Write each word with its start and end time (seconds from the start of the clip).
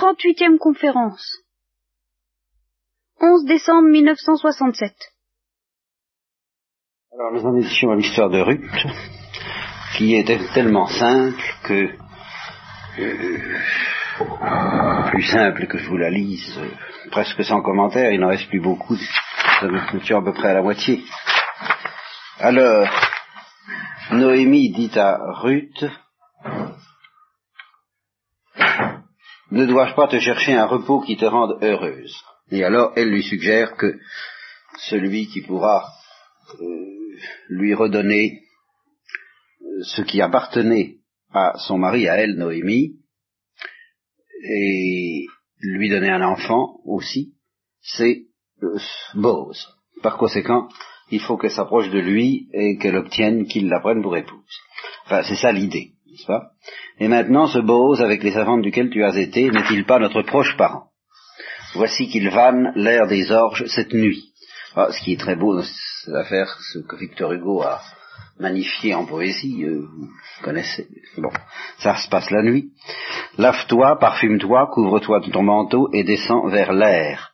38e 0.00 0.56
conférence. 0.56 1.42
11 3.20 3.44
décembre 3.44 3.88
1967. 3.90 4.94
Alors 7.12 7.32
nous 7.34 7.44
en 7.44 7.54
étions 7.56 7.90
à 7.90 7.96
l'histoire 7.96 8.30
de 8.30 8.40
Ruth, 8.40 8.86
qui 9.98 10.14
était 10.14 10.40
tellement 10.54 10.86
simple 10.86 11.42
que 11.64 11.90
euh, 12.98 13.60
plus 15.10 15.24
simple 15.24 15.66
que 15.66 15.76
je 15.76 15.86
vous 15.90 15.98
la 15.98 16.08
lise, 16.08 16.56
euh, 16.56 16.70
presque 17.10 17.44
sans 17.44 17.60
commentaire, 17.60 18.10
il 18.10 18.20
n'en 18.20 18.28
reste 18.28 18.48
plus 18.48 18.60
beaucoup, 18.60 18.96
nous 19.62 19.98
étions 19.98 20.20
à 20.20 20.24
peu 20.24 20.32
près 20.32 20.48
à 20.48 20.54
la 20.54 20.62
moitié. 20.62 21.04
Alors, 22.38 22.88
Noémie 24.12 24.72
dit 24.72 24.98
à 24.98 25.18
Ruth, 25.42 25.84
ne 29.50 29.66
dois-je 29.66 29.94
pas 29.94 30.08
te 30.08 30.18
chercher 30.18 30.54
un 30.54 30.66
repos 30.66 31.00
qui 31.00 31.16
te 31.16 31.24
rende 31.24 31.58
heureuse? 31.62 32.14
Et 32.50 32.64
alors 32.64 32.92
elle 32.96 33.10
lui 33.10 33.22
suggère 33.22 33.76
que 33.76 33.98
celui 34.88 35.28
qui 35.28 35.42
pourra 35.42 35.84
euh, 36.60 37.18
lui 37.48 37.74
redonner 37.74 38.42
euh, 39.62 39.82
ce 39.82 40.02
qui 40.02 40.20
appartenait 40.20 40.96
à 41.32 41.54
son 41.58 41.78
mari, 41.78 42.08
à 42.08 42.16
elle, 42.16 42.36
Noémie, 42.36 42.96
et 44.42 45.26
lui 45.60 45.88
donner 45.90 46.10
un 46.10 46.22
enfant 46.22 46.80
aussi, 46.84 47.34
c'est 47.80 48.26
euh, 48.62 48.78
Bose. 49.14 49.68
Par 50.02 50.16
conséquent, 50.16 50.68
il 51.10 51.20
faut 51.20 51.36
qu'elle 51.36 51.50
s'approche 51.50 51.90
de 51.90 51.98
lui 51.98 52.48
et 52.52 52.78
qu'elle 52.78 52.96
obtienne 52.96 53.46
qu'il 53.46 53.68
la 53.68 53.80
prenne 53.80 54.02
pour 54.02 54.16
épouse. 54.16 54.60
Enfin, 55.04 55.22
c'est 55.22 55.36
ça 55.36 55.52
l'idée, 55.52 55.92
Et 56.98 57.08
maintenant, 57.08 57.46
ce 57.46 57.58
Bose, 57.58 58.02
avec 58.02 58.22
les 58.22 58.32
servantes 58.32 58.62
duquel 58.62 58.90
tu 58.90 59.04
as 59.04 59.16
été, 59.16 59.50
n'est-il 59.50 59.84
pas 59.84 59.98
notre 59.98 60.22
proche 60.22 60.56
parent? 60.56 60.88
Voici 61.74 62.08
qu'il 62.08 62.28
vanne 62.30 62.72
l'air 62.74 63.06
des 63.06 63.30
orges 63.30 63.64
cette 63.66 63.94
nuit. 63.94 64.32
Ah, 64.76 64.88
ce 64.90 65.00
qui 65.02 65.12
est 65.12 65.20
très 65.20 65.36
beau 65.36 65.54
dans 65.54 65.62
cette 65.62 66.14
affaire, 66.14 66.56
ce 66.72 66.78
que 66.80 66.96
Victor 66.96 67.32
Hugo 67.32 67.62
a 67.62 67.80
magnifié 68.38 68.94
en 68.94 69.04
poésie, 69.04 69.64
euh, 69.64 69.86
vous 69.86 70.08
connaissez. 70.42 70.88
Bon, 71.18 71.30
ça 71.78 71.96
se 71.96 72.08
passe 72.08 72.30
la 72.30 72.42
nuit. 72.42 72.70
Lave-toi, 73.36 73.98
parfume-toi, 73.98 74.70
couvre-toi 74.72 75.20
de 75.20 75.30
ton 75.30 75.42
manteau 75.42 75.88
et 75.92 76.04
descends 76.04 76.48
vers 76.48 76.72
l'air. 76.72 77.32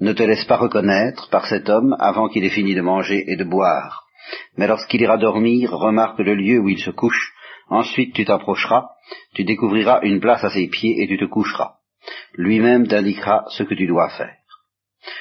Ne 0.00 0.12
te 0.12 0.22
laisse 0.22 0.44
pas 0.44 0.56
reconnaître 0.56 1.28
par 1.30 1.46
cet 1.46 1.68
homme 1.68 1.96
avant 1.98 2.28
qu'il 2.28 2.44
ait 2.44 2.50
fini 2.50 2.74
de 2.74 2.80
manger 2.80 3.24
et 3.26 3.36
de 3.36 3.44
boire. 3.44 4.04
Mais 4.56 4.66
lorsqu'il 4.66 5.00
ira 5.00 5.16
dormir, 5.16 5.72
remarque 5.72 6.18
le 6.18 6.34
lieu 6.34 6.58
où 6.58 6.68
il 6.68 6.78
se 6.78 6.90
couche, 6.90 7.32
ensuite 7.68 8.14
tu 8.14 8.24
t'approcheras, 8.24 8.88
tu 9.34 9.44
découvriras 9.44 10.00
une 10.02 10.20
place 10.20 10.44
à 10.44 10.50
ses 10.50 10.68
pieds 10.68 11.02
et 11.02 11.08
tu 11.08 11.18
te 11.18 11.24
coucheras. 11.24 11.74
Lui-même 12.34 12.86
t'indiquera 12.86 13.44
ce 13.50 13.62
que 13.62 13.74
tu 13.74 13.86
dois 13.86 14.08
faire. 14.10 14.36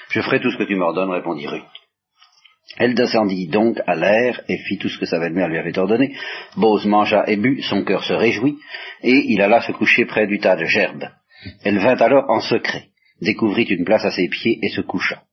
Je 0.10 0.22
ferai 0.22 0.40
tout 0.40 0.52
ce 0.52 0.58
que 0.58 0.64
tu 0.64 0.76
m'ordonnes, 0.76 1.12
répondit 1.12 1.48
Ruth. 1.48 1.64
Elle 2.78 2.94
descendit 2.94 3.48
donc 3.48 3.78
à 3.88 3.96
l'air 3.96 4.42
et 4.48 4.58
fit 4.58 4.78
tout 4.78 4.90
ce 4.90 5.00
que 5.00 5.06
sa 5.06 5.20
belle-mère 5.20 5.48
lui 5.48 5.58
avait 5.58 5.78
ordonné. 5.78 6.16
Bose 6.58 6.86
mangea 6.86 7.24
et 7.28 7.38
but, 7.38 7.62
son 7.64 7.84
cœur 7.84 8.04
se 8.04 8.14
réjouit, 8.14 8.58
et 9.02 9.32
il 9.32 9.42
alla 9.42 9.62
se 9.62 9.72
coucher 9.72 10.06
près 10.06 10.28
du 10.28 10.40
tas 10.40 10.56
de 10.56 10.66
gerbes. 10.66 11.10
Elle 11.64 11.80
vint 11.80 11.96
alors 11.96 12.30
en 12.30 12.40
secret, 12.40 12.90
découvrit 13.22 13.64
une 13.64 13.86
place 13.86 14.06
à 14.06 14.12
ses 14.12 14.28
pieds 14.28 14.60
et 14.62 14.70
se 14.70 14.82
coucha. 14.82 15.24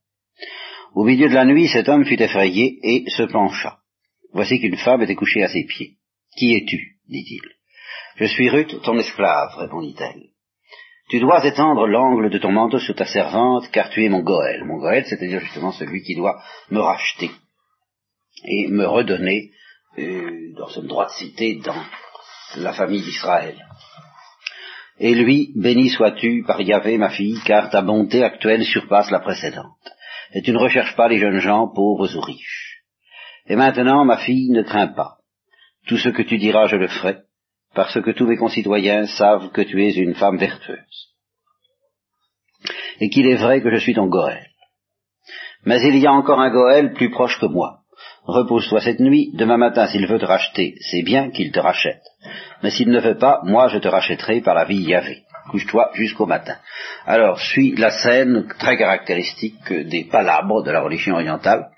Au 0.93 1.03
milieu 1.03 1.27
de 1.27 1.35
la 1.35 1.45
nuit, 1.45 1.67
cet 1.67 1.89
homme 1.89 2.05
fut 2.05 2.21
effrayé 2.21 2.79
et 2.81 3.03
se 3.09 3.23
pencha. 3.23 3.79
Voici 4.33 4.59
qu'une 4.59 4.77
femme 4.77 5.01
était 5.01 5.15
couchée 5.15 5.43
à 5.43 5.49
ses 5.49 5.65
pieds. 5.65 5.97
Qui 6.37 6.55
es-tu? 6.55 6.94
Dit-il. 7.09 7.41
Je 8.17 8.25
suis 8.25 8.49
Ruth, 8.49 8.81
ton 8.83 8.97
esclave, 8.97 9.55
répondit-elle. 9.57 10.29
Tu 11.09 11.19
dois 11.19 11.45
étendre 11.45 11.85
l'angle 11.87 12.29
de 12.29 12.39
ton 12.39 12.51
manteau 12.51 12.79
sur 12.79 12.95
ta 12.95 13.05
servante, 13.05 13.69
car 13.71 13.89
tu 13.89 14.03
es 14.03 14.09
mon 14.09 14.21
Goël. 14.21 14.63
Mon 14.63 14.77
Goël, 14.77 15.05
c'est-à-dire 15.05 15.39
justement 15.39 15.71
celui 15.71 16.01
qui 16.01 16.15
doit 16.15 16.41
me 16.71 16.79
racheter 16.79 17.29
et 18.43 18.67
me 18.67 18.85
redonner 18.85 19.51
euh, 19.99 20.53
dans 20.57 20.67
son 20.69 20.83
droit 20.83 21.05
de 21.05 21.11
cité 21.11 21.55
dans 21.63 21.83
la 22.57 22.73
famille 22.73 23.01
d'Israël. 23.01 23.55
Et 24.99 25.13
lui, 25.13 25.51
béni 25.55 25.89
sois-tu 25.89 26.43
par 26.47 26.61
Yahvé, 26.61 26.97
ma 26.97 27.09
fille, 27.09 27.39
car 27.45 27.69
ta 27.69 27.81
bonté 27.81 28.23
actuelle 28.23 28.63
surpasse 28.63 29.11
la 29.11 29.19
précédente. 29.19 29.65
Et 30.33 30.41
tu 30.41 30.51
ne 30.51 30.57
recherches 30.57 30.95
pas 30.95 31.07
les 31.07 31.19
jeunes 31.19 31.39
gens, 31.39 31.67
pauvres 31.73 32.15
ou 32.15 32.21
riches. 32.21 32.81
Et 33.47 33.55
maintenant, 33.55 34.05
ma 34.05 34.17
fille, 34.17 34.49
ne 34.49 34.63
crains 34.63 34.87
pas. 34.87 35.17
Tout 35.87 35.97
ce 35.97 36.09
que 36.09 36.23
tu 36.23 36.37
diras, 36.37 36.67
je 36.67 36.77
le 36.77 36.87
ferai, 36.87 37.17
parce 37.73 37.99
que 38.01 38.11
tous 38.11 38.25
mes 38.25 38.37
concitoyens 38.37 39.05
savent 39.05 39.51
que 39.51 39.61
tu 39.61 39.83
es 39.83 39.93
une 39.93 40.15
femme 40.15 40.37
vertueuse. 40.37 41.13
Et 42.99 43.09
qu'il 43.09 43.27
est 43.27 43.35
vrai 43.35 43.61
que 43.61 43.69
je 43.69 43.79
suis 43.79 43.93
ton 43.93 44.07
Goël. 44.07 44.47
Mais 45.65 45.81
il 45.81 45.97
y 45.97 46.07
a 46.07 46.13
encore 46.13 46.39
un 46.39 46.51
Goël 46.51 46.93
plus 46.93 47.11
proche 47.11 47.39
que 47.39 47.45
moi. 47.47 47.79
Repose-toi 48.23 48.81
cette 48.81 48.99
nuit, 48.99 49.31
demain 49.33 49.57
matin 49.57 49.87
s'il 49.87 50.07
veut 50.07 50.19
te 50.19 50.25
racheter, 50.25 50.75
c'est 50.79 51.03
bien 51.03 51.29
qu'il 51.29 51.51
te 51.51 51.59
rachète. 51.59 52.01
Mais 52.63 52.71
s'il 52.71 52.89
ne 52.89 52.99
veut 52.99 53.17
pas, 53.17 53.41
moi 53.43 53.67
je 53.67 53.77
te 53.77 53.87
rachèterai 53.87 54.41
par 54.41 54.55
la 54.55 54.65
vie 54.65 54.81
Yahvé. 54.81 55.23
Couche-toi 55.51 55.91
jusqu'au 55.93 56.25
matin. 56.25 56.55
Alors 57.05 57.39
suit 57.39 57.75
la 57.75 57.91
scène 57.91 58.47
très 58.57 58.77
caractéristique 58.77 59.71
des 59.71 60.05
palabres 60.05 60.63
de 60.63 60.71
la 60.71 60.81
religion 60.81 61.13
orientale, 61.13 61.69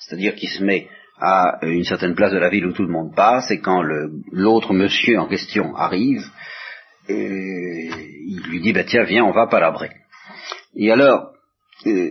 c'est-à-dire 0.00 0.34
qui 0.34 0.46
se 0.46 0.62
met 0.62 0.88
à 1.20 1.58
une 1.62 1.84
certaine 1.84 2.14
place 2.14 2.32
de 2.32 2.38
la 2.38 2.48
ville 2.48 2.66
où 2.66 2.72
tout 2.72 2.82
le 2.82 2.92
monde 2.92 3.14
passe, 3.14 3.50
et 3.50 3.60
quand 3.60 3.82
l'autre 4.32 4.72
monsieur 4.72 5.18
en 5.18 5.26
question 5.26 5.74
arrive, 5.76 6.24
il 7.08 8.42
lui 8.48 8.60
dit, 8.60 8.72
bah, 8.72 8.84
tiens, 8.84 9.04
viens, 9.04 9.24
on 9.24 9.32
va 9.32 9.46
palabrer. 9.46 9.90
Et 10.76 10.90
alors, 10.90 11.30
euh, 11.86 12.10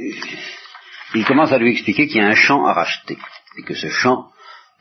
il 1.15 1.25
commence 1.25 1.51
à 1.51 1.57
lui 1.57 1.71
expliquer 1.71 2.07
qu'il 2.07 2.17
y 2.17 2.23
a 2.23 2.27
un 2.27 2.35
champ 2.35 2.65
à 2.65 2.73
racheter 2.73 3.17
et 3.57 3.63
que 3.63 3.73
ce 3.73 3.87
champ 3.87 4.27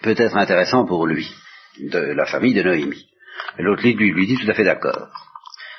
peut 0.02 0.14
être 0.16 0.36
intéressant 0.36 0.86
pour 0.86 1.06
lui, 1.06 1.30
de 1.78 1.98
la 1.98 2.26
famille 2.26 2.54
de 2.54 2.62
Noémie. 2.62 3.06
L'autre 3.58 3.82
lui, 3.82 3.94
lui 3.94 4.26
dit 4.26 4.38
tout 4.38 4.50
à 4.50 4.54
fait 4.54 4.64
d'accord. 4.64 5.08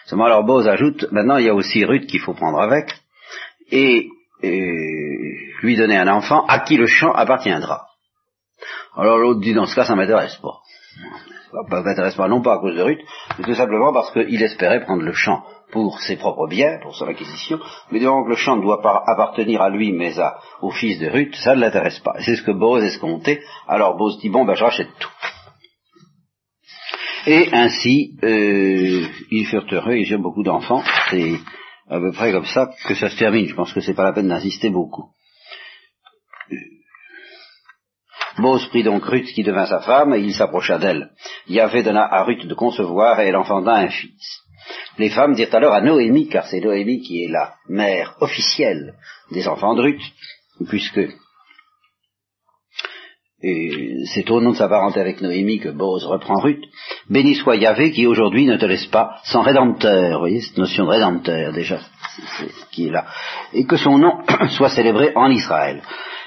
Seulement 0.05 0.25
alors 0.25 0.43
Bose 0.43 0.67
ajoute, 0.67 1.05
maintenant 1.11 1.37
il 1.37 1.45
y 1.45 1.49
a 1.49 1.55
aussi 1.55 1.85
Ruth 1.85 2.07
qu'il 2.07 2.19
faut 2.19 2.33
prendre 2.33 2.59
avec, 2.59 2.91
et, 3.71 4.09
lui 5.61 5.77
donner 5.77 5.97
un 5.97 6.09
enfant 6.09 6.45
à 6.47 6.59
qui 6.59 6.75
le 6.75 6.85
champ 6.85 7.13
appartiendra. 7.13 7.87
Alors 8.95 9.17
l'autre 9.17 9.41
dit, 9.41 9.53
dans 9.53 9.65
ce 9.65 9.75
cas, 9.75 9.85
ça 9.85 9.95
m'intéresse 9.95 10.35
pas. 10.37 10.59
Ça 11.51 11.81
m'intéresse 11.81 12.15
pas 12.15 12.27
non 12.27 12.41
pas 12.41 12.55
à 12.55 12.59
cause 12.59 12.75
de 12.75 12.81
Ruth, 12.81 13.01
mais 13.37 13.45
tout 13.45 13.55
simplement 13.55 13.93
parce 13.93 14.11
qu'il 14.11 14.41
espérait 14.41 14.83
prendre 14.83 15.03
le 15.03 15.13
champ 15.13 15.43
pour 15.71 15.99
ses 15.99 16.17
propres 16.17 16.47
biens, 16.47 16.79
pour 16.81 16.95
son 16.95 17.07
acquisition, 17.07 17.59
mais 17.91 17.99
donc 17.99 18.27
le 18.27 18.35
champ 18.35 18.55
ne 18.55 18.61
doit 18.61 18.81
pas 18.81 19.03
appartenir 19.07 19.61
à 19.61 19.69
lui, 19.69 19.91
mais 19.91 20.19
à, 20.19 20.39
au 20.61 20.69
fils 20.69 20.99
de 20.99 21.07
Ruth, 21.07 21.35
ça 21.35 21.55
ne 21.55 21.61
l'intéresse 21.61 21.99
pas. 21.99 22.15
C'est 22.19 22.35
ce 22.35 22.43
que 22.43 22.51
Bose 22.51 22.83
escomptait. 22.83 23.41
Alors 23.67 23.97
Bose 23.97 24.19
dit, 24.19 24.29
bon, 24.29 24.45
ben 24.45 24.53
je 24.53 24.63
rachète 24.63 24.89
tout. 24.99 25.09
Et 27.25 27.49
ainsi, 27.53 28.17
euh, 28.23 29.07
ils 29.31 29.45
furent 29.47 29.65
heureux, 29.71 29.95
ils 29.95 30.11
eurent 30.11 30.19
beaucoup 30.19 30.43
d'enfants. 30.43 30.83
C'est 31.09 31.39
à 31.89 31.99
peu 31.99 32.11
près 32.11 32.31
comme 32.31 32.45
ça 32.45 32.69
que 32.85 32.95
ça 32.95 33.09
se 33.09 33.17
termine. 33.17 33.47
Je 33.47 33.55
pense 33.55 33.73
que 33.73 33.81
c'est 33.81 33.93
pas 33.93 34.03
la 34.03 34.13
peine 34.13 34.27
d'insister 34.27 34.69
beaucoup. 34.69 35.09
Bose 38.39 38.67
prit 38.69 38.83
donc 38.83 39.05
Ruth 39.05 39.27
qui 39.33 39.43
devint 39.43 39.65
sa 39.65 39.79
femme, 39.79 40.13
et 40.13 40.19
il 40.19 40.33
s'approcha 40.33 40.77
d'elle. 40.77 41.11
Yahvé 41.47 41.83
donna 41.83 42.05
à 42.05 42.23
Ruth 42.23 42.45
de 42.45 42.53
concevoir, 42.53 43.19
et 43.19 43.27
elle 43.27 43.35
enfanta 43.35 43.75
un 43.75 43.89
fils. 43.89 44.41
Les 44.97 45.09
femmes 45.09 45.35
dirent 45.35 45.53
alors 45.53 45.73
à 45.73 45.81
Noémie, 45.81 46.29
car 46.29 46.45
c'est 46.47 46.61
Noémie 46.61 47.01
qui 47.01 47.23
est 47.23 47.29
la 47.29 47.53
mère 47.67 48.15
officielle 48.21 48.93
des 49.31 49.47
enfants 49.47 49.75
de 49.75 49.81
Ruth, 49.81 50.01
puisque 50.67 51.01
c'est 54.13 54.29
au 54.31 54.39
nom 54.39 54.51
de 54.51 54.55
sa 54.55 54.69
parenté 54.69 55.01
avec 55.01 55.19
Noémie 55.19 55.59
que 55.59 55.69
Bose 55.69 56.05
reprend 56.05 56.39
Ruth, 56.39 56.63
béni 57.09 57.35
soit 57.35 57.57
Yahvé 57.57 57.91
qui 57.91 58.07
aujourd'hui 58.07 58.45
ne 58.45 58.55
te 58.55 58.65
laisse 58.65 58.85
pas 58.85 59.19
sans 59.25 59.41
rédempteur, 59.41 60.13
vous 60.13 60.19
voyez 60.19 60.39
cette 60.39 60.57
notion 60.57 60.85
de 60.85 60.91
rédempteur 60.91 61.51
déjà, 61.51 61.81
qui 62.71 62.87
est 62.87 62.91
là, 62.91 63.05
et 63.51 63.65
que 63.65 63.75
son 63.75 63.97
nom 63.97 64.21
soit 64.49 64.69
célébré 64.69 65.11
en 65.15 65.29
Israël. 65.29 65.81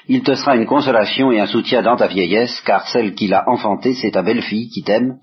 Il 0.08 0.22
te 0.22 0.34
sera 0.34 0.56
une 0.56 0.66
consolation 0.66 1.32
et 1.32 1.40
un 1.40 1.46
soutien 1.46 1.82
dans 1.82 1.96
ta 1.96 2.06
vieillesse, 2.06 2.60
car 2.64 2.86
celle 2.88 3.14
qui 3.14 3.26
l'a 3.26 3.48
enfantée, 3.48 3.94
c'est 3.94 4.12
ta 4.12 4.22
belle-fille 4.22 4.68
qui 4.68 4.82
t'aime, 4.82 5.18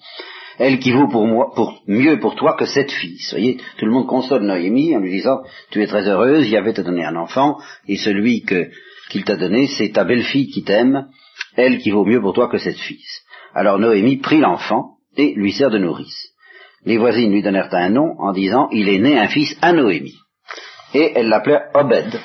elle 0.60 0.80
qui 0.80 0.92
vaut 0.92 1.08
pour 1.08 1.26
moi, 1.26 1.52
pour, 1.56 1.82
mieux 1.88 2.20
pour 2.20 2.36
toi 2.36 2.56
que 2.58 2.66
cette 2.66 2.92
fille. 2.92 3.18
Vous 3.18 3.32
voyez, 3.32 3.58
tout 3.78 3.86
le 3.86 3.92
monde 3.92 4.08
console 4.08 4.44
Noémie 4.44 4.96
en 4.96 5.00
lui 5.00 5.12
disant, 5.12 5.42
tu 5.72 5.82
es 5.82 5.88
très 5.88 6.08
heureuse, 6.08 6.48
il 6.48 6.56
avait 6.58 6.74
te 6.74 6.82
donné 6.82 7.06
un 7.06 7.16
enfant, 7.16 7.58
et 7.88 7.98
celui 7.98 8.44
que, 8.44 8.70
qu'il 9.10 9.24
t'a 9.24 9.36
donné, 9.36 9.68
c'est 9.68 9.94
ta 9.94 10.04
belle-fille 10.04 10.50
qui 10.50 10.64
t'aime, 10.64 11.08
elle 11.56 11.80
qui 11.80 11.92
vaut 11.92 12.06
mieux 12.06 12.22
pour 12.22 12.34
toi 12.34 12.50
que 12.50 12.58
cette 12.58 12.80
fille. 12.80 13.04
Alors 13.54 13.80
Noémie 13.80 14.18
prit 14.18 14.40
l'enfant 14.40 14.98
et 15.16 15.34
lui 15.36 15.52
sert 15.54 15.70
de 15.70 15.78
nourrice. 15.78 16.34
Les 16.86 16.98
voisines 16.98 17.32
lui 17.32 17.42
donnèrent 17.42 17.74
un 17.74 17.90
nom 17.90 18.16
en 18.20 18.34
disant, 18.34 18.68
il 18.72 18.90
est 18.90 19.00
né 19.00 19.18
un 19.18 19.28
fils 19.28 19.56
à 19.62 19.72
Noémie. 19.72 20.18
Et 20.94 21.14
elle 21.16 21.30
l'appelait 21.30 21.62
Obed. 21.74 22.20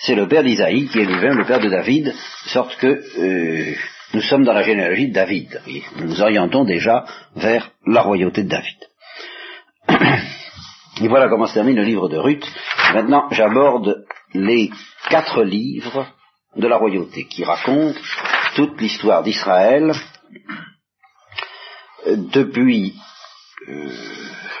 C'est 0.00 0.14
le 0.14 0.28
père 0.28 0.42
d'Isaïe 0.42 0.88
qui 0.88 0.98
est 0.98 1.04
lui-même 1.04 1.38
le 1.38 1.44
père 1.44 1.60
de 1.60 1.68
David, 1.68 2.14
sorte 2.46 2.76
que 2.76 2.86
euh, 2.86 3.74
nous 4.14 4.22
sommes 4.22 4.44
dans 4.44 4.52
la 4.52 4.62
généalogie 4.62 5.08
de 5.08 5.14
David. 5.14 5.60
nous 5.96 6.06
nous 6.06 6.22
orientons 6.22 6.64
déjà 6.64 7.04
vers 7.36 7.70
la 7.86 8.02
royauté 8.02 8.44
de 8.44 8.48
David. 8.48 8.78
Et 11.02 11.08
voilà 11.08 11.28
comment 11.28 11.46
se 11.46 11.54
termine 11.54 11.76
le 11.76 11.84
livre 11.84 12.08
de 12.08 12.16
Ruth. 12.16 12.46
Maintenant, 12.94 13.28
j'aborde 13.30 14.06
les 14.34 14.70
quatre 15.08 15.42
livres 15.42 16.06
de 16.56 16.66
la 16.66 16.76
royauté 16.76 17.26
qui 17.26 17.44
racontent 17.44 17.98
toute 18.56 18.80
l'histoire 18.80 19.22
d'Israël 19.22 19.92
depuis 22.06 22.94
euh, 23.68 23.90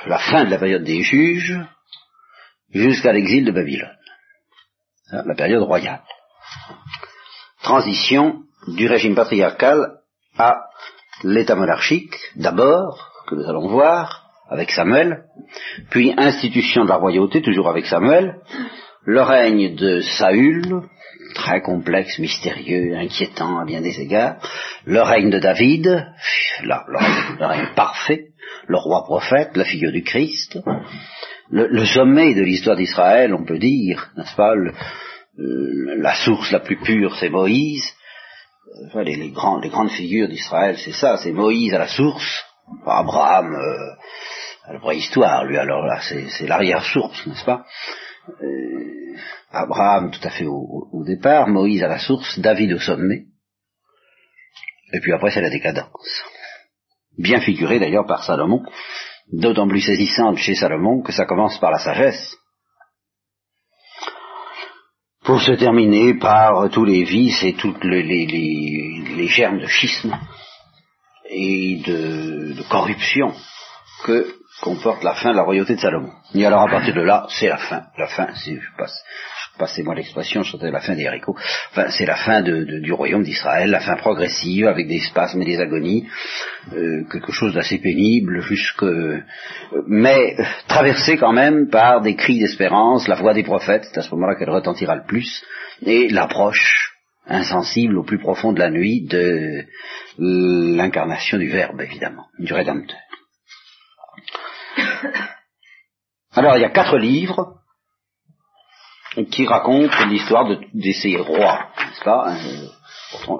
la 0.06 0.18
fin 0.18 0.44
de 0.44 0.50
la 0.50 0.58
période 0.58 0.84
des 0.84 1.02
juges 1.02 1.58
jusqu'à 2.72 3.12
l'exil 3.12 3.44
de 3.44 3.52
Babylone, 3.52 3.96
la 5.12 5.34
période 5.34 5.62
royale. 5.62 6.02
Transition 7.62 8.42
du 8.68 8.86
régime 8.86 9.14
patriarcal 9.14 9.98
à 10.38 10.66
l'état 11.24 11.54
monarchique, 11.54 12.16
d'abord, 12.36 13.10
que 13.28 13.34
nous 13.34 13.48
allons 13.48 13.68
voir, 13.68 14.30
avec 14.50 14.70
Samuel, 14.70 15.24
puis 15.90 16.12
institution 16.16 16.84
de 16.84 16.88
la 16.88 16.96
royauté, 16.96 17.40
toujours 17.40 17.68
avec 17.68 17.86
Samuel, 17.86 18.40
le 19.04 19.22
règne 19.22 19.76
de 19.76 20.00
Saül, 20.00 20.82
très 21.34 21.60
complexe, 21.60 22.18
mystérieux, 22.18 22.96
inquiétant 22.96 23.60
à 23.60 23.64
bien 23.64 23.80
des 23.80 24.00
égards, 24.00 24.36
le 24.84 25.00
règne 25.02 25.30
de 25.30 25.38
David, 25.38 25.86
là, 26.64 26.84
le, 26.88 27.46
règne, 27.46 27.68
parfait, 27.76 28.28
le 28.66 28.76
roi 28.76 29.04
prophète, 29.04 29.56
la 29.56 29.64
figure 29.64 29.92
du 29.92 30.02
Christ, 30.02 30.58
le, 31.50 31.84
sommet 31.84 32.34
de 32.34 32.42
l'histoire 32.42 32.76
d'Israël, 32.76 33.34
on 33.34 33.44
peut 33.44 33.58
dire, 33.58 34.10
n'est-ce 34.16 34.36
pas, 34.36 34.54
la 35.36 36.14
source 36.14 36.50
la 36.52 36.60
plus 36.60 36.76
pure, 36.76 37.16
c'est 37.16 37.28
Moïse, 37.28 37.92
enfin, 38.86 39.02
les, 39.02 39.16
les, 39.16 39.30
grandes, 39.30 39.62
les 39.62 39.70
grandes 39.70 39.90
figures 39.90 40.28
d'Israël, 40.28 40.76
c'est 40.78 40.92
ça, 40.92 41.16
c'est 41.16 41.32
Moïse 41.32 41.74
à 41.74 41.78
la 41.78 41.88
source, 41.88 42.44
Abraham 42.86 43.54
euh, 43.54 43.94
à 44.64 44.72
la 44.74 44.78
préhistoire, 44.80 45.44
lui, 45.44 45.58
alors 45.58 45.84
là, 45.86 46.00
c'est 46.00 46.46
l'arrière-source, 46.46 47.26
n'est-ce 47.26 47.44
pas? 47.44 47.64
Euh, 48.42 49.16
Abraham 49.50 50.12
tout 50.12 50.20
à 50.22 50.30
fait 50.30 50.46
au, 50.46 51.02
départ, 51.04 51.48
Moïse 51.48 51.82
à 51.82 51.88
la 51.88 51.98
source, 51.98 52.38
David 52.38 52.72
au 52.74 52.78
sommet, 52.78 53.24
et 54.92 55.00
puis 55.00 55.12
après 55.12 55.30
c'est 55.30 55.40
la 55.40 55.50
décadence. 55.50 56.22
Bien 57.18 57.40
figurée 57.40 57.80
d'ailleurs 57.80 58.06
par 58.06 58.24
Salomon, 58.24 58.62
d'autant 59.32 59.68
plus 59.68 59.80
saisissante 59.80 60.38
chez 60.38 60.54
Salomon 60.54 61.02
que 61.02 61.12
ça 61.12 61.24
commence 61.24 61.58
par 61.58 61.70
la 61.70 61.78
sagesse, 61.78 62.36
pour 65.24 65.40
se 65.40 65.52
terminer 65.52 66.14
par 66.14 66.70
tous 66.70 66.84
les 66.84 67.04
vices 67.04 67.42
et 67.44 67.54
toutes 67.54 67.84
les, 67.84 69.28
germes 69.28 69.60
de 69.60 69.66
schisme 69.66 70.18
et 71.28 71.80
de, 71.86 72.68
corruption 72.68 73.32
que 74.04 74.34
comporte 74.62 75.04
la 75.04 75.14
fin 75.14 75.30
de 75.30 75.36
la 75.36 75.42
royauté 75.42 75.76
de 75.76 75.80
Salomon. 75.80 76.12
Et 76.34 76.44
alors 76.44 76.62
à 76.62 76.70
partir 76.70 76.94
de 76.94 77.02
là, 77.02 77.26
c'est 77.28 77.48
la 77.48 77.58
fin. 77.58 77.84
La 77.96 78.08
fin, 78.08 78.34
si 78.34 78.56
je 78.56 78.76
passez-moi 79.60 79.94
l'expression, 79.94 80.42
c'était 80.42 80.70
la 80.70 80.80
fin 80.80 80.96
des 80.96 81.06
haricots. 81.06 81.36
Enfin, 81.70 81.90
c'est 81.90 82.06
la 82.06 82.16
fin 82.16 82.42
du 82.42 82.92
royaume 82.92 83.22
d'Israël, 83.22 83.70
la 83.70 83.80
fin 83.80 83.96
progressive 83.96 84.66
avec 84.66 84.88
des 84.88 84.98
spasmes 84.98 85.42
et 85.42 85.44
des 85.44 85.60
agonies, 85.60 86.08
euh, 86.72 87.04
quelque 87.12 87.30
chose 87.30 87.54
d'assez 87.54 87.78
pénible, 87.78 88.40
jusque, 88.40 88.84
mais 89.86 90.34
traversé 90.66 91.16
quand 91.18 91.32
même 91.32 91.68
par 91.68 92.00
des 92.00 92.16
cris 92.16 92.38
d'espérance, 92.38 93.06
la 93.06 93.16
voix 93.16 93.34
des 93.34 93.44
prophètes, 93.44 93.84
c'est 93.84 93.98
à 93.98 94.02
ce 94.02 94.10
moment-là 94.14 94.34
qu'elle 94.34 94.50
retentira 94.50 94.96
le 94.96 95.04
plus, 95.06 95.44
et 95.84 96.08
l'approche 96.08 96.96
insensible 97.26 97.98
au 97.98 98.02
plus 98.02 98.18
profond 98.18 98.52
de 98.52 98.58
la 98.58 98.70
nuit 98.70 99.06
de 99.06 99.64
l'incarnation 100.18 101.38
du 101.38 101.48
Verbe, 101.48 101.80
évidemment, 101.82 102.26
du 102.38 102.52
Rédempteur. 102.52 102.98
Alors 106.32 106.56
il 106.56 106.62
y 106.62 106.64
a 106.64 106.70
quatre 106.70 106.98
livres 106.98 107.59
qui 109.30 109.46
racontent 109.46 110.06
l'histoire 110.08 110.48
de, 110.48 110.92
ces 110.92 111.16
rois, 111.16 111.66
n'est-ce 111.78 112.04
pas 112.04 112.28
hein, 112.28 112.36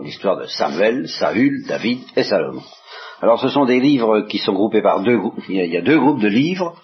L'histoire 0.02 0.37
de 0.37 0.46
Samuel, 0.46 1.08
Saül, 1.08 1.64
David 1.67 2.00
et 2.17 2.25
Salomon. 2.25 2.62
Alors 3.22 3.40
ce 3.40 3.49
sont 3.49 3.67
des 3.67 3.78
livres 3.78 4.22
qui 4.22 4.38
sont 4.38 4.52
groupés 4.52 4.82
par 4.82 5.02
deux 5.02 5.17
groupes. 5.17 5.38
Il 5.49 5.56
y 5.56 5.76
a, 5.76 5.82
deux 5.82 5.99
groupes 5.99 6.20
de 6.20 6.28
livres. 6.28 6.76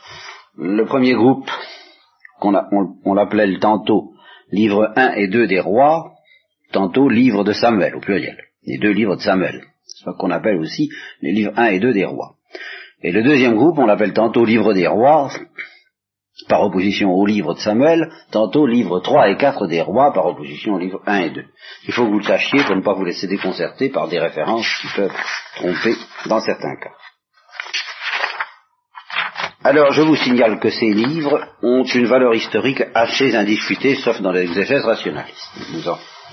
Le 0.57 0.85
premier 0.85 1.15
groupe, 1.15 1.51
qu'on 2.41 2.55
on, 3.05 3.15
l'appelait 3.15 3.59
tantôt 3.59 4.13
livre 4.53 4.93
1 4.95 5.15
et 5.15 5.29
2 5.29 5.47
des 5.47 5.61
rois, 5.61 6.13
tantôt 6.73 7.09
livre 7.09 7.43
de 7.43 7.53
Samuel, 7.53 7.97
au 7.97 8.01
pluriel. 8.01 8.39
Les 8.65 8.79
deux 8.79 8.93
livres 8.93 9.17
de 9.17 9.23
Samuel. 9.23 9.65
C'est 9.85 10.05
ce 10.05 10.11
qu'on 10.17 10.31
appelle 10.31 10.59
aussi 10.59 10.91
les 11.23 11.33
livres 11.33 11.53
1 11.57 11.67
et 11.67 11.81
2 11.81 11.93
des 11.93 12.05
rois. 12.05 12.35
Et 13.03 13.13
le 13.13 13.23
deuxième 13.23 13.57
groupe, 13.57 13.79
on 13.79 13.87
l'appelle 13.87 14.13
tantôt 14.13 14.45
livre 14.45 14.73
des 14.75 14.87
rois, 14.87 15.31
par 16.49 16.63
opposition 16.63 17.13
au 17.13 17.25
livre 17.27 17.55
de 17.55 17.59
Samuel, 17.59 18.11
tantôt 18.31 18.67
livre 18.67 19.01
3 19.01 19.31
et 19.31 19.37
4 19.37 19.67
des 19.67 19.81
rois, 19.81 20.13
par 20.13 20.27
opposition 20.27 20.75
au 20.75 20.79
livre 20.79 21.01
1 21.07 21.17
et 21.21 21.31
2. 21.31 21.45
Il 21.87 21.93
faut 21.93 22.05
que 22.05 22.11
vous 22.11 22.19
le 22.19 22.25
sachiez 22.25 22.63
pour 22.65 22.77
ne 22.77 22.83
pas 22.83 22.93
vous 22.93 23.05
laisser 23.05 23.27
déconcerter 23.27 23.89
par 23.89 24.09
des 24.09 24.19
références 24.19 24.69
qui 24.81 24.89
peuvent 24.95 25.17
tromper 25.57 25.95
dans 26.27 26.41
certains 26.41 26.77
cas. 26.77 26.93
Alors, 29.65 29.93
je 29.93 30.03
vous 30.03 30.15
signale 30.15 30.61
que 30.61 30.71
ces 30.71 30.93
livres 30.93 31.41
ont 31.63 31.83
une 31.83 32.07
valeur 32.07 32.35
historique 32.35 32.85
assez 32.95 33.35
indiscutée, 33.35 33.97
sauf 33.97 34.21
dans 34.21 34.31
l'exégèse 34.31 34.85
rationaliste. 34.85 35.51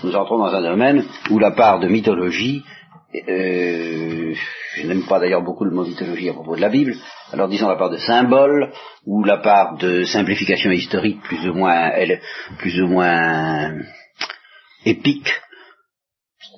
nous 0.03 0.15
entrons 0.15 0.37
dans 0.37 0.53
un 0.53 0.61
domaine 0.61 1.05
où 1.31 1.39
la 1.39 1.51
part 1.51 1.79
de 1.79 1.87
mythologie 1.87 2.63
euh, 3.27 4.33
je 4.75 4.87
n'aime 4.87 5.05
pas 5.05 5.19
d'ailleurs 5.19 5.43
beaucoup 5.43 5.65
le 5.65 5.71
mot 5.71 5.85
mythologie 5.85 6.29
à 6.29 6.33
propos 6.33 6.55
de 6.55 6.61
la 6.61 6.69
Bible, 6.69 6.95
alors 7.31 7.47
disons 7.47 7.67
la 7.67 7.75
part 7.75 7.89
de 7.89 7.97
symbole, 7.97 8.71
ou 9.05 9.23
la 9.23 9.37
part 9.37 9.77
de 9.77 10.03
simplification 10.03 10.71
historique 10.71 11.21
plus 11.21 11.47
ou 11.47 11.53
moins, 11.53 11.91
plus 12.57 12.81
ou 12.81 12.87
moins 12.87 13.73
épique, 14.85 15.29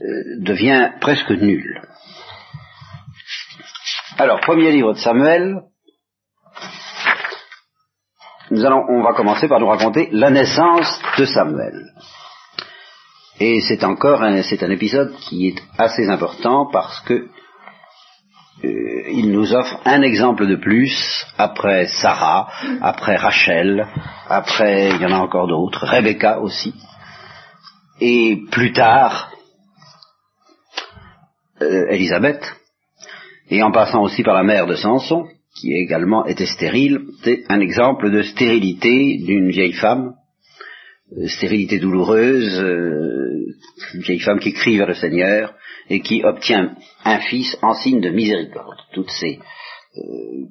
euh, 0.02 0.40
devient 0.40 0.92
presque 1.02 1.32
nulle. 1.32 1.82
Alors, 4.18 4.40
premier 4.40 4.72
livre 4.72 4.94
de 4.94 5.00
Samuel, 5.00 5.62
nous 8.50 8.66
allons, 8.66 8.86
on 8.88 9.04
va 9.04 9.14
commencer 9.14 9.48
par 9.48 9.60
nous 9.60 9.68
raconter 9.68 10.08
la 10.12 10.30
naissance 10.30 11.02
de 11.18 11.26
Samuel. 11.26 11.92
Et 13.40 13.60
c'est 13.62 13.84
encore 13.84 14.24
un, 14.24 14.42
c'est 14.44 14.64
un 14.64 14.72
épisode 14.72 15.14
qui 15.18 15.50
est 15.50 15.62
assez 15.78 16.08
important 16.08 16.70
parce 16.72 17.02
que 17.02 17.28
euh, 18.64 19.04
il 19.12 19.32
nous 19.32 19.54
offre 19.54 19.82
un 19.84 20.02
exemple 20.02 20.48
de 20.48 20.56
plus 20.56 21.26
après 21.38 21.88
Sarah, 21.88 22.48
après 22.82 23.18
Rachel, 23.18 23.86
après 24.30 24.92
il 24.92 25.02
y 25.02 25.06
en 25.06 25.12
a 25.12 25.20
encore 25.20 25.48
d'autres, 25.48 25.86
Rebecca 25.86 26.40
aussi, 26.40 26.74
et 28.00 28.38
plus 28.52 28.72
tard 28.72 29.32
euh, 31.62 31.90
Élisabeth, 31.90 32.56
et 33.50 33.62
en 33.62 33.72
passant 33.72 34.04
aussi 34.04 34.24
par 34.24 34.36
la 34.36 34.44
mère 34.44 34.66
de 34.66 34.76
Samson, 34.76 35.28
qui 35.60 35.74
également 35.74 36.26
était 36.26 36.46
stérile, 36.46 37.02
c'est 37.24 37.44
un 37.50 37.60
exemple 37.60 38.10
de 38.10 38.22
stérilité 38.22 39.18
d'une 39.18 39.50
vieille 39.50 39.74
femme 39.74 40.14
stérilité 41.28 41.80
douloureuse, 41.80 42.60
euh, 42.60 43.56
une 43.94 44.02
vieille 44.02 44.20
femme 44.20 44.40
qui 44.40 44.54
crie 44.54 44.78
vers 44.78 44.88
le 44.88 44.96
Seigneur 44.96 45.54
et 45.90 46.02
qui 46.02 46.24
obtient 46.24 46.76
un 47.04 47.20
fils 47.20 47.58
en 47.62 47.74
signe 47.76 48.02
de 48.02 48.10
miséricorde. 48.10 48.80
Toutes 48.94 49.12
ces, 49.12 49.40
euh, 49.98 50.02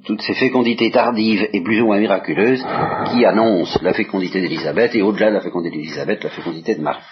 toutes 0.06 0.22
ces 0.22 0.34
fécondités 0.34 0.90
tardives 0.90 1.48
et 1.52 1.62
plus 1.62 1.80
ou 1.80 1.86
moins 1.86 1.98
miraculeuses 1.98 2.64
qui 3.10 3.24
annoncent 3.24 3.80
la 3.82 3.94
fécondité 3.94 4.40
d'Élisabeth 4.40 4.94
et 4.94 5.02
au-delà 5.02 5.30
de 5.30 5.34
la 5.34 5.40
fécondité 5.40 5.76
d'Élisabeth, 5.76 6.22
la 6.22 6.30
fécondité 6.30 6.76
de 6.76 6.82
Marie. 6.82 7.02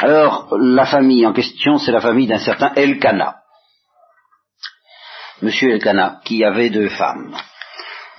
Alors, 0.00 0.54
la 0.58 0.84
famille 0.84 1.26
en 1.26 1.32
question, 1.32 1.78
c'est 1.78 1.92
la 1.92 2.00
famille 2.00 2.26
d'un 2.26 2.38
certain 2.38 2.72
Elkana. 2.74 3.36
Monsieur 5.42 5.70
Elkana, 5.70 6.20
qui 6.24 6.44
avait 6.44 6.70
deux 6.70 6.88
femmes. 6.88 7.34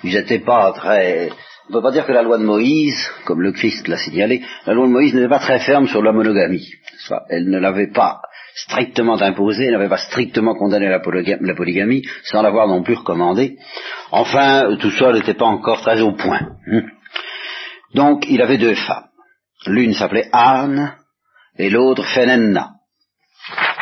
Ils 0.03 0.13
n'étaient 0.13 0.43
pas 0.43 0.72
très 0.74 1.29
on 1.67 1.74
ne 1.74 1.79
peut 1.79 1.83
pas 1.83 1.91
dire 1.91 2.05
que 2.05 2.13
la 2.13 2.21
loi 2.21 2.38
de 2.38 2.45
Moïse, 2.45 3.09
comme 3.25 3.41
le 3.41 3.51
Christ 3.51 3.89
l'a 3.89 3.97
signalé, 3.97 4.41
la 4.65 4.74
loi 4.74 4.88
de 4.88 4.91
Moïse 4.91 5.13
n'était 5.13 5.27
pas 5.27 5.39
très 5.39 5.59
ferme 5.59 5.88
sur 5.88 6.01
la 6.01 6.13
monogamie. 6.13 6.65
Elle 7.29 7.50
ne 7.50 7.59
l'avait 7.59 7.91
pas 7.91 8.21
strictement 8.55 9.21
imposée, 9.21 9.65
elle 9.65 9.74
n'avait 9.74 9.89
pas 9.89 9.97
strictement 9.97 10.55
condamné 10.55 10.88
la, 10.88 11.00
polygamie, 11.00 12.07
sans 12.24 12.41
l'avoir 12.41 12.67
non 12.67 12.83
plus 12.83 12.95
recommandée. 12.95 13.57
Enfin, 14.12 14.77
tout 14.79 14.91
ça 14.91 15.12
n'était 15.12 15.33
pas 15.33 15.45
encore 15.45 15.81
très 15.81 16.01
au 16.01 16.13
point. 16.13 16.39
Hein. 16.71 16.83
Donc, 17.93 18.25
il 18.29 18.41
avait 18.41 18.57
deux 18.57 18.75
femmes. 18.75 19.07
L'une 19.65 19.93
s'appelait 19.93 20.29
Anne, 20.31 20.95
et 21.57 21.69
l'autre 21.69 22.05
Fenenna. 22.05 22.71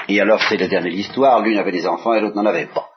Et 0.09 0.19
alors, 0.19 0.41
c'est 0.41 0.57
l'éternelle 0.57 0.93
histoire, 0.93 1.41
l'une 1.41 1.57
avait 1.57 1.71
des 1.71 1.87
enfants 1.87 2.13
et 2.13 2.21
l'autre 2.21 2.35
n'en 2.35 2.45
avait 2.45 2.67
pas. 2.67 2.87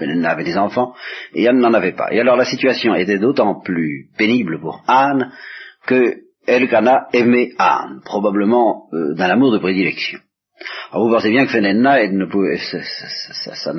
Avait 0.00 0.44
des 0.44 0.56
enfants, 0.56 0.94
et 1.34 1.48
Anne 1.48 1.58
n'en 1.58 1.74
avait 1.74 1.92
pas. 1.92 2.12
Et 2.12 2.20
alors 2.20 2.36
la 2.36 2.44
situation 2.44 2.94
était 2.94 3.18
d'autant 3.18 3.60
plus 3.60 4.06
pénible 4.16 4.60
pour 4.60 4.82
Anne 4.86 5.32
que 5.86 6.16
Elkana 6.46 7.08
aimait 7.12 7.50
Anne, 7.58 8.00
probablement 8.04 8.84
euh, 8.92 9.14
d'un 9.14 9.28
amour 9.28 9.52
de 9.52 9.58
prédilection. 9.58 10.18
Alors 10.90 11.06
vous 11.06 11.14
pensez 11.14 11.30
bien 11.30 11.44
que 11.44 11.52
Fenenna 11.52 12.06
ne 12.08 12.24
pouvait, 12.24 12.56
ça, 12.58 13.72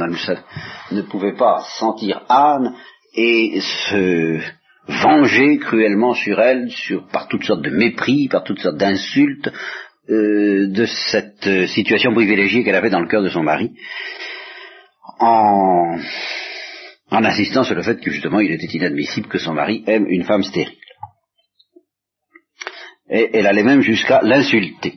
ne 0.92 1.02
pouvait 1.02 1.36
pas 1.36 1.64
sentir 1.80 2.22
Anne 2.30 2.74
et 3.16 3.60
se 3.62 4.40
venger 4.88 5.58
cruellement 5.58 6.14
sur 6.14 6.40
elle, 6.40 6.70
sur, 6.72 7.08
par 7.08 7.28
toutes 7.28 7.44
sortes 7.44 7.64
de 7.64 7.70
mépris, 7.70 8.28
par 8.30 8.44
toutes 8.44 8.60
sortes 8.60 8.78
d'insultes, 8.78 9.52
euh, 10.10 10.68
de 10.68 10.86
cette 10.86 11.68
situation 11.68 12.14
privilégiée 12.14 12.64
qu'elle 12.64 12.76
avait 12.76 12.90
dans 12.90 13.02
le 13.02 13.08
cœur 13.08 13.24
de 13.24 13.30
son 13.30 13.44
mari, 13.44 13.72
en, 15.20 16.00
insistant 17.12 17.64
sur 17.64 17.76
le 17.76 17.84
fait 17.84 18.00
que 18.00 18.12
justement 18.12 18.40
il 18.40 18.52
était 18.52 18.68
inadmissible 18.68 19.28
que 19.28 19.40
son 19.40 19.54
mari 19.54 19.84
aime 19.88 20.06
une 20.08 20.24
femme 20.24 20.44
stérile. 20.44 20.76
Et 23.10 23.30
elle 23.34 23.48
allait 23.48 23.64
même 23.64 23.82
jusqu'à 23.82 24.22
l'insulter. 24.22 24.96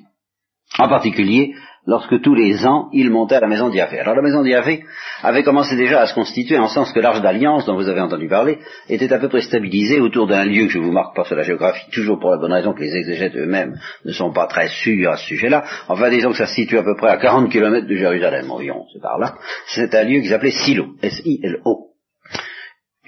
En 0.78 0.88
particulier 0.88 1.54
lorsque 1.86 2.20
tous 2.20 2.34
les 2.34 2.64
ans 2.66 2.88
il 2.92 3.10
montait 3.10 3.36
à 3.36 3.40
la 3.40 3.48
maison 3.48 3.68
d'Yahvé. 3.68 3.98
Alors 3.98 4.14
la 4.14 4.22
maison 4.22 4.42
d'Yahvé 4.42 4.84
avait 5.22 5.42
commencé 5.42 5.76
déjà 5.76 6.00
à 6.00 6.06
se 6.06 6.14
constituer 6.14 6.58
en 6.58 6.68
sens 6.68 6.92
que 6.92 7.00
l'arche 7.00 7.20
d'alliance 7.20 7.66
dont 7.66 7.74
vous 7.74 7.88
avez 7.88 8.00
entendu 8.00 8.28
parler 8.28 8.58
était 8.88 9.12
à 9.12 9.18
peu 9.18 9.28
près 9.28 9.42
stabilisée 9.42 10.00
autour 10.00 10.26
d'un 10.26 10.44
lieu 10.44 10.66
que 10.66 10.72
je 10.72 10.78
vous 10.78 10.92
marque 10.92 11.16
pas 11.16 11.24
sur 11.24 11.36
la 11.36 11.42
géographie, 11.42 11.90
toujours 11.90 12.18
pour 12.18 12.30
la 12.30 12.38
bonne 12.38 12.52
raison 12.52 12.72
que 12.72 12.82
les 12.82 12.94
exégètes 12.94 13.36
eux-mêmes 13.36 13.74
ne 14.04 14.12
sont 14.12 14.32
pas 14.32 14.46
très 14.46 14.68
sûrs 14.68 15.10
à 15.10 15.16
ce 15.16 15.26
sujet-là. 15.26 15.64
Enfin 15.88 16.10
disons 16.10 16.30
que 16.30 16.38
ça 16.38 16.46
se 16.46 16.54
situe 16.54 16.78
à 16.78 16.82
peu 16.82 16.94
près 16.94 17.10
à 17.10 17.16
40 17.16 17.50
km 17.50 17.86
de 17.86 17.96
Jérusalem 17.96 18.50
environ, 18.50 18.86
c'est 18.92 19.02
par 19.02 19.18
là. 19.18 19.34
C'est 19.66 19.94
un 19.94 20.04
lieu 20.04 20.20
qui 20.20 20.28
s'appelait 20.28 20.50
Silo, 20.50 20.94
S-I-L-O. 21.02 21.88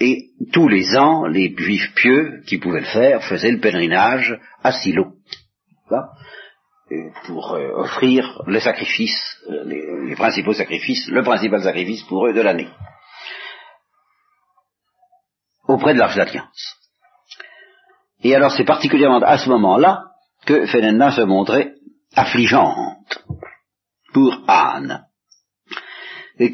Et 0.00 0.30
tous 0.52 0.66
les 0.66 0.96
ans, 0.96 1.26
les 1.26 1.54
juifs 1.56 1.94
pieux 1.94 2.40
qui 2.48 2.58
pouvaient 2.58 2.80
le 2.80 2.86
faire 2.86 3.22
faisaient 3.22 3.52
le 3.52 3.60
pèlerinage 3.60 4.40
à 4.64 4.72
Silo 4.72 5.12
pour 7.26 7.54
euh, 7.54 7.70
offrir 7.74 8.42
les 8.46 8.60
sacrifices, 8.60 9.38
euh, 9.50 9.64
les, 9.64 10.16
principaux 10.16 10.52
sacrifices, 10.52 11.08
le 11.08 11.22
principal 11.22 11.62
sacrifice 11.62 12.02
pour 12.04 12.26
eux 12.26 12.32
de 12.32 12.40
l'année, 12.40 12.68
auprès 15.66 15.94
de 15.94 15.98
l'Arche 15.98 16.16
d'Alliance. 16.16 16.76
Et 18.22 18.34
alors 18.34 18.52
c'est 18.52 18.64
particulièrement 18.64 19.20
à 19.20 19.38
ce 19.38 19.48
moment-là 19.50 20.04
que 20.46 20.66
Fenenna 20.66 21.10
se 21.10 21.22
montrait 21.22 21.74
affligeante 22.14 23.24
pour 24.12 24.44
Anne, 24.46 25.04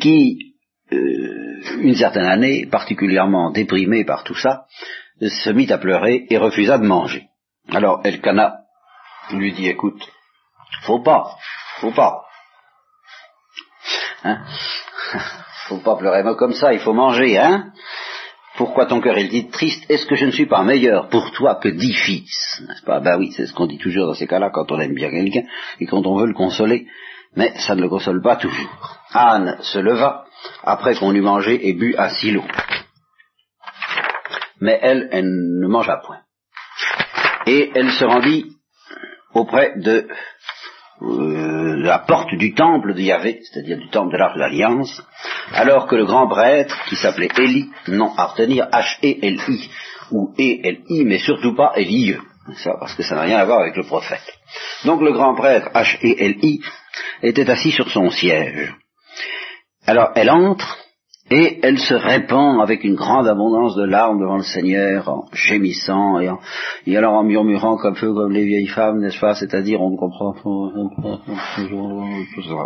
qui, 0.01 0.55
euh, 0.93 1.61
une 1.79 1.95
certaine 1.95 2.27
année, 2.27 2.67
particulièrement 2.67 3.51
déprimée 3.51 4.05
par 4.05 4.25
tout 4.25 4.35
ça, 4.35 4.65
se 5.21 5.51
mit 5.51 5.71
à 5.71 5.79
pleurer 5.79 6.27
et 6.31 6.39
refusa 6.39 6.79
de 6.79 6.87
manger. 6.87 7.29
Alors 7.69 8.01
Elkana 8.05 8.61
lui 9.33 9.53
dit, 9.53 9.69
écoute, 9.69 10.09
faut 10.83 11.01
pas, 11.01 11.37
faut 11.81 11.93
pas. 11.93 12.25
Hein 14.25 14.39
faut 15.69 15.79
pas 15.79 15.97
pleurer 15.97 16.23
comme 16.37 16.53
ça, 16.53 16.73
il 16.73 16.81
faut 16.81 16.93
manger, 16.93 17.39
hein 17.39 17.73
Pourquoi 18.57 18.87
ton 18.87 19.01
cœur 19.01 19.17
est 19.19 19.29
dit 19.29 19.49
triste 19.49 19.85
Est-ce 19.89 20.07
que 20.07 20.17
je 20.17 20.27
ne 20.27 20.31
suis 20.31 20.47
pas 20.47 20.63
meilleur 20.63 21.09
pour 21.09 21.31
toi 21.33 21.55
que 21.57 21.69
dix 21.69 21.95
fils 21.95 22.63
N'est-ce 22.67 22.83
pas? 22.83 23.01
Ben 23.01 23.19
oui, 23.19 23.33
c'est 23.33 23.47
ce 23.47 23.53
qu'on 23.55 23.67
dit 23.67 23.79
toujours 23.79 24.07
dans 24.07 24.15
ces 24.15 24.27
cas-là 24.27 24.51
quand 24.51 24.71
on 24.73 24.81
aime 24.81 24.95
bien 24.95 25.11
quelqu'un 25.11 25.45
et 25.79 25.87
quand 25.87 26.07
on 26.07 26.17
veut 26.17 26.27
le 26.27 26.35
consoler, 26.35 26.87
mais 27.37 27.53
ça 27.59 27.75
ne 27.75 27.83
le 27.83 27.89
console 27.89 28.21
pas 28.21 28.37
toujours. 28.37 28.99
Anne 29.13 29.59
se 29.61 29.79
leva 29.79 30.25
après 30.65 30.97
qu'on 30.97 31.15
eut 31.15 31.21
mangé 31.21 31.69
et 31.69 31.73
bu 31.75 31.95
à 31.97 32.11
silo. 32.11 32.43
Mais 34.61 34.79
elle, 34.83 35.09
elle 35.13 35.29
ne 35.29 35.69
mangea 35.69 35.97
point. 36.05 36.21
Et 37.47 37.71
elle 37.75 37.91
se 37.93 38.05
rendit 38.05 38.57
auprès 39.33 39.79
de 39.79 40.09
euh, 41.03 41.77
la 41.77 42.01
porte 42.01 42.35
du 42.35 42.55
temple 42.55 42.95
de 42.95 43.01
Yahvé, 43.01 43.41
c'est-à-dire 43.43 43.79
du 43.79 43.89
temple 43.89 44.13
de 44.13 44.19
l'arche 44.19 44.35
de 44.35 44.41
l'Alliance, 44.41 45.03
alors 45.55 45.87
que 45.87 45.97
le 45.97 46.05
grand 46.05 46.29
prêtre, 46.29 46.77
qui 46.89 46.97
s'appelait 46.97 47.31
Élie, 47.39 47.71
non 47.89 48.13
à 48.17 48.27
retenir 48.27 48.67
H-E-L-I, 48.67 49.71
ou 50.11 50.35
E-L-I, 50.39 51.05
mais 51.05 51.19
surtout 51.19 51.55
pas 51.55 51.73
Élie, 51.77 52.17
ça, 52.57 52.77
parce 52.79 52.95
que 52.95 53.03
ça 53.03 53.15
n'a 53.15 53.23
rien 53.23 53.39
à 53.39 53.45
voir 53.45 53.61
avec 53.61 53.77
le 53.77 53.85
prophète. 53.85 54.33
Donc 54.85 55.01
le 55.01 55.13
grand 55.13 55.35
prêtre 55.35 55.71
H-E-L-I 55.75 56.61
était 57.23 57.49
assis 57.49 57.73
sur 57.73 57.91
son 57.91 58.11
siège. 58.11 58.75
Alors 59.87 60.11
elle 60.15 60.31
entre, 60.31 60.79
et 61.31 61.61
elle 61.63 61.79
se 61.79 61.95
répand 61.95 62.61
avec 62.61 62.83
une 62.83 62.97
grande 62.97 63.29
abondance 63.29 63.77
de 63.77 63.85
larmes 63.85 64.19
devant 64.19 64.39
le 64.39 64.43
Seigneur, 64.43 65.09
en 65.09 65.25
gémissant 65.33 66.19
et, 66.19 66.29
en, 66.29 66.41
et 66.87 66.97
alors 66.97 67.15
en 67.15 67.23
murmurant 67.23 67.77
comme 67.77 67.95
peu 67.95 68.13
comme 68.13 68.33
les 68.33 68.45
vieilles 68.45 68.67
femmes, 68.67 68.99
n'est-ce 68.99 69.21
pas? 69.21 69.35
C'est-à-dire 69.35 69.81
on 69.81 69.91
ne 69.91 69.97
comprend 69.97 70.33
pas. 70.33 70.41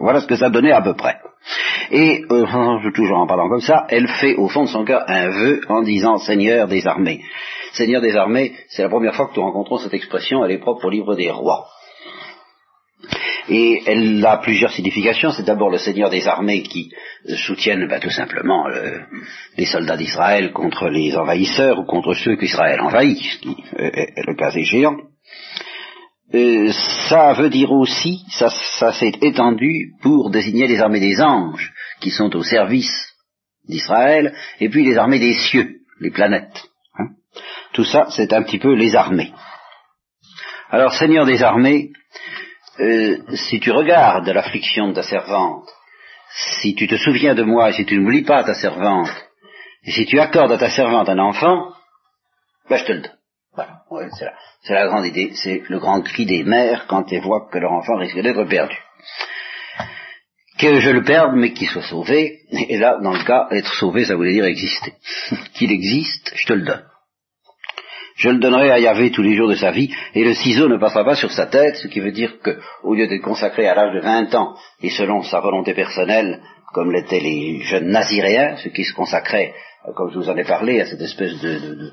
Voilà 0.01 0.21
ce 0.21 0.27
que 0.27 0.37
ça 0.37 0.49
donnait 0.49 0.73
à 0.73 0.81
peu 0.81 0.95
près. 0.95 1.17
Et 1.91 2.25
euh, 2.31 2.91
toujours 2.95 3.19
en 3.19 3.27
parlant 3.27 3.51
comme 3.51 3.61
ça, 3.61 3.85
elle 3.91 4.09
fait 4.09 4.37
au 4.37 4.49
fond 4.49 4.63
de 4.63 4.69
son 4.69 4.85
cœur 4.85 5.05
un 5.09 5.29
vœu 5.29 5.61
en 5.69 5.83
disant 5.83 6.17
Seigneur 6.17 6.67
des 6.67 6.87
armées. 6.87 7.21
Seigneur 7.73 8.01
des 8.01 8.17
armées, 8.17 8.53
c'est 8.69 8.83
la 8.83 8.89
première 8.89 9.15
fois 9.15 9.27
que 9.27 9.37
nous 9.37 9.43
rencontrons 9.43 9.77
cette 9.77 9.95
expression, 9.95 10.43
elle 10.45 10.53
est 10.53 10.59
propre 10.59 10.87
au 10.87 10.91
livre 10.91 11.15
des 11.17 11.31
rois. 11.31 11.67
Et 13.49 13.83
elle 13.87 14.25
a 14.25 14.39
plusieurs 14.39 14.73
significations. 14.73 15.31
C'est 15.31 15.45
d'abord 15.45 15.71
le 15.71 15.79
Seigneur 15.79 16.11
des 16.11 16.27
armées 16.27 16.63
qui 16.63 16.91
soutiennent 17.47 17.87
ben, 17.89 18.01
tout 18.01 18.11
simplement 18.11 18.67
les 19.57 19.67
soldats 19.67 19.97
d'Israël 19.97 20.53
contre 20.53 20.89
les 20.89 21.15
envahisseurs 21.17 21.79
ou 21.79 21.85
contre 21.85 22.15
ceux 22.15 22.37
qu'Israël 22.37 22.81
envahit, 22.81 23.19
qui 23.41 23.57
est 23.77 24.27
le 24.27 24.35
cas 24.35 24.51
échéant. 24.51 24.97
Euh, 26.35 26.73
ça 27.09 27.33
veut 27.35 27.49
dire 27.51 27.71
aussi, 27.71 28.25
ça, 28.31 28.49
ça 28.49 28.93
s'est 28.93 29.13
étendu 29.21 29.93
pour 30.03 30.31
désigner 30.31 30.67
les 30.67 30.81
armées 30.81 31.01
des 31.01 31.21
anges 31.21 31.73
qui 32.01 32.11
sont 32.11 32.35
au 32.35 32.43
service 32.43 33.15
d'Israël, 33.69 34.35
et 34.59 34.69
puis 34.69 34.85
les 34.85 34.97
armées 34.97 35.21
des 35.21 35.35
cieux, 35.35 35.77
les 36.01 36.11
planètes. 36.11 36.65
Hein. 36.99 37.11
Tout 37.73 37.85
ça, 37.85 38.07
c'est 38.11 38.33
un 38.33 38.43
petit 38.43 38.59
peu 38.59 38.75
les 38.75 38.97
armées. 38.97 39.33
Alors, 40.71 40.93
Seigneur 40.95 41.25
des 41.25 41.43
armées, 41.43 41.91
euh, 42.81 43.19
si 43.35 43.61
tu 43.61 43.71
regardes 43.71 44.29
l'affliction 44.29 44.89
de 44.89 44.95
ta 44.95 45.03
servante, 45.03 45.69
si 46.61 46.75
tu 46.75 46.87
te 46.87 46.97
souviens 46.97 47.35
de 47.35 47.43
moi 47.43 47.73
si 47.73 47.85
tu 47.85 47.99
n'oublies 47.99 48.25
pas 48.25 48.45
ta 48.45 48.55
servante, 48.55 49.11
et 49.85 49.93
si 49.93 50.07
tu 50.07 50.19
accordes 50.19 50.53
à 50.53 50.59
ta 50.59 50.71
servante 50.71 51.09
un 51.09 51.19
enfant, 51.19 51.73
ben 52.69 52.79
je 52.79 52.85
te 52.85 52.93
le 52.93 53.01
donne. 53.03 53.13
Voilà, 53.55 54.09
c'est, 54.19 54.25
la, 54.25 54.35
c'est 54.63 54.75
la 54.75 54.87
grande 54.87 55.07
idée, 55.07 55.33
c'est 55.35 55.63
le 55.69 55.79
grand 55.79 56.03
cri 56.03 56.27
des 56.27 56.43
mères 56.43 56.87
quand 56.89 57.13
elles 57.13 57.23
voient 57.23 57.49
que 57.53 57.59
leur 57.59 57.73
enfant 57.73 57.97
risque 57.97 58.19
d'être 58.19 58.45
perdu. 58.45 58.77
Que 60.59 60.81
je 60.81 60.91
le 60.91 61.03
perde, 61.05 61.35
mais 61.35 61.53
qu'il 61.53 61.69
soit 61.69 61.83
sauvé, 61.83 62.41
et 62.51 62.79
là, 62.79 62.99
dans 63.01 63.13
le 63.13 63.25
cas, 63.25 63.49
être 63.51 63.73
sauvé, 63.75 64.05
ça 64.05 64.17
voulait 64.17 64.33
dire 64.33 64.45
exister. 64.45 64.95
Qu'il 65.55 65.73
existe, 65.73 66.33
je 66.35 66.47
te 66.47 66.53
le 66.53 66.63
donne. 66.63 66.85
Je 68.17 68.29
le 68.29 68.39
donnerai 68.39 68.71
à 68.71 68.79
Yahvé 68.79 69.11
tous 69.11 69.23
les 69.23 69.37
jours 69.37 69.49
de 69.49 69.57
sa 69.57 69.71
vie, 69.71 69.91
et 70.15 70.25
le 70.25 70.35
ciseau 70.35 70.69
ne 70.69 70.77
passera 70.77 71.05
pas 71.05 71.17
sur 71.17 71.33
sa 71.33 71.47
tête, 71.47 71.77
ce 71.77 71.89
qui 71.89 72.01
veut 72.01 72.13
dire 72.13 72.39
que, 72.41 72.59
au 72.83 72.95
lieu 72.95 73.07
d'être 73.07 73.23
consacré 73.23 73.67
à 73.67 73.75
l'âge 73.75 73.95
de 73.95 74.01
20 74.01 74.35
ans, 74.35 74.55
et 74.83 74.91
selon 74.91 75.23
sa 75.23 75.41
volonté 75.41 75.75
personnelle, 75.75 76.41
comme 76.73 76.93
l'étaient 76.93 77.21
les 77.21 77.61
jeunes 77.63 77.89
naziréens, 77.89 78.57
ceux 78.63 78.71
qui 78.71 78.85
se 78.85 78.95
consacraient 78.95 79.53
comme 79.93 80.11
je 80.11 80.19
vous 80.19 80.31
en 80.31 80.37
ai 80.37 80.45
parlé, 80.45 80.81
à 80.81 80.87
cette 80.87 81.01
espèce 81.01 81.39
de, 81.41 81.59
de, 81.59 81.93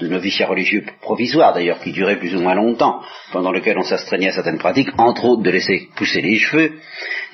de, 0.00 0.08
noviciat 0.08 0.46
religieux 0.46 0.84
provisoire, 1.00 1.54
d'ailleurs, 1.54 1.80
qui 1.80 1.92
durait 1.92 2.18
plus 2.18 2.36
ou 2.36 2.40
moins 2.40 2.54
longtemps, 2.54 3.00
pendant 3.32 3.50
lequel 3.50 3.78
on 3.78 3.82
s'astreignait 3.82 4.28
à 4.28 4.32
certaines 4.32 4.58
pratiques, 4.58 4.90
entre 4.98 5.24
autres 5.24 5.42
de 5.42 5.50
laisser 5.50 5.88
pousser 5.96 6.20
les 6.20 6.36
cheveux, 6.36 6.72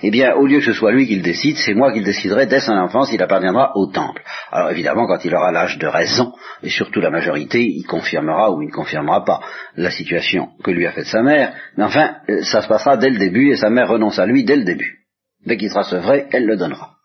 eh 0.02 0.10
bien, 0.10 0.34
au 0.34 0.46
lieu 0.46 0.58
que 0.58 0.64
ce 0.64 0.72
soit 0.72 0.92
lui 0.92 1.06
qui 1.06 1.16
le 1.16 1.22
décide, 1.22 1.56
c'est 1.56 1.74
moi 1.74 1.92
qui 1.92 2.00
le 2.00 2.04
déciderai 2.04 2.46
dès 2.46 2.60
son 2.60 2.72
enfance, 2.72 3.12
il 3.12 3.22
appartiendra 3.22 3.72
au 3.76 3.86
temple. 3.86 4.22
Alors 4.52 4.70
évidemment, 4.70 5.06
quand 5.06 5.24
il 5.24 5.34
aura 5.34 5.52
l'âge 5.52 5.78
de 5.78 5.86
raison, 5.86 6.32
et 6.62 6.68
surtout 6.68 7.00
la 7.00 7.10
majorité, 7.10 7.62
il 7.62 7.84
confirmera 7.84 8.52
ou 8.52 8.62
il 8.62 8.68
ne 8.68 8.72
confirmera 8.72 9.24
pas 9.24 9.40
la 9.76 9.90
situation 9.90 10.48
que 10.62 10.70
lui 10.70 10.86
a 10.86 10.92
faite 10.92 11.06
sa 11.06 11.22
mère, 11.22 11.54
mais 11.76 11.84
enfin, 11.84 12.16
euh, 12.28 12.42
ça 12.42 12.62
se 12.62 12.68
passera 12.68 12.96
dès 12.96 13.10
le 13.10 13.18
début, 13.18 13.50
et 13.50 13.56
sa 13.56 13.70
mère 13.70 13.88
renonce 13.88 14.18
à 14.18 14.26
lui 14.26 14.44
dès 14.44 14.56
le 14.56 14.64
début. 14.64 14.98
Dès 15.44 15.56
qu'il 15.56 15.70
sera 15.70 15.84
sevré, 15.84 16.26
elle 16.32 16.46
le 16.46 16.56
donnera 16.56 16.96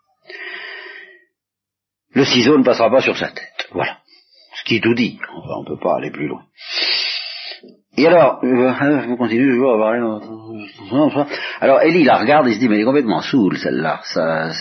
le 2.13 2.25
ciseau 2.25 2.57
ne 2.57 2.63
passera 2.63 2.89
pas 2.89 3.01
sur 3.01 3.17
sa 3.17 3.29
tête. 3.29 3.67
Voilà. 3.71 3.98
Ce 4.55 4.63
qui 4.63 4.81
tout 4.81 4.93
dit. 4.93 5.19
On 5.33 5.62
ne 5.62 5.65
peut 5.65 5.79
pas 5.81 5.98
aller 5.98 6.12
plus 6.12 6.27
loin. 6.27 6.43
Et 7.98 8.07
alors, 8.07 8.39
euh, 8.43 9.01
vous 9.07 9.17
continuez 9.17 9.51
toujours 9.51 9.74
à 9.74 9.77
parler. 9.77 10.00
Alors, 11.60 11.81
Ellie 11.81 12.05
la 12.05 12.17
regarde 12.17 12.48
et 12.48 12.53
se 12.53 12.60
dit, 12.60 12.69
mais 12.69 12.75
elle 12.75 12.81
est 12.83 12.86
complètement 12.86 13.21
saoule, 13.21 13.57
celle-là. 13.57 14.00
Ça, 14.03 14.51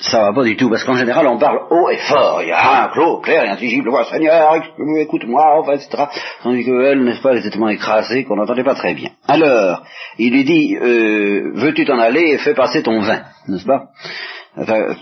ça 0.00 0.20
va 0.22 0.32
pas 0.32 0.44
du 0.44 0.56
tout, 0.56 0.70
parce 0.70 0.84
qu'en 0.84 0.94
général, 0.94 1.26
on 1.26 1.38
parle 1.38 1.62
haut 1.68 1.90
et 1.90 1.96
fort. 1.96 2.42
Il 2.42 2.48
y 2.48 2.52
a 2.52 2.84
un 2.84 2.88
clos 2.90 3.18
clair 3.18 3.44
et 3.44 3.48
intelligible 3.48 3.90
voix, 3.90 4.04
Seigneur, 4.04 4.54
écoute-moi, 5.00 5.58
enfin, 5.58 5.72
etc. 5.72 6.04
Tandis 6.44 6.64
qu'elle, 6.64 7.02
n'est-ce 7.02 7.22
pas, 7.22 7.32
elle 7.32 7.38
était 7.38 7.50
tellement 7.50 7.68
écrasée 7.68 8.24
qu'on 8.24 8.36
n'entendait 8.36 8.64
pas 8.64 8.76
très 8.76 8.94
bien. 8.94 9.10
Alors, 9.26 9.82
il 10.16 10.32
lui 10.32 10.44
dit, 10.44 10.76
euh, 10.80 11.50
veux-tu 11.54 11.84
t'en 11.86 11.98
aller 11.98 12.34
et 12.34 12.38
fais 12.38 12.54
passer 12.54 12.84
ton 12.84 13.00
vin, 13.00 13.22
n'est-ce 13.48 13.66
pas? 13.66 13.88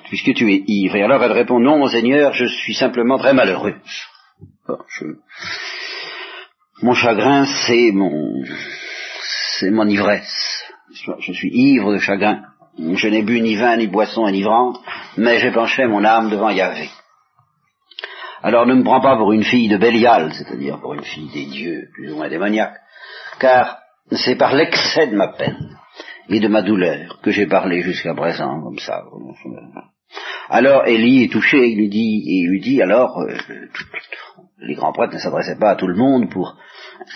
Puisque 0.09 0.33
tu 0.35 0.51
es 0.53 0.63
ivre. 0.67 0.97
Et 0.97 1.03
alors 1.03 1.23
elle 1.23 1.33
répond, 1.33 1.61
non, 1.61 1.87
Seigneur, 1.87 2.33
je 2.33 2.47
suis 2.47 2.75
simplement 2.75 3.19
très 3.19 3.35
malheureuse. 3.35 3.75
Mon 6.81 6.95
chagrin, 6.95 7.45
c'est 7.67 7.91
mon, 7.93 8.45
c'est 9.59 9.71
mon 9.71 9.89
ivresse. 9.89 10.65
Je 11.19 11.33
suis 11.33 11.51
ivre 11.53 11.93
de 11.93 11.99
chagrin. 11.99 12.45
Je 12.79 13.09
n'ai 13.09 13.23
bu 13.23 13.41
ni 13.41 13.57
vin, 13.57 13.77
ni 13.77 13.89
boisson 13.89 14.23
enivrante, 14.23 14.79
mais 15.17 15.39
j'ai 15.39 15.51
penché 15.51 15.87
mon 15.87 16.05
âme 16.05 16.31
devant 16.31 16.51
Yahvé. 16.51 16.89
Alors 18.43 18.67
ne 18.67 18.75
me 18.75 18.85
prends 18.85 19.01
pas 19.01 19.17
pour 19.17 19.33
une 19.33 19.43
fille 19.43 19.69
de 19.69 19.77
Bélial, 19.77 20.33
c'est-à-dire 20.33 20.79
pour 20.81 20.95
une 20.95 21.03
fille 21.03 21.29
des 21.33 21.47
dieux, 21.47 21.89
plus 21.93 22.13
ou 22.13 22.17
moins 22.17 22.29
démoniaques, 22.29 22.79
car 23.41 23.79
c'est 24.13 24.37
par 24.37 24.55
l'excès 24.55 25.09
de 25.09 25.17
ma 25.17 25.33
peine 25.33 25.77
et 26.29 26.39
de 26.39 26.47
ma 26.47 26.63
douleur 26.63 27.21
que 27.21 27.33
j'ai 27.33 27.47
parlé 27.47 27.83
jusqu'à 27.83 28.15
présent, 28.15 28.63
comme 28.63 28.79
ça. 28.79 29.03
Alors 30.51 30.87
Élie 30.87 31.25
est 31.25 31.33
touché, 31.33 31.69
il 31.69 31.77
lui 31.77 31.89
dit, 31.89 32.25
et 32.27 32.43
il 32.43 32.49
lui 32.49 32.61
dit 32.61 32.81
alors, 32.81 33.19
euh, 33.21 33.37
les 34.61 34.75
grands 34.75 34.93
prêtres 34.93 35.15
ne 35.15 35.19
s'adressaient 35.19 35.59
pas 35.59 35.71
à 35.71 35.77
tout 35.77 35.87
le 35.87 35.95
monde 35.97 36.31
pour 36.31 36.57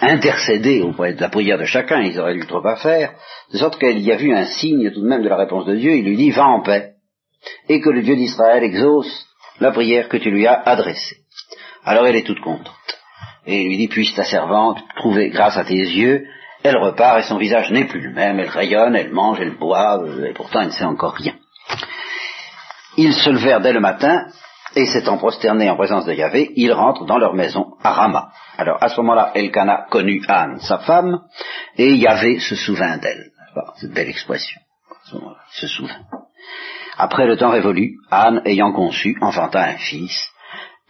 intercéder 0.00 0.82
auprès 0.82 1.14
de 1.14 1.20
la 1.20 1.28
prière 1.28 1.58
de 1.58 1.64
chacun, 1.64 2.00
ils 2.00 2.18
auraient 2.20 2.34
dû 2.34 2.46
trop 2.46 2.66
à 2.66 2.76
faire, 2.76 3.14
de 3.52 3.58
sorte 3.58 3.78
qu'il 3.78 4.00
y 4.00 4.12
a 4.12 4.16
vu 4.16 4.34
un 4.34 4.44
signe 4.44 4.90
tout 4.90 5.00
de 5.00 5.08
même 5.08 5.22
de 5.22 5.28
la 5.28 5.36
réponse 5.36 5.66
de 5.66 5.76
Dieu, 5.76 5.96
il 5.96 6.04
lui 6.04 6.16
dit, 6.16 6.30
va 6.30 6.44
en 6.44 6.62
paix, 6.62 6.92
et 7.68 7.80
que 7.80 7.90
le 7.90 8.02
Dieu 8.02 8.16
d'Israël 8.16 8.62
exauce 8.62 9.26
la 9.60 9.72
prière 9.72 10.08
que 10.08 10.18
tu 10.18 10.30
lui 10.30 10.46
as 10.46 10.60
adressée. 10.60 11.16
Alors 11.84 12.06
elle 12.06 12.16
est 12.16 12.26
toute 12.26 12.40
contente. 12.40 12.70
Et 13.46 13.62
il 13.62 13.68
lui 13.68 13.76
dit, 13.76 13.88
puisse 13.88 14.14
ta 14.14 14.24
servante 14.24 14.78
trouver 14.96 15.30
grâce 15.30 15.56
à 15.56 15.64
tes 15.64 15.74
yeux, 15.74 16.26
elle 16.62 16.76
repart 16.76 17.20
et 17.20 17.28
son 17.28 17.38
visage 17.38 17.72
n'est 17.72 17.86
plus 17.86 18.00
le 18.00 18.12
même, 18.12 18.38
elle 18.38 18.48
rayonne, 18.48 18.94
elle 18.94 19.10
mange, 19.10 19.40
elle 19.40 19.56
boit, 19.56 20.00
euh, 20.00 20.26
et 20.26 20.32
pourtant 20.32 20.60
elle 20.60 20.68
ne 20.68 20.72
sait 20.72 20.84
encore 20.84 21.14
rien. 21.14 21.34
Ils 22.96 23.14
se 23.14 23.30
levèrent 23.30 23.60
dès 23.60 23.72
le 23.72 23.80
matin, 23.80 24.26
et 24.74 24.86
s'étant 24.86 25.18
prosternés 25.18 25.68
en 25.70 25.76
présence 25.76 26.06
de 26.06 26.12
Yahvé, 26.12 26.50
ils 26.56 26.72
rentrent 26.72 27.04
dans 27.04 27.18
leur 27.18 27.34
maison 27.34 27.74
à 27.82 27.92
Rama. 27.92 28.30
Alors 28.56 28.82
à 28.82 28.88
ce 28.88 28.96
moment-là, 29.00 29.32
Elkana 29.34 29.86
connut 29.90 30.22
Anne, 30.28 30.58
sa 30.60 30.78
femme, 30.78 31.20
et 31.76 31.94
Yahvé 31.94 32.38
se 32.40 32.56
souvint 32.56 32.96
d'elle. 32.98 33.30
C'est 33.76 33.92
belle 33.92 34.08
expression. 34.08 34.60
se 35.50 35.66
souvint. 35.66 36.00
Après 36.96 37.26
le 37.26 37.36
temps 37.36 37.50
révolu, 37.50 37.96
Anne, 38.10 38.42
ayant 38.44 38.72
conçu, 38.72 39.16
enfanta 39.20 39.62
un 39.62 39.76
fils, 39.76 40.28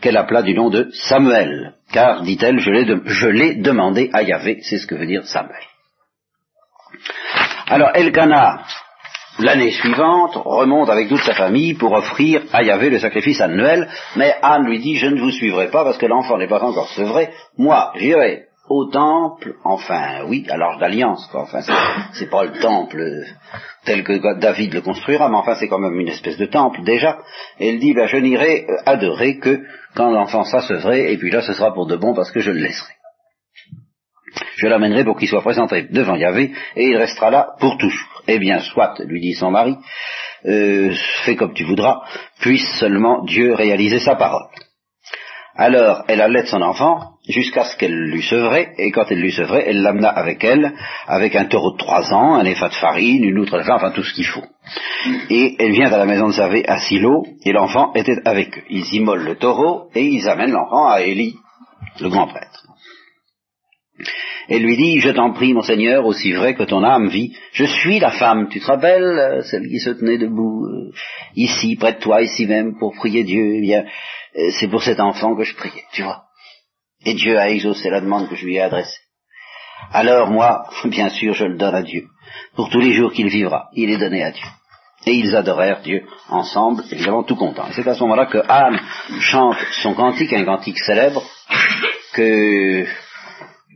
qu'elle 0.00 0.16
appela 0.16 0.42
du 0.42 0.54
nom 0.54 0.68
de 0.68 0.90
Samuel, 0.92 1.74
car, 1.92 2.22
dit-elle, 2.22 2.58
je 2.58 3.26
l'ai 3.26 3.54
demandé 3.54 4.10
à 4.12 4.22
Yahvé, 4.22 4.60
c'est 4.62 4.78
ce 4.78 4.86
que 4.86 4.94
veut 4.94 5.06
dire 5.06 5.24
Samuel. 5.24 5.62
Alors 7.66 7.90
Elkana 7.94 8.64
l'année 9.38 9.70
suivante, 9.70 10.36
remonte 10.36 10.90
avec 10.90 11.08
toute 11.08 11.22
sa 11.22 11.34
famille 11.34 11.74
pour 11.74 11.92
offrir 11.92 12.42
à 12.52 12.62
Yahvé 12.62 12.90
le 12.90 12.98
sacrifice 12.98 13.40
annuel, 13.40 13.88
mais 14.16 14.34
Anne 14.42 14.66
lui 14.66 14.78
dit, 14.78 14.96
je 14.96 15.06
ne 15.06 15.20
vous 15.20 15.30
suivrai 15.30 15.70
pas 15.70 15.84
parce 15.84 15.98
que 15.98 16.06
l'enfant 16.06 16.38
n'est 16.38 16.48
pas 16.48 16.62
encore 16.62 16.88
sevré, 16.88 17.30
moi 17.56 17.92
j'irai 17.96 18.46
au 18.68 18.86
temple, 18.86 19.54
enfin 19.64 20.22
oui, 20.26 20.46
à 20.48 20.56
l'Arche 20.56 20.78
d'Alliance, 20.78 21.28
enfin 21.34 21.60
c'est 22.14 22.30
pas 22.30 22.44
le 22.44 22.60
temple 22.60 23.24
tel 23.84 24.04
que 24.04 24.38
David 24.38 24.74
le 24.74 24.80
construira, 24.80 25.28
mais 25.28 25.36
enfin 25.36 25.56
c'est 25.56 25.68
quand 25.68 25.80
même 25.80 25.98
une 25.98 26.08
espèce 26.08 26.38
de 26.38 26.46
temple 26.46 26.82
déjà, 26.82 27.18
et 27.58 27.70
elle 27.70 27.80
dit, 27.80 27.92
ben, 27.92 28.06
je 28.06 28.16
n'irai 28.16 28.66
adorer 28.86 29.38
que 29.38 29.60
quand 29.94 30.10
l'enfant 30.10 30.44
sera 30.44 30.62
sevré, 30.62 31.12
et 31.12 31.18
puis 31.18 31.30
là 31.30 31.42
ce 31.42 31.52
sera 31.52 31.74
pour 31.74 31.86
de 31.86 31.96
bon 31.96 32.14
parce 32.14 32.30
que 32.30 32.40
je 32.40 32.50
le 32.50 32.60
laisserai. 32.60 32.92
Je 34.56 34.66
l'amènerai 34.66 35.04
pour 35.04 35.18
qu'il 35.18 35.28
soit 35.28 35.42
présenté 35.42 35.88
devant 35.90 36.14
Yahvé, 36.14 36.52
et 36.76 36.86
il 36.86 36.96
restera 36.96 37.30
là 37.30 37.54
pour 37.58 37.76
toujours. 37.78 38.11
Eh 38.28 38.38
bien, 38.38 38.60
soit, 38.60 39.00
lui 39.04 39.20
dit 39.20 39.34
son 39.34 39.50
mari, 39.50 39.76
euh, 40.46 40.94
fais 41.24 41.36
comme 41.36 41.54
tu 41.54 41.64
voudras, 41.64 42.02
puisse 42.40 42.68
seulement 42.78 43.24
Dieu 43.24 43.54
réaliser 43.54 44.00
sa 44.00 44.14
parole. 44.14 44.48
Alors, 45.54 46.04
elle 46.08 46.22
allait 46.22 46.46
son 46.46 46.62
enfant 46.62 47.12
jusqu'à 47.28 47.64
ce 47.64 47.76
qu'elle 47.76 47.94
lui 47.94 48.22
sevrait, 48.22 48.72
et 48.78 48.90
quand 48.90 49.04
elle 49.10 49.20
lui 49.20 49.32
sevrait, 49.32 49.64
elle 49.66 49.82
l'amena 49.82 50.08
avec 50.08 50.42
elle, 50.42 50.72
avec 51.06 51.36
un 51.36 51.44
taureau 51.44 51.72
de 51.72 51.78
trois 51.78 52.12
ans, 52.12 52.34
un 52.34 52.44
effa 52.44 52.68
de 52.68 52.74
farine, 52.74 53.22
une 53.22 53.38
outre 53.38 53.58
de 53.58 53.70
enfin 53.70 53.90
tout 53.90 54.02
ce 54.02 54.14
qu'il 54.14 54.26
faut. 54.26 54.44
Et 55.28 55.56
elle 55.58 55.72
vient 55.72 55.92
à 55.92 55.98
la 55.98 56.06
maison 56.06 56.28
de 56.28 56.32
Savé 56.32 56.66
à 56.66 56.78
Silo, 56.78 57.24
et 57.44 57.52
l'enfant 57.52 57.92
était 57.94 58.16
avec 58.24 58.56
eux. 58.58 58.62
Ils 58.70 58.94
immolent 58.94 59.24
le 59.24 59.36
taureau, 59.36 59.90
et 59.94 60.04
ils 60.04 60.28
amènent 60.28 60.52
l'enfant 60.52 60.88
à 60.88 61.02
Élie, 61.02 61.36
le 62.00 62.08
grand 62.08 62.28
prêtre 62.28 62.62
et 64.48 64.58
lui 64.58 64.76
dit, 64.76 65.00
je 65.00 65.10
t'en 65.10 65.32
prie, 65.32 65.54
mon 65.54 65.62
Seigneur, 65.62 66.04
aussi 66.04 66.32
vrai 66.32 66.54
que 66.54 66.64
ton 66.64 66.82
âme 66.82 67.08
vit, 67.08 67.36
je 67.52 67.64
suis 67.64 67.98
la 67.98 68.10
femme, 68.10 68.48
tu 68.48 68.60
te 68.60 68.66
rappelles, 68.66 69.02
euh, 69.02 69.42
celle 69.42 69.68
qui 69.68 69.78
se 69.78 69.90
tenait 69.90 70.18
debout, 70.18 70.66
euh, 70.66 70.92
ici, 71.36 71.76
près 71.76 71.94
de 71.94 72.00
toi, 72.00 72.22
ici 72.22 72.46
même, 72.46 72.78
pour 72.78 72.94
prier 72.94 73.24
Dieu, 73.24 73.54
eh 73.56 73.60
bien, 73.60 73.84
euh, 74.36 74.50
c'est 74.58 74.68
pour 74.68 74.82
cet 74.82 75.00
enfant 75.00 75.36
que 75.36 75.44
je 75.44 75.54
priais, 75.54 75.84
tu 75.92 76.02
vois. 76.02 76.24
Et 77.04 77.14
Dieu 77.14 77.38
a 77.38 77.50
exaucé 77.50 77.90
la 77.90 78.00
demande 78.00 78.28
que 78.28 78.36
je 78.36 78.44
lui 78.44 78.56
ai 78.56 78.60
adressée. 78.60 79.00
Alors 79.92 80.30
moi, 80.30 80.66
bien 80.84 81.08
sûr, 81.08 81.34
je 81.34 81.44
le 81.44 81.56
donne 81.56 81.74
à 81.74 81.82
Dieu. 81.82 82.04
Pour 82.54 82.70
tous 82.70 82.80
les 82.80 82.92
jours 82.92 83.12
qu'il 83.12 83.28
vivra, 83.28 83.68
il 83.74 83.90
est 83.90 83.98
donné 83.98 84.22
à 84.22 84.30
Dieu. 84.30 84.46
Et 85.04 85.14
ils 85.14 85.34
adorèrent 85.34 85.82
Dieu 85.82 86.04
ensemble, 86.28 86.84
évidemment 86.92 87.24
tout 87.24 87.34
contents. 87.34 87.66
C'est 87.72 87.86
à 87.88 87.94
ce 87.94 88.00
moment-là 88.04 88.26
que 88.26 88.38
Anne 88.48 88.80
chante 89.20 89.56
son 89.82 89.94
cantique, 89.94 90.32
un 90.32 90.44
cantique 90.44 90.78
célèbre, 90.78 91.24
que 92.14 92.86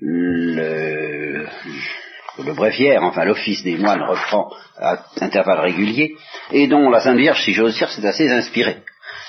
le, 0.01 1.47
le 2.45 2.53
bréviaire, 2.55 3.03
enfin 3.03 3.25
l'office 3.25 3.63
des 3.63 3.77
moines 3.79 4.03
reprend 4.03 4.51
à 4.79 4.99
intervalles 5.21 5.61
réguliers, 5.61 6.15
et 6.53 6.67
dont 6.69 6.91
la 6.91 7.01
Sainte 7.01 7.19
Vierge, 7.19 7.43
si 7.43 7.53
j'ose 7.53 7.77
dire, 7.77 7.91
c'est 7.91 8.07
assez 8.07 8.31
inspiré. 8.31 8.79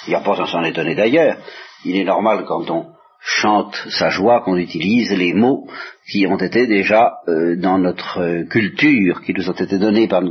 Il 0.05 0.11
n'y 0.11 0.15
a 0.15 0.21
pas 0.21 0.41
à 0.41 0.45
s'en 0.45 0.63
étonner 0.63 0.95
d'ailleurs. 0.95 1.37
Il 1.85 1.95
est 1.95 2.03
normal 2.03 2.45
quand 2.47 2.69
on 2.69 2.87
chante 3.19 3.75
sa 3.89 4.09
joie 4.09 4.41
qu'on 4.41 4.57
utilise 4.57 5.11
les 5.11 5.33
mots 5.33 5.67
qui 6.09 6.25
ont 6.27 6.37
été 6.37 6.67
déjà 6.67 7.13
euh, 7.27 7.55
dans 7.57 7.77
notre 7.77 8.43
culture, 8.49 9.21
qui 9.21 9.33
nous 9.33 9.49
ont 9.49 9.53
été 9.53 9.77
donnés 9.77 10.07
par 10.07 10.21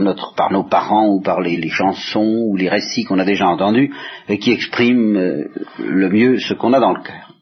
nos 0.00 0.64
parents 0.64 1.08
ou 1.08 1.20
par 1.20 1.40
les, 1.40 1.68
chansons 1.68 2.46
ou 2.48 2.56
les 2.56 2.68
récits 2.68 3.04
qu'on 3.04 3.18
a 3.18 3.24
déjà 3.24 3.46
entendus 3.46 3.94
et 4.28 4.38
qui 4.38 4.52
expriment 4.52 5.16
euh, 5.16 5.50
le 5.78 6.08
mieux 6.08 6.38
ce 6.40 6.54
qu'on 6.54 6.72
a 6.72 6.80
dans 6.80 6.94
le 6.94 7.02
cœur. 7.02 7.32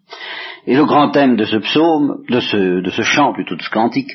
Et 0.67 0.77
le 0.77 0.85
grand 0.85 1.11
thème 1.11 1.37
de 1.37 1.45
ce 1.45 1.57
psaume, 1.57 2.25
de 2.29 2.41
ce, 2.41 2.81
de 2.81 2.91
ce 2.91 3.03
chant 3.03 3.33
plutôt 3.33 3.57
de 3.57 3.63
ce 3.63 3.71
cantique, 3.71 4.13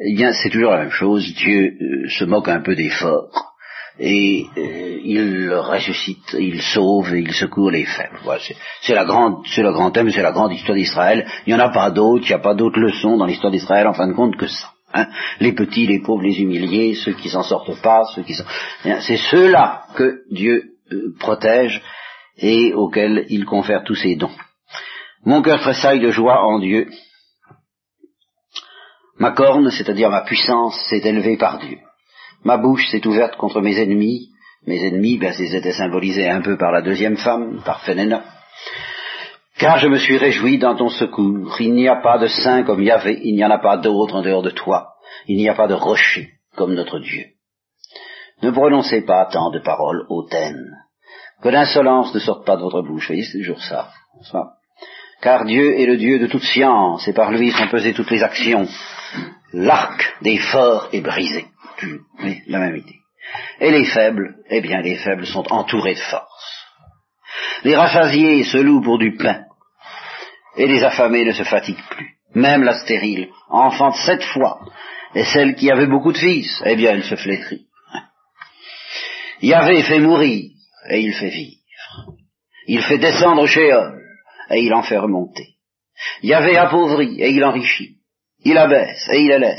eh 0.00 0.14
bien 0.14 0.32
c'est 0.32 0.50
toujours 0.50 0.70
la 0.70 0.78
même 0.78 0.90
chose. 0.90 1.34
Dieu 1.34 1.72
euh, 1.80 2.08
se 2.08 2.24
moque 2.24 2.48
un 2.48 2.60
peu 2.60 2.74
des 2.74 2.88
forts 2.88 3.50
et 3.98 4.46
euh, 4.56 4.98
il 5.04 5.52
ressuscite, 5.52 6.36
il 6.38 6.62
sauve 6.62 7.14
et 7.14 7.20
il 7.20 7.32
secourt 7.32 7.70
les 7.70 7.84
faibles. 7.84 8.18
Voilà, 8.24 8.40
c'est 8.80 8.94
la 8.94 9.04
grande, 9.04 9.42
c'est 9.46 9.62
le 9.62 9.72
grand 9.72 9.90
thème, 9.90 10.10
c'est 10.10 10.22
la 10.22 10.32
grande 10.32 10.52
histoire 10.52 10.76
d'Israël. 10.76 11.26
Il 11.46 11.54
n'y 11.54 11.60
en 11.60 11.64
a 11.64 11.70
pas 11.70 11.90
d'autres, 11.90 12.24
il 12.24 12.28
n'y 12.28 12.34
a 12.34 12.38
pas 12.38 12.54
d'autres 12.54 12.80
leçons 12.80 13.18
dans 13.18 13.26
l'histoire 13.26 13.52
d'Israël 13.52 13.86
en 13.86 13.92
fin 13.92 14.08
de 14.08 14.14
compte 14.14 14.36
que 14.36 14.46
ça. 14.46 14.70
Hein. 14.94 15.06
Les 15.38 15.52
petits, 15.52 15.86
les 15.86 16.00
pauvres, 16.00 16.22
les 16.22 16.40
humiliés, 16.40 16.94
ceux 16.94 17.12
qui 17.12 17.28
s'en 17.28 17.42
sortent 17.42 17.80
pas, 17.82 18.04
ceux 18.14 18.22
qui 18.22 18.34
sont, 18.34 18.44
c'est 18.82 19.18
ceux-là 19.18 19.82
que 19.94 20.22
Dieu 20.30 20.76
euh, 20.92 21.14
protège 21.18 21.82
et 22.38 22.72
auxquels 22.72 23.26
il 23.28 23.44
confère 23.44 23.84
tous 23.84 23.94
ses 23.96 24.16
dons. 24.16 24.30
Mon 25.24 25.42
cœur 25.42 25.60
tressaille 25.60 26.00
de 26.00 26.10
joie 26.10 26.44
en 26.46 26.58
Dieu. 26.58 26.88
Ma 29.18 29.32
corne, 29.32 29.70
c'est-à-dire 29.70 30.08
ma 30.08 30.22
puissance, 30.22 30.80
s'est 30.88 31.06
élevée 31.06 31.36
par 31.36 31.58
Dieu. 31.58 31.78
Ma 32.42 32.56
bouche 32.56 32.88
s'est 32.90 33.06
ouverte 33.06 33.36
contre 33.36 33.60
mes 33.60 33.78
ennemis. 33.78 34.30
Mes 34.66 34.82
ennemis, 34.86 35.18
ben, 35.18 35.34
ils 35.38 35.54
étaient 35.54 35.72
symbolisés 35.72 36.28
un 36.28 36.40
peu 36.40 36.56
par 36.56 36.72
la 36.72 36.80
deuxième 36.80 37.18
femme, 37.18 37.60
par 37.64 37.82
Phénéna. 37.82 38.24
Car 39.58 39.78
je 39.78 39.88
me 39.88 39.98
suis 39.98 40.16
réjoui 40.16 40.56
dans 40.56 40.74
ton 40.74 40.88
secours. 40.88 41.54
Il 41.60 41.74
n'y 41.74 41.86
a 41.86 41.96
pas 41.96 42.16
de 42.16 42.26
saint 42.26 42.62
comme 42.62 42.82
Yahvé, 42.82 43.20
il 43.22 43.34
n'y 43.34 43.44
en 43.44 43.50
a 43.50 43.58
pas 43.58 43.76
d'autre 43.76 44.14
en 44.14 44.22
dehors 44.22 44.42
de 44.42 44.50
toi. 44.50 44.94
Il 45.26 45.36
n'y 45.36 45.50
a 45.50 45.54
pas 45.54 45.68
de 45.68 45.74
rocher 45.74 46.30
comme 46.56 46.74
notre 46.74 46.98
Dieu. 46.98 47.26
Ne 48.42 48.50
prononcez 48.52 49.02
pas 49.02 49.26
tant 49.26 49.50
de 49.50 49.58
paroles 49.58 50.06
hautaines. 50.08 50.70
Que 51.42 51.50
l'insolence 51.50 52.14
ne 52.14 52.20
sorte 52.20 52.46
pas 52.46 52.56
de 52.56 52.62
votre 52.62 52.80
bouche. 52.80 53.02
Vous 53.02 53.14
voyez, 53.14 53.24
c'est 53.24 53.38
toujours 53.38 53.62
ça 53.62 53.90
car 55.20 55.44
Dieu 55.44 55.78
est 55.78 55.86
le 55.86 55.96
Dieu 55.96 56.18
de 56.18 56.26
toute 56.26 56.44
science, 56.44 57.06
et 57.06 57.12
par 57.12 57.30
lui 57.30 57.50
sont 57.50 57.68
pesées 57.68 57.92
toutes 57.92 58.10
les 58.10 58.22
actions. 58.22 58.66
L'arc 59.52 60.16
des 60.22 60.38
forts 60.38 60.88
est 60.92 61.00
brisé. 61.00 61.46
Oui, 62.22 62.42
la 62.48 62.58
même 62.58 62.76
idée. 62.76 62.98
Et 63.60 63.70
les 63.70 63.86
faibles, 63.86 64.34
eh 64.50 64.60
bien 64.60 64.82
les 64.82 64.96
faibles 64.96 65.26
sont 65.26 65.50
entourés 65.50 65.94
de 65.94 66.00
force. 66.00 66.66
Les 67.64 67.76
rassasiés 67.76 68.44
se 68.44 68.58
louent 68.58 68.82
pour 68.82 68.98
du 68.98 69.16
pain, 69.16 69.44
et 70.56 70.66
les 70.66 70.82
affamés 70.84 71.24
ne 71.24 71.32
se 71.32 71.44
fatiguent 71.44 71.88
plus. 71.88 72.16
Même 72.34 72.62
la 72.62 72.74
stérile 72.74 73.30
enfante 73.48 73.96
sept 73.96 74.22
fois, 74.22 74.60
et 75.14 75.24
celle 75.24 75.54
qui 75.54 75.70
avait 75.70 75.86
beaucoup 75.86 76.12
de 76.12 76.18
fils, 76.18 76.62
eh 76.64 76.76
bien 76.76 76.92
elle 76.92 77.04
se 77.04 77.16
flétrit. 77.16 77.66
Yahvé 79.42 79.82
fait 79.82 80.00
mourir, 80.00 80.50
et 80.90 81.00
il 81.00 81.14
fait 81.14 81.30
vivre. 81.30 81.56
Il 82.66 82.82
fait 82.82 82.98
descendre 82.98 83.46
chez 83.46 83.72
eux, 83.72 83.99
et 84.50 84.60
il 84.60 84.72
en 84.74 84.82
fait 84.82 84.98
remonter. 84.98 85.56
Yahvé 86.22 86.56
appauvrit 86.56 87.20
et 87.20 87.30
il 87.30 87.44
enrichit. 87.44 87.96
Il 88.44 88.56
abaisse 88.56 89.08
et 89.12 89.20
il 89.20 89.30
élève. 89.30 89.58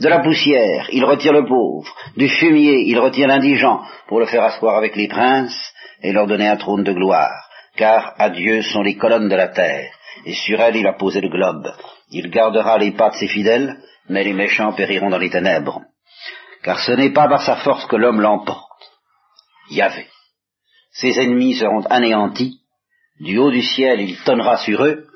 De 0.00 0.08
la 0.08 0.20
poussière, 0.20 0.88
il 0.90 1.04
retire 1.04 1.32
le 1.32 1.44
pauvre. 1.44 1.94
Du 2.16 2.28
fumier, 2.28 2.84
il 2.86 2.98
retire 2.98 3.28
l'indigent 3.28 3.82
pour 4.08 4.20
le 4.20 4.26
faire 4.26 4.42
asseoir 4.42 4.76
avec 4.76 4.96
les 4.96 5.08
princes 5.08 5.72
et 6.02 6.12
leur 6.12 6.26
donner 6.26 6.48
un 6.48 6.56
trône 6.56 6.82
de 6.82 6.92
gloire. 6.92 7.48
Car 7.76 8.14
à 8.18 8.30
Dieu 8.30 8.62
sont 8.62 8.82
les 8.82 8.96
colonnes 8.96 9.28
de 9.28 9.36
la 9.36 9.48
terre, 9.48 9.92
et 10.26 10.34
sur 10.34 10.60
elles 10.60 10.76
il 10.76 10.86
a 10.86 10.94
posé 10.94 11.20
le 11.20 11.28
globe. 11.28 11.72
Il 12.10 12.30
gardera 12.30 12.78
les 12.78 12.92
pas 12.92 13.10
de 13.10 13.16
ses 13.16 13.28
fidèles, 13.28 13.76
mais 14.08 14.24
les 14.24 14.32
méchants 14.32 14.72
périront 14.72 15.10
dans 15.10 15.18
les 15.18 15.30
ténèbres. 15.30 15.82
Car 16.62 16.78
ce 16.80 16.92
n'est 16.92 17.12
pas 17.12 17.28
par 17.28 17.42
sa 17.42 17.56
force 17.56 17.86
que 17.86 17.96
l'homme 17.96 18.20
l'emporte. 18.20 18.68
Yahvé. 19.70 20.06
Ses 20.92 21.18
ennemis 21.18 21.54
seront 21.54 21.82
anéantis, 21.86 22.61
du 23.22 23.38
haut 23.38 23.50
du 23.50 23.62
ciel, 23.62 24.00
il 24.00 24.18
tonnera 24.24 24.58
sur 24.58 24.84
eux, 24.84 25.06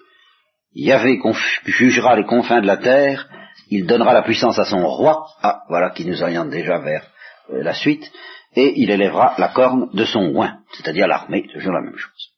Yahvé 0.75 1.19
jugera 1.65 2.17
les 2.17 2.25
confins 2.25 2.61
de 2.61 2.67
la 2.67 2.77
terre, 2.77 3.29
il 3.71 3.87
donnera 3.87 4.13
la 4.13 4.23
puissance 4.23 4.59
à 4.59 4.65
son 4.65 4.87
roi, 4.87 5.27
ah, 5.43 5.63
voilà 5.69 5.91
qui 5.91 6.05
nous 6.05 6.23
oriente 6.23 6.51
déjà 6.51 6.79
vers 6.79 7.07
euh, 7.51 7.63
la 7.63 7.75
suite, 7.75 8.11
et 8.55 8.75
il 8.77 8.91
élèvera 8.91 9.35
la 9.39 9.49
corne 9.49 9.91
de 9.93 10.05
son 10.05 10.35
oin, 10.35 10.59
c'est-à-dire 10.73 11.09
l'armée, 11.09 11.47
toujours 11.53 11.73
la 11.73 11.81
même 11.81 11.97
chose. 11.97 12.31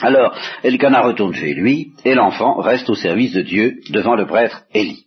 Alors, 0.00 0.34
Elkanah 0.64 1.02
retourne 1.02 1.34
chez 1.34 1.54
lui, 1.54 1.92
et 2.04 2.14
l'enfant 2.14 2.60
reste 2.60 2.88
au 2.90 2.94
service 2.94 3.32
de 3.32 3.42
Dieu 3.42 3.80
devant 3.90 4.16
le 4.16 4.26
prêtre 4.26 4.62
Élie. 4.74 5.06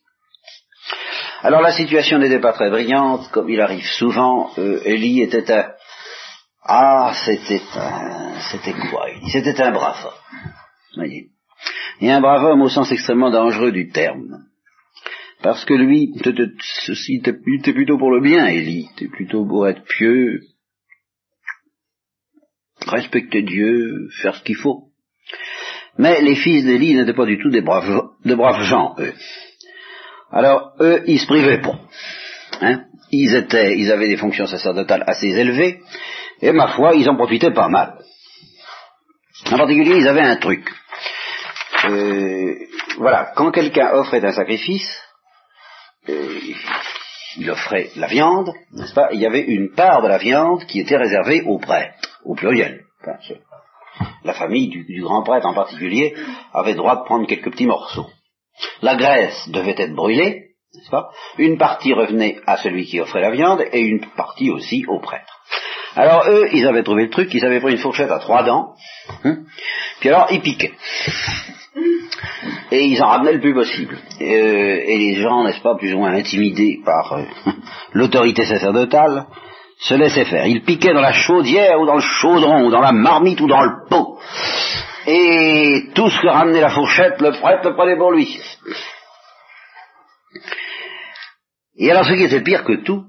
Alors 1.41 1.61
la 1.61 1.73
situation 1.73 2.17
n'était 2.17 2.39
pas 2.39 2.53
très 2.53 2.69
brillante, 2.69 3.29
comme 3.31 3.49
il 3.49 3.61
arrive 3.61 3.85
souvent, 3.85 4.51
euh, 4.57 4.79
Élie 4.85 5.21
était 5.21 5.51
un... 5.51 5.71
Ah, 6.65 7.13
c'était 7.25 7.61
un... 7.75 8.39
C'était 8.51 8.73
quoi 8.73 9.07
C'était 9.31 9.61
un 9.61 9.71
brave 9.71 10.03
homme. 10.05 10.51
Voyez. 10.95 11.29
Et 12.01 12.11
un 12.11 12.21
brave 12.21 12.43
homme 12.43 12.61
au 12.63 12.69
sens 12.69 12.91
extrêmement 12.91 13.29
dangereux 13.29 13.71
du 13.71 13.89
terme. 13.89 14.45
Parce 15.41 15.63
que 15.63 15.75
lui, 15.75 16.11
ceci 16.85 17.17
était 17.17 17.33
plutôt 17.33 17.97
pour 17.99 18.11
le 18.11 18.21
bien, 18.21 18.47
Élie, 18.47 18.89
était 18.95 19.07
plutôt 19.07 19.45
pour 19.45 19.67
être 19.67 19.83
pieux, 19.83 20.41
respecter 22.87 23.43
Dieu, 23.43 24.09
faire 24.21 24.35
ce 24.35 24.43
qu'il 24.43 24.55
faut. 24.55 24.89
Mais 25.97 26.21
les 26.21 26.35
fils 26.35 26.65
d'Élie 26.65 26.95
n'étaient 26.95 27.13
pas 27.13 27.25
du 27.25 27.37
tout 27.39 27.49
des 27.49 27.61
de 27.61 28.35
braves 28.35 28.63
gens, 28.63 28.95
eux. 28.97 29.13
Alors, 30.31 30.73
eux, 30.79 31.03
ils 31.05 31.19
se 31.19 31.27
privaient 31.27 31.61
pas. 31.61 31.79
Hein? 32.61 32.85
ils 33.11 33.35
étaient, 33.35 33.77
ils 33.77 33.91
avaient 33.91 34.07
des 34.07 34.17
fonctions 34.17 34.45
sacerdotales 34.45 35.03
assez 35.07 35.27
élevées, 35.27 35.79
et 36.45 36.51
ma 36.51 36.67
foi, 36.67 36.93
ils 36.93 37.09
en 37.09 37.15
profitaient 37.15 37.53
pas 37.53 37.69
mal. 37.69 37.97
En 39.51 39.57
particulier, 39.57 39.97
ils 39.97 40.07
avaient 40.07 40.21
un 40.21 40.35
truc. 40.35 40.63
Euh, 41.85 42.55
voilà, 42.97 43.31
quand 43.35 43.49
quelqu'un 43.49 43.91
offrait 43.93 44.23
un 44.23 44.31
sacrifice, 44.31 45.01
euh, 46.07 46.39
il 47.37 47.49
offrait 47.49 47.89
la 47.95 48.05
viande, 48.05 48.53
n'est-ce 48.73 48.93
pas? 48.93 49.09
Il 49.11 49.19
y 49.19 49.25
avait 49.25 49.41
une 49.41 49.73
part 49.73 50.03
de 50.03 50.07
la 50.07 50.19
viande 50.19 50.65
qui 50.65 50.79
était 50.79 50.97
réservée 50.97 51.41
aux 51.41 51.57
prêtres, 51.57 51.97
au 52.23 52.35
pluriel. 52.35 52.83
la 54.23 54.33
famille 54.33 54.69
du, 54.69 54.85
du, 54.85 55.01
grand 55.01 55.23
prêtre 55.23 55.47
en 55.47 55.55
particulier 55.55 56.15
avait 56.53 56.75
droit 56.75 56.97
de 56.97 57.05
prendre 57.05 57.25
quelques 57.25 57.51
petits 57.51 57.65
morceaux. 57.65 58.09
La 58.83 58.95
graisse 58.95 59.49
devait 59.49 59.75
être 59.77 59.95
brûlée, 59.95 60.51
n'est-ce 60.75 60.91
pas? 60.91 61.09
Une 61.39 61.57
partie 61.57 61.93
revenait 61.93 62.39
à 62.45 62.57
celui 62.57 62.85
qui 62.85 62.99
offrait 63.01 63.21
la 63.21 63.31
viande 63.31 63.63
et 63.71 63.81
une 63.81 64.05
partie 64.15 64.51
aussi 64.51 64.85
au 64.87 64.99
prêtre. 64.99 65.41
Alors 65.95 66.25
eux, 66.27 66.47
ils 66.51 66.67
avaient 66.67 66.83
trouvé 66.83 67.03
le 67.03 67.09
truc, 67.09 67.33
ils 67.33 67.45
avaient 67.45 67.61
pris 67.61 67.73
une 67.73 67.79
fourchette 67.79 68.11
à 68.11 68.19
trois 68.19 68.43
dents, 68.43 68.73
hein, 69.23 69.37
puis 69.99 70.09
alors 70.09 70.27
ils 70.31 70.41
piquaient 70.41 70.73
et 72.71 72.85
ils 72.85 73.01
en 73.01 73.07
ramenaient 73.07 73.33
le 73.33 73.41
plus 73.41 73.53
possible. 73.53 73.97
Euh, 74.21 74.81
et 74.85 74.97
les 74.97 75.21
gens, 75.21 75.43
n'est-ce 75.43 75.61
pas, 75.61 75.75
plus 75.75 75.93
ou 75.93 75.99
moins 75.99 76.13
intimidés 76.13 76.79
par 76.83 77.13
euh, 77.13 77.23
l'autorité 77.93 78.45
sacerdotale, 78.45 79.25
se 79.79 79.93
laissaient 79.93 80.25
faire. 80.25 80.45
Ils 80.45 80.63
piquaient 80.63 80.93
dans 80.93 81.01
la 81.01 81.13
chaudière 81.13 81.79
ou 81.79 81.85
dans 81.85 81.95
le 81.95 82.01
chaudron 82.01 82.65
ou 82.65 82.71
dans 82.71 82.81
la 82.81 82.91
marmite 82.91 83.41
ou 83.41 83.47
dans 83.47 83.61
le 83.61 83.87
pot. 83.89 84.19
Et 85.07 85.89
tout 85.93 86.09
ce 86.09 86.21
que 86.21 86.27
ramenait 86.27 86.61
la 86.61 86.69
fourchette, 86.69 87.21
le 87.21 87.31
prêtre 87.31 87.69
le 87.69 87.75
prenait 87.75 87.97
pour 87.97 88.11
lui. 88.11 88.39
Et 91.77 91.91
alors 91.91 92.05
ce 92.05 92.13
qui 92.13 92.23
était 92.23 92.41
pire 92.41 92.63
que 92.63 92.83
tout, 92.83 93.03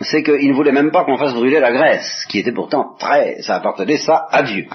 c'est 0.00 0.22
qu'ils 0.22 0.50
ne 0.50 0.54
voulaient 0.54 0.72
même 0.72 0.90
pas 0.90 1.04
qu'on 1.04 1.16
fasse 1.16 1.34
brûler 1.34 1.60
la 1.60 1.72
graisse, 1.72 2.26
qui 2.28 2.40
était 2.40 2.52
pourtant 2.52 2.94
très, 2.98 3.42
ça 3.42 3.56
appartenait 3.56 3.98
ça 3.98 4.26
à 4.30 4.42
Dieu. 4.42 4.66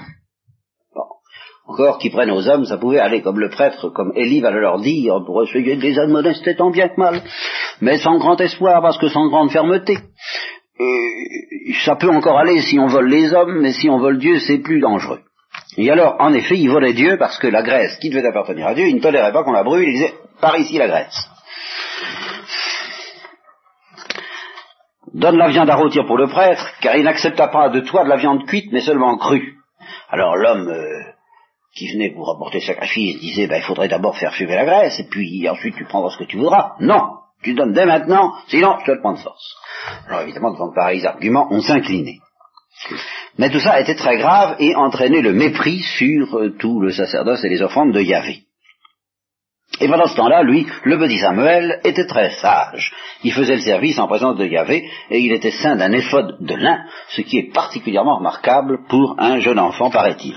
Encore 1.67 1.99
qu'ils 1.99 2.11
prennent 2.11 2.31
aux 2.31 2.49
hommes, 2.49 2.65
ça 2.65 2.77
pouvait 2.77 2.99
aller 2.99 3.21
comme 3.21 3.39
le 3.39 3.49
prêtre, 3.49 3.89
comme 3.89 4.11
Élie 4.15 4.41
va 4.41 4.49
leur 4.49 4.79
dire, 4.79 5.21
pour 5.23 5.43
essayer 5.43 5.75
de 5.75 5.81
les 5.81 5.99
admonester 5.99 6.55
tant 6.55 6.71
bien 6.71 6.89
que 6.89 6.99
mal, 6.99 7.21
mais 7.79 7.97
sans 7.97 8.17
grand 8.17 8.41
espoir, 8.41 8.81
parce 8.81 8.97
que 8.97 9.07
sans 9.07 9.27
grande 9.27 9.51
fermeté. 9.51 9.99
Et 10.79 11.73
ça 11.85 11.95
peut 11.95 12.09
encore 12.09 12.39
aller 12.39 12.61
si 12.61 12.79
on 12.79 12.87
vole 12.87 13.09
les 13.09 13.33
hommes, 13.33 13.59
mais 13.61 13.73
si 13.73 13.87
on 13.87 13.99
vole 13.99 14.17
Dieu, 14.17 14.39
c'est 14.39 14.57
plus 14.59 14.79
dangereux. 14.79 15.19
Et 15.77 15.91
alors, 15.91 16.15
en 16.19 16.33
effet, 16.33 16.57
ils 16.57 16.69
volaient 16.69 16.93
Dieu 16.93 17.17
parce 17.19 17.37
que 17.37 17.47
la 17.47 17.61
graisse 17.61 17.97
qui 17.99 18.09
devait 18.09 18.25
appartenir 18.25 18.65
à 18.65 18.73
Dieu, 18.73 18.87
ils 18.87 18.95
ne 18.95 19.01
toléraient 19.01 19.31
pas 19.31 19.43
qu'on 19.43 19.51
la 19.51 19.63
brûle, 19.63 19.87
ils 19.87 19.93
disaient, 19.93 20.15
par 20.41 20.57
ici 20.57 20.77
la 20.77 20.87
graisse. 20.87 21.29
Donne 25.13 25.37
la 25.37 25.49
viande 25.49 25.69
à 25.69 25.75
rôtir 25.75 26.05
pour 26.05 26.17
le 26.17 26.27
prêtre, 26.27 26.71
car 26.81 26.95
il 26.95 27.03
n'accepta 27.03 27.47
pas 27.47 27.69
de 27.69 27.79
toi 27.79 28.03
de 28.03 28.09
la 28.09 28.17
viande 28.17 28.45
cuite, 28.45 28.71
mais 28.71 28.81
seulement 28.81 29.17
crue. 29.17 29.55
Alors 30.09 30.35
l'homme 30.35 30.69
euh, 30.69 31.03
qui 31.75 31.91
venait 31.93 32.11
pour 32.11 32.29
apporter 32.29 32.59
sacrifice 32.59 33.19
disait, 33.19 33.47
ben, 33.47 33.57
il 33.57 33.63
faudrait 33.63 33.87
d'abord 33.87 34.17
faire 34.17 34.33
fumer 34.33 34.55
la 34.55 34.65
graisse, 34.65 34.99
et 34.99 35.07
puis 35.09 35.47
ensuite 35.49 35.75
tu 35.75 35.85
prendras 35.85 36.11
ce 36.11 36.17
que 36.17 36.25
tu 36.25 36.37
voudras. 36.37 36.73
Non, 36.79 37.19
tu 37.43 37.53
donnes 37.53 37.73
dès 37.73 37.85
maintenant, 37.85 38.33
sinon 38.47 38.77
je 38.81 38.85
te 38.85 38.91
le 38.91 38.99
prends 38.99 39.13
de 39.13 39.19
force. 39.19 39.55
Alors 40.07 40.21
évidemment, 40.21 40.51
devant 40.51 40.69
de 40.69 40.75
pareils 40.75 41.05
arguments, 41.05 41.47
on 41.51 41.61
s'inclinait. 41.61 42.19
Mais 43.37 43.49
tout 43.49 43.59
ça 43.59 43.79
était 43.79 43.95
très 43.95 44.17
grave 44.17 44.55
et 44.59 44.75
entraînait 44.75 45.21
le 45.21 45.33
mépris 45.33 45.79
sur 45.79 46.37
euh, 46.37 46.55
tout 46.57 46.79
le 46.79 46.91
sacerdoce 46.91 47.43
et 47.43 47.49
les 47.49 47.61
offrandes 47.61 47.93
de 47.93 48.01
Yahvé. 48.01 48.43
Et 49.79 49.87
pendant 49.87 50.07
ce 50.07 50.15
temps-là, 50.15 50.43
lui, 50.43 50.67
le 50.83 50.97
petit 50.97 51.19
Samuel, 51.19 51.79
était 51.83 52.05
très 52.05 52.31
sage. 52.31 52.93
Il 53.23 53.33
faisait 53.33 53.55
le 53.55 53.61
service 53.61 53.97
en 53.99 54.07
présence 54.07 54.37
de 54.37 54.45
Yahvé, 54.45 54.89
et 55.09 55.19
il 55.19 55.31
était 55.31 55.51
saint 55.51 55.75
d'un 55.75 55.91
éphode 55.91 56.37
de 56.41 56.55
lin, 56.55 56.85
ce 57.09 57.21
qui 57.21 57.37
est 57.37 57.53
particulièrement 57.53 58.17
remarquable 58.17 58.79
pour 58.89 59.15
un 59.19 59.39
jeune 59.39 59.59
enfant, 59.59 59.89
paraît-il. 59.89 60.35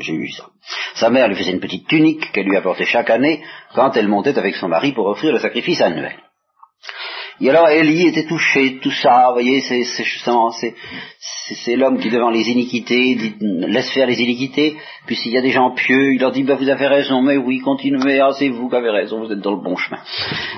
J'ai 0.00 0.14
eu 0.14 0.30
ça. 0.30 0.46
Sa 0.94 1.10
mère 1.10 1.28
lui 1.28 1.36
faisait 1.36 1.52
une 1.52 1.60
petite 1.60 1.86
tunique 1.86 2.32
qu'elle 2.32 2.46
lui 2.46 2.56
apportait 2.56 2.84
chaque 2.84 3.10
année 3.10 3.42
quand 3.74 3.96
elle 3.96 4.08
montait 4.08 4.38
avec 4.38 4.54
son 4.56 4.68
mari 4.68 4.92
pour 4.92 5.06
offrir 5.06 5.32
le 5.32 5.38
sacrifice 5.38 5.80
annuel. 5.80 6.16
Et 7.40 7.50
alors 7.50 7.68
Élie 7.68 8.08
était 8.08 8.26
touché 8.26 8.78
tout 8.82 8.90
ça, 8.90 9.26
vous 9.28 9.34
voyez, 9.34 9.60
c'est, 9.60 9.84
c'est, 9.84 11.76
l'homme 11.76 11.98
qui 11.98 12.10
devant 12.10 12.30
les 12.30 12.48
iniquités 12.48 13.14
dit, 13.14 13.34
laisse 13.40 13.90
faire 13.90 14.06
les 14.06 14.20
iniquités, 14.20 14.76
puis 15.06 15.14
s'il 15.14 15.32
y 15.32 15.38
a 15.38 15.40
des 15.40 15.50
gens 15.50 15.72
pieux, 15.72 16.14
il 16.14 16.20
leur 16.20 16.32
dit, 16.32 16.42
ben, 16.42 16.56
vous 16.56 16.68
avez 16.68 16.86
raison, 16.88 17.22
mais 17.22 17.36
oui, 17.36 17.60
continuez, 17.60 18.20
ah, 18.20 18.30
c'est 18.36 18.48
vous 18.48 18.68
qui 18.68 18.76
avez 18.76 18.90
raison, 18.90 19.24
vous 19.24 19.32
êtes 19.32 19.40
dans 19.40 19.54
le 19.54 19.62
bon 19.62 19.76
chemin. 19.76 20.00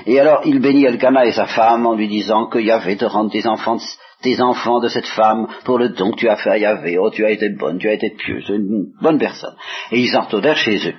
Et 0.07 0.19
alors 0.19 0.41
il 0.45 0.59
bénit 0.59 0.85
Elkanah 0.85 1.25
et 1.25 1.33
sa 1.33 1.45
femme 1.45 1.85
en 1.85 1.95
lui 1.95 2.07
disant 2.07 2.47
que 2.47 2.57
Yahvé 2.57 2.97
te 2.97 3.05
rende 3.05 3.31
tes 3.31 3.45
enfants 3.47 3.77
tes 4.21 4.39
enfants 4.39 4.79
de 4.79 4.87
cette 4.87 5.07
femme 5.07 5.47
pour 5.63 5.79
le 5.79 5.89
don 5.89 6.11
que 6.11 6.17
tu 6.17 6.29
as 6.29 6.35
fait 6.35 6.51
à 6.51 6.57
Yahvé. 6.57 6.97
Oh, 6.99 7.09
tu 7.09 7.25
as 7.25 7.31
été 7.31 7.49
bonne, 7.49 7.79
tu 7.79 7.89
as 7.89 7.93
été 7.93 8.11
pieuse, 8.11 8.47
une 8.49 8.91
bonne 9.01 9.17
personne. 9.17 9.55
Et 9.91 9.99
ils 9.99 10.15
en 10.15 10.21
retournèrent 10.21 10.57
chez 10.57 10.77
eux. 10.87 10.95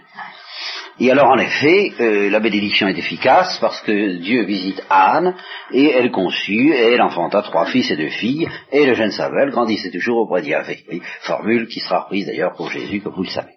Et 1.00 1.10
alors 1.10 1.30
en 1.30 1.38
effet, 1.38 1.92
euh, 2.00 2.30
la 2.30 2.40
bénédiction 2.40 2.86
est 2.86 2.98
efficace 2.98 3.58
parce 3.60 3.80
que 3.82 4.18
Dieu 4.18 4.44
visite 4.44 4.82
Anne 4.90 5.34
et 5.70 5.90
elle 5.90 6.10
conçut 6.10 6.72
et 6.72 6.92
elle 6.92 7.02
enfanta 7.02 7.42
trois 7.42 7.66
fils 7.66 7.90
et 7.90 7.96
deux 7.96 8.10
filles 8.10 8.48
et 8.70 8.84
le 8.84 8.94
jeune 8.94 9.10
Samuel 9.10 9.50
grandissait 9.50 9.90
toujours 9.90 10.18
auprès 10.18 10.42
d'Yahvé. 10.42 10.84
Formule 11.22 11.66
qui 11.66 11.80
sera 11.80 12.00
reprise 12.00 12.26
d'ailleurs 12.26 12.54
pour 12.54 12.70
Jésus 12.70 13.00
comme 13.00 13.14
vous 13.14 13.24
le 13.24 13.30
savez. 13.30 13.54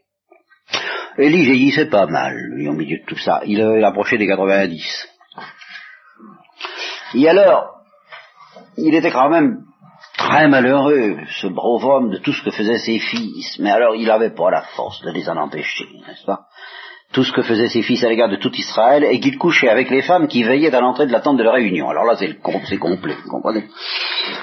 Élie 1.17 1.45
vieillissait 1.45 1.89
pas 1.89 2.07
mal, 2.07 2.35
lui, 2.35 2.67
au 2.67 2.73
milieu 2.73 2.97
de 2.97 3.05
tout 3.05 3.17
ça. 3.17 3.41
Il, 3.45 3.59
il 3.59 3.83
approchait 3.83 4.17
des 4.17 4.27
90. 4.27 5.07
Et 7.15 7.29
alors, 7.29 7.75
il 8.77 8.93
était 8.93 9.11
quand 9.11 9.29
même 9.29 9.59
très 10.17 10.47
malheureux, 10.47 11.17
ce 11.39 11.47
brave 11.47 11.85
homme, 11.85 12.09
de 12.09 12.17
tout 12.17 12.33
ce 12.33 12.43
que 12.43 12.51
faisaient 12.51 12.79
ses 12.79 12.99
fils. 12.99 13.59
Mais 13.59 13.71
alors, 13.71 13.95
il 13.95 14.07
n'avait 14.07 14.33
pas 14.33 14.51
la 14.51 14.63
force 14.75 15.01
de 15.01 15.11
les 15.11 15.29
en 15.29 15.37
empêcher, 15.37 15.87
n'est-ce 16.05 16.25
pas? 16.25 16.47
Tout 17.15 17.23
ce 17.23 17.31
que 17.31 17.43
faisaient 17.43 17.69
ses 17.69 17.81
fils 17.81 18.03
à 18.03 18.09
l'égard 18.09 18.27
de 18.27 18.35
tout 18.35 18.51
Israël, 18.53 19.05
et 19.09 19.21
qu'il 19.21 19.37
couchait 19.37 19.69
avec 19.69 19.89
les 19.89 20.01
femmes 20.01 20.27
qui 20.27 20.43
veillaient 20.43 20.75
à 20.75 20.81
l'entrée 20.81 21.07
de 21.07 21.13
la 21.13 21.21
tente 21.21 21.37
de 21.37 21.43
la 21.43 21.53
réunion. 21.53 21.89
Alors 21.89 22.03
là, 22.03 22.17
c'est 22.17 22.77
complet, 22.77 23.15
vous 23.23 23.31
comprenez? 23.31 23.69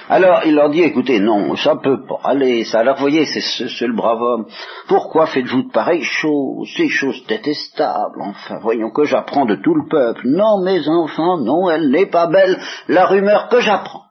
Alors, 0.08 0.40
il 0.46 0.54
leur 0.54 0.70
dit, 0.70 0.80
écoutez, 0.80 1.20
non, 1.20 1.54
ça 1.56 1.76
peut 1.76 2.02
pas 2.06 2.20
aller, 2.24 2.64
ça. 2.64 2.80
Alors, 2.80 2.96
voyez, 2.96 3.26
c'est 3.26 3.86
le 3.86 3.94
brave 3.94 4.22
homme. 4.22 4.46
Pourquoi 4.88 5.26
faites-vous 5.26 5.64
de 5.64 5.70
pareilles 5.70 6.02
choses, 6.02 6.66
ces 6.74 6.88
choses 6.88 7.22
détestables 7.26 8.22
Enfin, 8.22 8.58
voyons 8.62 8.90
que 8.90 9.04
j'apprends 9.04 9.44
de 9.44 9.56
tout 9.56 9.74
le 9.74 9.86
peuple. 9.86 10.22
Non, 10.24 10.62
mes 10.64 10.88
enfants, 10.88 11.36
non, 11.36 11.68
elle 11.68 11.90
n'est 11.90 12.06
pas 12.06 12.26
belle, 12.26 12.58
la 12.88 13.04
rumeur 13.04 13.48
que 13.50 13.60
j'apprends. 13.60 14.04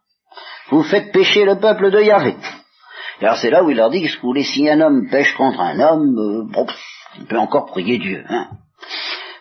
Vous 0.69 0.83
faites 0.83 1.11
pécher 1.11 1.45
le 1.45 1.55
peuple 1.55 1.89
de 1.89 1.99
Yahvé. 1.99 2.35
Alors 3.21 3.37
c'est 3.37 3.51
là 3.51 3.63
où 3.63 3.69
il 3.69 3.77
leur 3.77 3.91
dit 3.91 4.01
que 4.01 4.41
si 4.41 4.67
un 4.67 4.81
homme 4.81 5.07
pêche 5.09 5.35
contre 5.35 5.61
un 5.61 5.79
homme, 5.79 6.17
euh, 6.17 6.65
il 7.17 7.25
peut 7.25 7.37
encore 7.37 7.67
prier 7.67 7.97
Dieu. 7.97 8.23
Hein. 8.29 8.47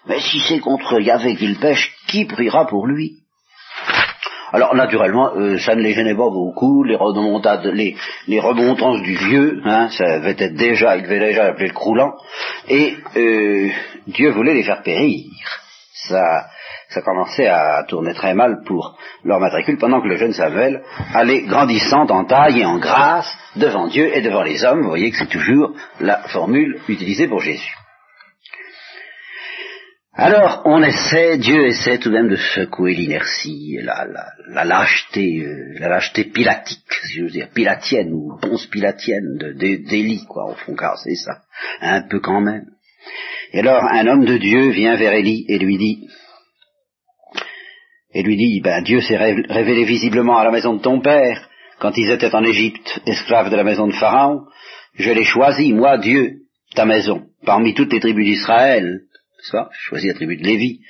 Mais 0.06 0.20
si 0.20 0.40
c'est 0.40 0.61
contre 0.61 1.00
Yahvé 1.00 1.37
qu'il 1.37 1.59
pêche, 1.59 1.94
qui 2.09 2.24
priera 2.24 2.66
pour 2.66 2.87
lui? 2.87 3.20
Alors 4.52 4.74
naturellement, 4.74 5.30
euh, 5.37 5.59
ça 5.59 5.76
ne 5.76 5.83
les 5.83 5.92
gênait 5.92 6.16
pas 6.16 6.28
beaucoup, 6.28 6.83
les 6.83 6.96
remontades, 6.96 7.66
les, 7.66 7.96
remontrances 8.40 9.00
du 9.02 9.14
vieux, 9.14 9.61
hein, 9.64 9.88
ça 9.90 10.14
avait 10.14 10.35
déjà, 10.35 10.96
il 10.96 11.04
devait 11.04 11.20
déjà 11.20 11.46
appeler 11.46 11.68
le 11.68 11.74
croulant, 11.74 12.14
et 12.68 12.96
euh, 13.16 13.68
Dieu 14.09 14.30
voulait 14.30 14.54
les 14.54 14.64
faire 14.64 14.83
périr. 14.83 15.26
Ça, 15.92 16.46
ça 16.90 17.03
commençait 17.03 17.46
à 17.46 17.85
tourner 17.88 18.14
très 18.14 18.35
mal 18.35 18.62
pour 18.66 18.98
leur 19.24 19.40
matricule, 19.40 19.79
pendant 19.79 20.00
que 20.00 20.09
le 20.09 20.16
jeune 20.16 20.33
Samuel 20.33 20.83
allait 21.14 21.42
grandissant 21.42 22.07
en 22.09 22.24
taille 22.24 22.61
et 22.61 22.66
en 22.66 22.79
grâce 22.79 23.33
devant 23.57 23.87
Dieu 23.87 24.11
et 24.14 24.20
devant 24.20 24.42
les 24.42 24.64
hommes. 24.64 24.83
Vous 24.83 24.88
voyez 24.88 25.11
que 25.11 25.16
c'est 25.16 25.26
toujours 25.26 25.74
la 26.00 26.18
formule 26.29 26.81
utilisée 26.88 27.29
pour 27.29 27.40
Jésus. 27.40 27.74
Alors, 30.12 30.62
on 30.64 30.83
essaie, 30.83 31.38
Dieu 31.38 31.66
essaie 31.66 31.98
tout 31.98 32.11
de 32.11 32.14
même 32.14 32.29
de 32.29 32.37
secouer 32.37 32.94
l'inertie, 32.94 33.79
la, 33.81 34.64
lâcheté, 34.64 35.40
euh, 35.40 35.79
la 35.79 35.88
lâcheté 35.88 36.24
pilatique, 36.24 36.83
si 37.05 37.18
je 37.18 37.22
veux 37.22 37.31
dire, 37.31 37.48
pilatienne 37.55 38.12
ou 38.12 38.37
ponce 38.42 38.66
pilatienne 38.66 39.55
d'Élie, 39.57 40.26
quoi, 40.29 40.50
au 40.50 40.55
fond, 40.55 40.74
car 40.74 40.98
c'est 40.98 41.14
ça, 41.14 41.42
un 41.81 42.03
peu 42.03 42.18
quand 42.18 42.40
même. 42.40 42.66
Et 43.53 43.61
alors, 43.61 43.85
un 43.85 44.07
homme 44.09 44.24
de 44.24 44.37
Dieu 44.37 44.70
vient 44.70 44.96
vers 44.96 45.12
Élie 45.12 45.46
et 45.48 45.59
lui 45.59 45.79
dit, 45.79 46.09
et 48.12 48.23
lui 48.23 48.37
dit, 48.37 48.61
ben, 48.61 48.83
Dieu 48.83 49.01
s'est 49.01 49.16
révélé 49.16 49.85
visiblement 49.85 50.38
à 50.38 50.44
la 50.44 50.51
maison 50.51 50.75
de 50.75 50.83
ton 50.83 51.01
père, 51.01 51.49
quand 51.79 51.96
ils 51.96 52.11
étaient 52.11 52.35
en 52.35 52.44
Égypte, 52.44 53.01
esclaves 53.07 53.51
de 53.51 53.57
la 53.57 53.64
maison 53.64 53.87
de 53.87 53.94
Pharaon, 53.94 54.42
je 54.94 55.11
l'ai 55.11 55.25
choisi, 55.25 55.73
moi, 55.73 55.99
Dieu, 55.99 56.40
ta 56.75 56.85
maison, 56.85 57.23
parmi 57.44 57.75
toutes 57.75 57.92
les 57.92 58.01
tribus 58.01 58.27
d'Israël, 58.27 59.01
choisi 59.73 60.09
la 60.09 60.14
tribu 60.14 60.37
de 60.37 60.44
Lévi, 60.44 60.81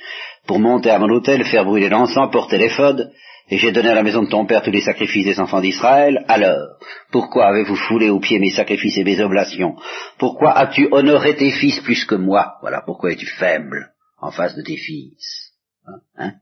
pour 0.46 0.58
monter 0.58 0.90
à 0.90 0.98
mon 0.98 1.08
hôtel, 1.10 1.44
faire 1.44 1.64
brûler 1.64 1.88
l'encens, 1.88 2.30
porter 2.32 2.58
l'éphod, 2.58 3.12
et 3.50 3.58
j'ai 3.58 3.72
donné 3.72 3.88
à 3.88 3.94
la 3.94 4.02
maison 4.02 4.22
de 4.22 4.28
ton 4.28 4.46
père 4.46 4.62
tous 4.62 4.70
les 4.70 4.80
sacrifices 4.80 5.24
des 5.24 5.40
enfants 5.40 5.60
d'Israël, 5.60 6.24
alors, 6.28 6.78
pourquoi 7.12 7.48
avez-vous 7.48 7.76
foulé 7.76 8.08
aux 8.08 8.20
pieds 8.20 8.38
mes 8.38 8.50
sacrifices 8.50 8.96
et 8.98 9.04
mes 9.04 9.20
oblations? 9.20 9.76
Pourquoi 10.18 10.52
as-tu 10.52 10.88
honoré 10.90 11.36
tes 11.36 11.50
fils 11.50 11.80
plus 11.80 12.04
que 12.04 12.14
moi? 12.14 12.54
Voilà, 12.62 12.82
pourquoi 12.84 13.12
es-tu 13.12 13.26
faible 13.26 13.90
en 14.20 14.30
face 14.30 14.54
de 14.54 14.62
tes 14.62 14.76
fils. 14.76 15.52
Hein, 15.86 16.00
hein? 16.16 16.32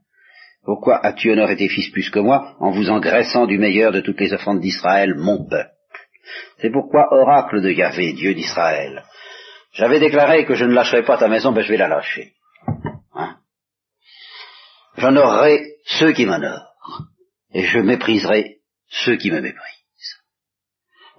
Pourquoi 0.63 0.97
as-tu 1.05 1.31
honoré 1.31 1.55
tes 1.55 1.69
fils 1.69 1.89
plus 1.89 2.09
que 2.09 2.19
moi 2.19 2.55
en 2.59 2.71
vous 2.71 2.89
engraissant 2.89 3.47
du 3.47 3.57
meilleur 3.57 3.91
de 3.91 4.01
toutes 4.01 4.19
les 4.19 4.33
offrandes 4.33 4.59
d'Israël, 4.59 5.15
mon 5.15 5.47
peuple? 5.47 5.71
C'est 6.59 6.71
pourquoi, 6.71 7.13
oracle 7.13 7.61
de 7.61 7.71
Yahvé, 7.71 8.13
Dieu 8.13 8.33
d'Israël, 8.33 9.03
j'avais 9.73 9.99
déclaré 9.99 10.45
que 10.45 10.55
je 10.55 10.65
ne 10.65 10.73
lâcherais 10.73 11.03
pas 11.03 11.17
ta 11.17 11.27
maison, 11.27 11.51
ben 11.51 11.61
je 11.61 11.69
vais 11.69 11.77
la 11.77 11.87
lâcher. 11.87 12.33
Hein? 13.13 13.37
J'honorerai 14.97 15.75
ceux 15.85 16.11
qui 16.11 16.25
m'honorent, 16.25 16.73
et 17.53 17.63
je 17.63 17.79
mépriserai 17.79 18.57
ceux 18.89 19.15
qui 19.15 19.31
me 19.31 19.41
méprisent. 19.41 20.19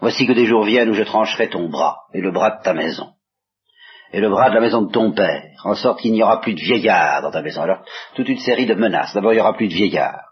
Voici 0.01 0.27
que 0.27 0.33
des 0.33 0.47
jours 0.47 0.65
viennent 0.65 0.91
où 0.91 0.95
je 0.95 1.03
trancherai 1.03 1.49
ton 1.49 1.69
bras, 1.69 1.99
et 2.13 2.21
le 2.21 2.33
bras 2.33 2.59
de 2.59 2.63
ta 2.63 2.75
maison, 2.75 3.15
et 4.13 4.21
le 4.21 4.29
bras 4.29 4.51
de 4.51 4.55
la 4.55 4.61
maison 4.61 4.83
de 4.83 4.91
ton 4.91 5.13
père, 5.13 5.53
en 5.65 5.75
sorte 5.75 6.01
qu'il 6.01 6.13
n'y 6.13 6.23
aura 6.23 6.41
plus 6.41 6.55
de 6.55 6.61
vieillards 6.61 7.23
dans 7.23 7.31
ta 7.31 7.43
maison. 7.43 7.63
Alors, 7.63 7.85
toute 8.15 8.29
une 8.29 8.39
série 8.39 8.67
de 8.67 8.75
menaces. 8.75 9.15
D'abord, 9.15 9.33
il 9.33 9.37
n'y 9.37 9.41
aura 9.41 9.55
plus 9.55 9.69
de 9.69 9.75
vieillards. 9.75 10.25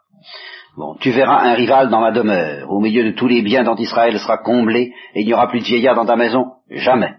Bon, 0.76 0.94
tu 1.00 1.10
verras 1.10 1.42
un 1.42 1.54
rival 1.54 1.88
dans 1.88 2.00
ma 2.00 2.12
demeure, 2.12 2.70
au 2.70 2.80
milieu 2.80 3.04
de 3.04 3.16
tous 3.16 3.26
les 3.26 3.42
biens 3.42 3.64
dont 3.64 3.76
Israël 3.76 4.18
sera 4.18 4.38
comblé, 4.38 4.92
et 5.14 5.20
il 5.20 5.26
n'y 5.26 5.34
aura 5.34 5.48
plus 5.48 5.60
de 5.60 5.64
vieillards 5.64 5.96
dans 5.96 6.06
ta 6.06 6.16
maison. 6.16 6.52
Jamais. 6.70 7.14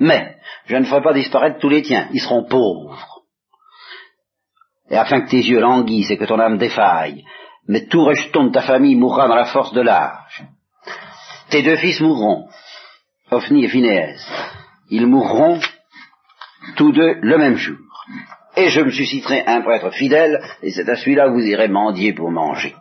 Mais 0.00 0.36
je 0.66 0.76
ne 0.76 0.84
ferai 0.84 1.02
pas 1.02 1.12
disparaître 1.12 1.58
tous 1.58 1.68
les 1.68 1.82
tiens, 1.82 2.08
ils 2.12 2.20
seront 2.20 2.44
pauvres. 2.44 3.22
Et 4.90 4.96
afin 4.96 5.22
que 5.22 5.30
tes 5.30 5.42
yeux 5.42 5.60
languissent 5.60 6.10
et 6.10 6.16
que 6.16 6.24
ton 6.24 6.38
âme 6.38 6.58
défaille, 6.58 7.24
mais 7.68 7.86
tout 7.86 8.04
rejeton 8.04 8.44
de 8.44 8.52
ta 8.52 8.62
famille 8.62 8.94
mourra 8.94 9.26
dans 9.26 9.34
la 9.34 9.46
force 9.46 9.72
de 9.72 9.80
l'âge. 9.80 10.44
Tes 11.50 11.62
deux 11.62 11.76
fils 11.76 12.00
mourront, 12.00 12.48
Ophni 13.30 13.64
et 13.64 13.68
Phinéas. 13.68 14.24
Ils 14.90 15.06
mourront 15.06 15.60
tous 16.76 16.92
deux 16.92 17.14
le 17.20 17.38
même 17.38 17.56
jour. 17.56 17.78
Et 18.56 18.70
je 18.70 18.80
me 18.80 18.90
susciterai 18.90 19.44
un 19.46 19.60
prêtre 19.60 19.90
fidèle, 19.90 20.40
et 20.62 20.70
c'est 20.70 20.88
à 20.88 20.96
celui-là 20.96 21.28
que 21.28 21.34
vous 21.34 21.46
irez 21.46 21.68
mendier 21.68 22.12
pour 22.14 22.30
manger. 22.30 22.74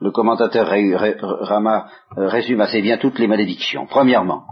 Le 0.00 0.10
commentateur 0.10 0.68
Rama 1.20 1.88
euh, 2.18 2.28
résume 2.28 2.60
assez 2.60 2.82
bien 2.82 2.98
toutes 2.98 3.18
les 3.18 3.26
malédictions. 3.26 3.86
Premièrement, 3.86 4.44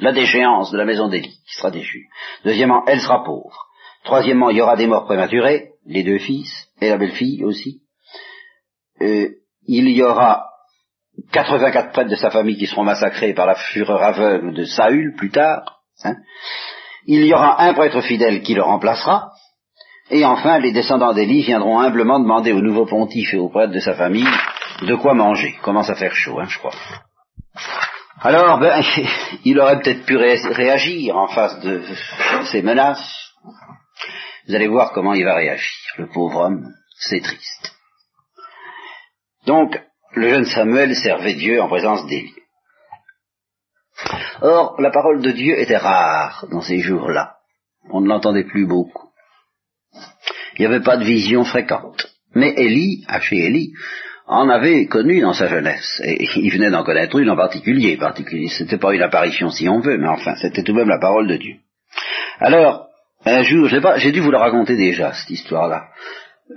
la 0.00 0.12
déchéance 0.12 0.70
de 0.70 0.78
la 0.78 0.84
maison 0.84 1.08
d'Élie 1.08 1.40
sera 1.46 1.70
déchue. 1.70 2.06
Deuxièmement, 2.44 2.84
elle 2.86 3.00
sera 3.00 3.24
pauvre. 3.24 3.66
Troisièmement, 4.04 4.50
il 4.50 4.58
y 4.58 4.62
aura 4.62 4.76
des 4.76 4.86
morts 4.86 5.06
prématurés, 5.06 5.70
les 5.86 6.02
deux 6.02 6.18
fils 6.18 6.68
et 6.80 6.90
la 6.90 6.98
belle-fille 6.98 7.44
aussi. 7.44 7.82
Euh, 9.00 9.30
il 9.66 9.88
y 9.88 10.02
aura 10.02 10.51
84 11.32 11.92
prêtres 11.92 12.10
de 12.10 12.16
sa 12.16 12.30
famille 12.30 12.56
qui 12.56 12.66
seront 12.66 12.84
massacrés 12.84 13.32
par 13.32 13.46
la 13.46 13.54
fureur 13.54 14.02
aveugle 14.02 14.54
de 14.54 14.64
Saül 14.64 15.14
plus 15.16 15.30
tard. 15.30 15.80
Hein. 16.04 16.16
Il 17.06 17.24
y 17.24 17.32
aura 17.32 17.62
un 17.62 17.74
prêtre 17.74 18.00
fidèle 18.02 18.42
qui 18.42 18.54
le 18.54 18.62
remplacera. 18.62 19.30
Et 20.10 20.24
enfin, 20.24 20.58
les 20.58 20.72
descendants 20.72 21.14
d'Élie 21.14 21.42
viendront 21.42 21.80
humblement 21.80 22.20
demander 22.20 22.52
au 22.52 22.60
nouveau 22.60 22.86
pontife 22.86 23.32
et 23.32 23.38
aux 23.38 23.48
prêtres 23.48 23.72
de 23.72 23.80
sa 23.80 23.94
famille 23.94 24.28
de 24.82 24.94
quoi 24.94 25.14
manger. 25.14 25.54
Commence 25.62 25.90
à 25.90 25.94
faire 25.94 26.14
chaud, 26.14 26.38
hein, 26.38 26.46
je 26.48 26.58
crois. 26.58 26.74
Alors, 28.20 28.58
ben, 28.58 28.82
il 29.44 29.58
aurait 29.58 29.80
peut-être 29.80 30.04
pu 30.04 30.16
réagir 30.16 31.16
en 31.16 31.28
face 31.28 31.58
de 31.60 31.82
ces 32.50 32.62
menaces. 32.62 33.32
Vous 34.46 34.54
allez 34.54 34.68
voir 34.68 34.92
comment 34.92 35.14
il 35.14 35.24
va 35.24 35.34
réagir. 35.34 35.72
Le 35.98 36.08
pauvre 36.08 36.46
homme, 36.46 36.72
c'est 36.98 37.20
triste. 37.20 37.72
Donc, 39.46 39.80
le 40.14 40.28
jeune 40.28 40.44
Samuel 40.44 40.94
servait 40.94 41.34
Dieu 41.34 41.60
en 41.60 41.68
présence 41.68 42.06
d'Élie. 42.06 42.34
Or, 44.40 44.80
la 44.80 44.90
parole 44.90 45.22
de 45.22 45.30
Dieu 45.30 45.58
était 45.58 45.76
rare 45.76 46.46
dans 46.50 46.60
ces 46.60 46.80
jours-là. 46.80 47.36
On 47.90 48.00
ne 48.00 48.08
l'entendait 48.08 48.44
plus 48.44 48.66
beaucoup. 48.66 49.08
Il 50.56 50.60
n'y 50.60 50.66
avait 50.66 50.82
pas 50.82 50.96
de 50.96 51.04
vision 51.04 51.44
fréquente. 51.44 52.08
Mais 52.34 52.54
Élie, 52.56 53.04
à 53.08 53.20
chez 53.20 53.36
Élie, 53.36 53.72
en 54.26 54.48
avait 54.48 54.86
connu 54.86 55.20
dans 55.20 55.32
sa 55.32 55.48
jeunesse, 55.48 56.00
et 56.04 56.24
il 56.36 56.52
venait 56.52 56.70
d'en 56.70 56.84
connaître 56.84 57.18
une 57.18 57.30
en 57.30 57.36
particulier, 57.36 57.96
particulier. 57.96 58.48
C'était 58.48 58.78
pas 58.78 58.94
une 58.94 59.02
apparition 59.02 59.50
si 59.50 59.68
on 59.68 59.80
veut, 59.80 59.98
mais 59.98 60.08
enfin, 60.08 60.34
c'était 60.36 60.62
tout 60.62 60.72
de 60.72 60.78
même 60.78 60.88
la 60.88 61.00
parole 61.00 61.28
de 61.28 61.36
Dieu. 61.36 61.56
Alors, 62.38 62.86
un 63.24 63.42
jour, 63.42 63.68
j'ai 63.68 64.12
dû 64.12 64.20
vous 64.20 64.30
la 64.30 64.38
raconter 64.38 64.76
déjà, 64.76 65.12
cette 65.12 65.30
histoire-là. 65.30 65.88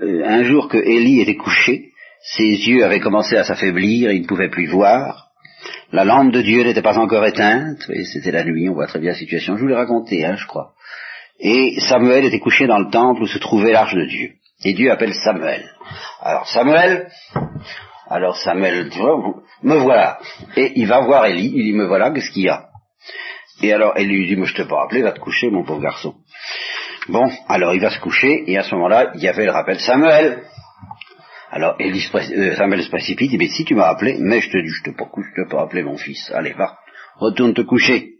Euh, 0.02 0.24
un 0.26 0.44
jour 0.44 0.68
que 0.68 0.78
Élie 0.78 1.22
était 1.22 1.36
couché, 1.36 1.92
ses 2.26 2.44
yeux 2.44 2.84
avaient 2.84 3.00
commencé 3.00 3.38
à 3.38 3.44
s'affaiblir, 3.44 4.12
il 4.12 4.24
ne 4.24 4.28
pouvait 4.28 4.50
plus 4.50 4.66
voir. 4.66 5.28
La 5.92 6.04
lampe 6.04 6.32
de 6.32 6.42
Dieu 6.42 6.64
n'était 6.64 6.82
pas 6.82 6.98
encore 6.98 7.26
éteinte, 7.26 7.88
et 7.90 8.04
c'était 8.04 8.32
la 8.32 8.44
nuit, 8.44 8.68
on 8.68 8.74
voit 8.74 8.88
très 8.88 9.00
bien 9.00 9.12
la 9.12 9.18
situation. 9.18 9.56
Je 9.56 9.62
vous 9.62 9.68
l'ai 9.68 9.76
raconté, 9.76 10.26
hein, 10.26 10.36
je 10.36 10.48
crois. 10.48 10.74
Et 11.40 11.80
Samuel 11.80 12.26
était 12.26 12.40
couché 12.40 12.66
dans 12.66 12.80
le 12.80 12.90
temple 12.90 13.22
où 13.22 13.28
se 13.28 13.38
trouvait 13.38 13.72
l'arche 13.72 13.94
de 13.94 14.06
Dieu. 14.06 14.32
Et 14.64 14.74
Dieu 14.74 14.92
appelle 14.92 15.14
Samuel. 15.14 15.70
Alors 16.22 16.48
Samuel, 16.48 17.10
alors 18.10 18.38
Samuel 18.38 18.90
dit, 18.90 19.00
me 19.62 19.76
voilà. 19.76 20.18
Et 20.58 20.74
il 20.76 20.88
va 20.88 21.02
voir 21.02 21.28
Élie, 21.28 21.52
il 21.54 21.64
dit, 21.64 21.74
me 21.74 21.86
voilà, 21.86 22.12
qu'est-ce 22.12 22.32
qu'il 22.32 22.44
y 22.44 22.50
a? 22.50 22.70
Et 23.62 23.72
alors 23.72 23.98
Élie 23.98 24.18
lui 24.18 24.28
dit, 24.28 24.36
mais 24.36 24.46
je 24.46 24.56
t'ai 24.56 24.66
pas 24.66 24.84
appelé, 24.84 25.04
va 25.04 25.12
te 25.12 25.20
coucher, 25.20 25.50
mon 25.52 25.64
pauvre 25.64 25.82
garçon. 25.82 26.16
Bon, 27.08 27.30
alors 27.48 27.76
il 27.76 27.82
va 27.82 27.92
se 27.92 28.00
coucher, 28.00 28.44
et 28.48 28.58
à 28.58 28.64
ce 28.64 28.74
moment-là, 28.74 29.12
il 29.14 29.22
y 29.22 29.28
avait 29.28 29.46
le 29.46 29.52
rappel, 29.52 29.80
Samuel 29.80 30.42
Alors 31.56 31.78
euh, 31.80 32.56
Samuel 32.56 32.84
se 32.84 32.90
précipite, 32.90 33.32
il 33.32 33.38
dit, 33.38 33.46
mais 33.46 33.48
si 33.48 33.64
tu 33.64 33.76
m'as 33.76 33.88
appelé, 33.88 34.18
mais 34.20 34.42
je 34.42 34.50
te 34.50 34.58
dis, 34.58 34.68
je 34.68 34.84
te 34.84 34.90
je 34.90 35.42
t'ai 35.42 35.50
pas 35.50 35.62
appelé 35.62 35.84
mon 35.84 35.96
fils, 35.96 36.30
allez, 36.36 36.52
va, 36.52 36.78
retourne 37.16 37.54
te 37.54 37.62
coucher. 37.62 38.16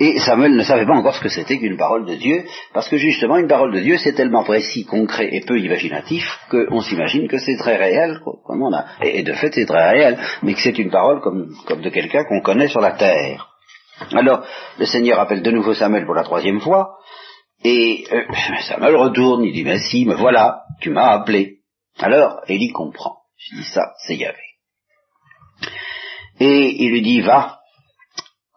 Et 0.00 0.18
Samuel 0.18 0.56
ne 0.56 0.64
savait 0.64 0.84
pas 0.84 0.94
encore 0.94 1.14
ce 1.14 1.20
que 1.20 1.28
c'était 1.28 1.58
qu'une 1.58 1.76
parole 1.76 2.06
de 2.06 2.16
Dieu, 2.16 2.42
parce 2.72 2.88
que 2.88 2.96
justement 2.96 3.36
une 3.36 3.46
parole 3.46 3.72
de 3.72 3.78
Dieu 3.78 3.98
c'est 3.98 4.14
tellement 4.14 4.42
précis, 4.42 4.84
concret 4.84 5.28
et 5.30 5.42
peu 5.42 5.56
imaginatif 5.60 6.24
qu'on 6.50 6.80
s'imagine 6.80 7.28
que 7.28 7.38
c'est 7.38 7.56
très 7.56 7.76
réel, 7.76 8.18
comme 8.44 8.62
on 8.62 8.74
a. 8.74 8.84
Et, 9.02 9.22
de 9.22 9.32
fait 9.34 9.54
c'est 9.54 9.66
très 9.66 9.90
réel, 9.90 10.18
mais 10.42 10.54
que 10.54 10.60
c'est 10.60 10.76
une 10.76 10.90
parole 10.90 11.20
comme, 11.20 11.54
comme 11.68 11.82
de 11.82 11.90
quelqu'un 11.90 12.24
qu'on 12.24 12.40
connaît 12.40 12.66
sur 12.66 12.80
la 12.80 12.96
terre. 12.96 13.46
Alors 14.12 14.44
le 14.80 14.86
Seigneur 14.86 15.20
appelle 15.20 15.42
de 15.42 15.50
nouveau 15.52 15.74
Samuel 15.74 16.04
pour 16.04 16.16
la 16.16 16.24
troisième 16.24 16.58
fois, 16.58 16.96
et 17.62 18.04
euh, 18.10 18.24
Samuel 18.62 18.96
retourne, 18.96 19.44
il 19.44 19.52
dit 19.52 19.62
mais 19.62 19.78
si, 19.78 20.04
me 20.04 20.16
voilà, 20.16 20.62
tu 20.80 20.90
m'as 20.90 21.12
appelé. 21.12 21.53
Alors 21.98 22.42
Élie 22.48 22.72
comprend. 22.72 23.18
Je 23.36 23.56
dis 23.56 23.64
ça, 23.64 23.92
c'est 23.98 24.16
Yahvé. 24.16 24.38
Et 26.40 26.84
il 26.84 26.90
lui 26.90 27.02
dit 27.02 27.20
va, 27.20 27.60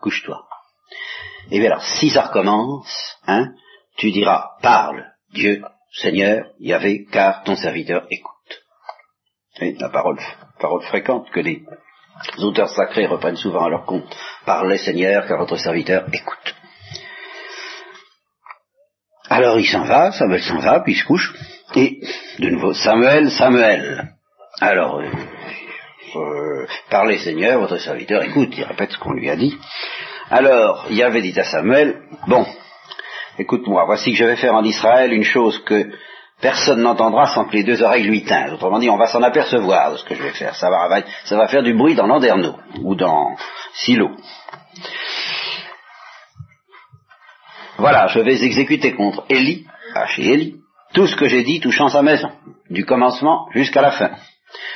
couche-toi. 0.02 0.48
Et 1.52 1.60
bien 1.60 1.72
alors, 1.72 1.84
si 1.84 2.10
ça 2.10 2.24
recommence, 2.24 3.18
hein, 3.26 3.54
tu 3.98 4.12
diras, 4.12 4.52
parle, 4.62 5.06
Dieu, 5.34 5.64
Seigneur, 5.92 6.52
Yahvé, 6.60 7.06
car 7.12 7.44
ton 7.44 7.56
serviteur 7.56 8.06
écoute. 8.10 8.34
C'est 9.56 9.80
la 9.80 9.90
parole, 9.90 10.20
parole 10.60 10.84
fréquente 10.84 11.30
que 11.32 11.40
les 11.40 11.64
auteurs 12.40 12.70
sacrés 12.70 13.08
reprennent 13.08 13.38
souvent 13.38 13.66
à 13.66 13.70
leur 13.70 13.86
compte. 13.86 14.16
Parlez, 14.46 14.78
Seigneur, 14.78 15.28
car 15.28 15.38
votre 15.38 15.58
serviteur 15.58 16.06
écoute. 16.14 16.56
Alors 19.30 19.60
il 19.60 19.68
s'en 19.68 19.84
va, 19.84 20.12
Samuel 20.12 20.42
s'en 20.42 20.60
va, 20.60 20.80
puis 20.82 20.94
il 20.94 21.00
se 21.00 21.06
couche, 21.06 21.34
et 21.76 22.00
de 22.40 22.50
nouveau, 22.50 22.74
Samuel, 22.74 23.30
Samuel. 23.32 24.14
Alors, 24.60 25.00
euh, 25.00 25.10
euh, 26.16 26.66
parlez 26.90 27.18
Seigneur, 27.20 27.60
votre 27.60 27.78
serviteur 27.78 28.24
écoute, 28.24 28.54
il 28.58 28.64
répète 28.64 28.92
ce 28.92 28.98
qu'on 28.98 29.14
lui 29.14 29.30
a 29.30 29.36
dit. 29.36 29.58
Alors, 30.30 30.86
il 30.90 30.96
y 30.96 31.04
avait 31.04 31.22
dit 31.22 31.38
à 31.40 31.44
Samuel, 31.44 32.02
bon, 32.28 32.46
écoute-moi, 33.38 33.86
voici 33.86 34.12
que 34.12 34.18
je 34.18 34.26
vais 34.26 34.36
faire 34.36 34.56
en 34.56 34.64
Israël 34.64 35.14
une 35.14 35.24
chose 35.24 35.64
que 35.64 35.92
personne 36.42 36.82
n'entendra 36.82 37.28
sans 37.28 37.46
que 37.46 37.56
les 37.56 37.64
deux 37.64 37.82
oreilles 37.82 38.04
lui 38.04 38.24
tintent. 38.24 38.54
Autrement 38.54 38.80
dit, 38.80 38.90
on 38.90 38.98
va 38.98 39.08
s'en 39.08 39.22
apercevoir 39.22 39.92
de 39.92 39.98
ce 39.98 40.06
que 40.06 40.16
je 40.16 40.24
vais 40.24 40.34
faire. 40.34 40.56
Ça 40.56 40.70
va, 40.70 41.02
ça 41.26 41.38
va 41.38 41.48
faire 41.48 41.64
du 41.64 41.74
bruit 41.74 41.96
dans 41.96 42.08
Landerneau 42.08 42.56
ou 42.82 42.96
dans 42.96 43.36
Silo. 43.74 44.12
Voilà, 47.78 48.08
je 48.08 48.20
vais 48.20 48.44
exécuter 48.44 48.94
contre 48.94 49.24
Élie, 49.30 49.66
ah, 49.94 50.08
chez 50.08 50.24
Élie, 50.24 50.56
tout 50.94 51.08
ce 51.08 51.16
que 51.16 51.28
j'ai 51.28 51.44
dit 51.44 51.60
touchant 51.60 51.90
sa 51.90 52.02
maison, 52.02 52.32
du 52.70 52.86
commencement 52.86 53.48
jusqu'à 53.54 53.82
la 53.82 53.92
fin. 53.92 54.12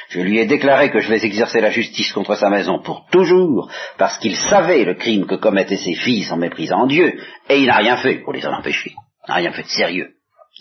Je 0.10 0.20
lui 0.20 0.40
ai 0.40 0.46
déclaré 0.46 0.92
que 0.92 1.00
je 1.00 1.10
vais 1.10 1.24
exercer 1.26 1.62
la 1.62 1.70
justice 1.70 2.12
contre 2.12 2.36
sa 2.36 2.50
maison 2.50 2.80
pour 2.82 3.06
toujours, 3.12 3.72
parce 3.98 4.18
qu'il 4.18 4.36
savait 4.36 4.84
le 4.84 4.96
crime 4.96 5.26
que 5.26 5.36
commettaient 5.36 5.78
ses 5.78 5.96
fils 5.96 6.32
en 6.32 6.38
méprisant 6.38 6.86
Dieu, 6.86 7.20
et 7.50 7.60
il 7.60 7.68
n'a 7.68 7.78
rien 7.78 7.98
fait 7.98 8.16
pour 8.24 8.34
les 8.34 8.46
en 8.46 8.54
empêcher. 8.54 8.92
Il 9.28 9.30
n'a 9.30 9.36
rien 9.36 9.52
fait 9.54 9.64
de 9.64 9.68
sérieux. 9.70 10.10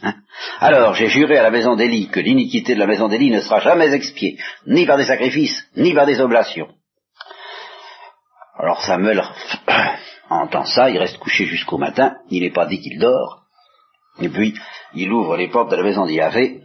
Hein? 0.03 0.15
Alors 0.61 0.95
j'ai 0.95 1.09
juré 1.09 1.37
à 1.37 1.43
la 1.43 1.51
maison 1.51 1.75
d'Élie 1.75 2.09
que 2.09 2.21
l'iniquité 2.21 2.75
de 2.75 2.79
la 2.79 2.87
maison 2.87 3.09
d'Élie 3.09 3.31
ne 3.31 3.41
sera 3.41 3.61
jamais 3.61 3.93
expiée, 3.93 4.39
ni 4.67 4.87
par 4.87 4.97
des 4.97 5.05
sacrifices, 5.05 5.67
ni 5.77 5.93
par 5.93 6.07
des 6.07 6.21
oblations. 6.21 6.69
Alors 8.57 8.83
Samuel 8.83 9.23
entend 10.31 10.65
ça, 10.65 10.91
il 10.91 10.99
reste 10.99 11.19
couché 11.19 11.47
jusqu'au 11.47 11.79
matin, 11.79 12.17
il 12.31 12.43
n'est 12.43 12.53
pas 12.53 12.67
dit 12.67 12.81
qu'il 12.81 12.99
dort, 12.99 13.40
et 14.19 14.29
puis 14.29 14.55
il 14.95 15.13
ouvre 15.13 15.37
les 15.37 15.49
portes 15.49 15.71
de 15.71 15.77
la 15.77 15.83
maison 15.83 16.07
d'Yahvé, 16.07 16.63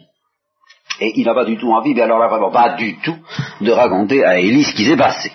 et 1.00 1.12
il 1.16 1.26
n'a 1.26 1.34
pas 1.34 1.46
du 1.46 1.58
tout 1.58 1.72
envie, 1.72 1.94
mais 1.94 2.02
alors 2.02 2.20
là 2.20 2.28
vraiment 2.28 2.52
pas 2.52 2.76
du 2.76 2.98
tout, 3.00 3.18
de 3.62 3.72
raconter 3.72 4.24
à 4.24 4.40
Élie 4.40 4.64
ce 4.64 4.74
qui 4.74 4.86
s'est 4.86 4.98
passé. 4.98 5.32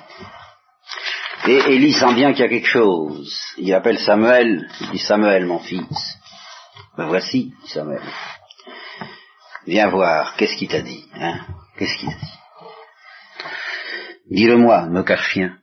Et 1.46 1.74
Élie 1.74 1.92
sent 1.92 2.14
bien 2.14 2.32
qu'il 2.32 2.42
y 2.42 2.46
a 2.46 2.48
quelque 2.48 2.68
chose. 2.68 3.34
Il 3.56 3.72
appelle 3.74 3.98
Samuel, 3.98 4.68
il 4.80 4.90
dit 4.90 4.98
Samuel 4.98 5.46
mon 5.46 5.58
fils. 5.58 6.18
Ben 6.96 7.06
voici, 7.06 7.52
Samuel. 7.66 8.02
Viens 9.66 9.88
voir, 9.88 10.36
qu'est-ce 10.36 10.56
qu'il 10.56 10.68
t'a 10.68 10.82
dit 10.82 11.06
hein? 11.14 11.40
Qu'est-ce 11.76 11.96
qu'il 11.96 12.08
t'a 12.08 12.14
dit? 12.14 12.40
Dis-le-moi, 14.30 14.86
me 14.86 15.02
rien. 15.02 15.56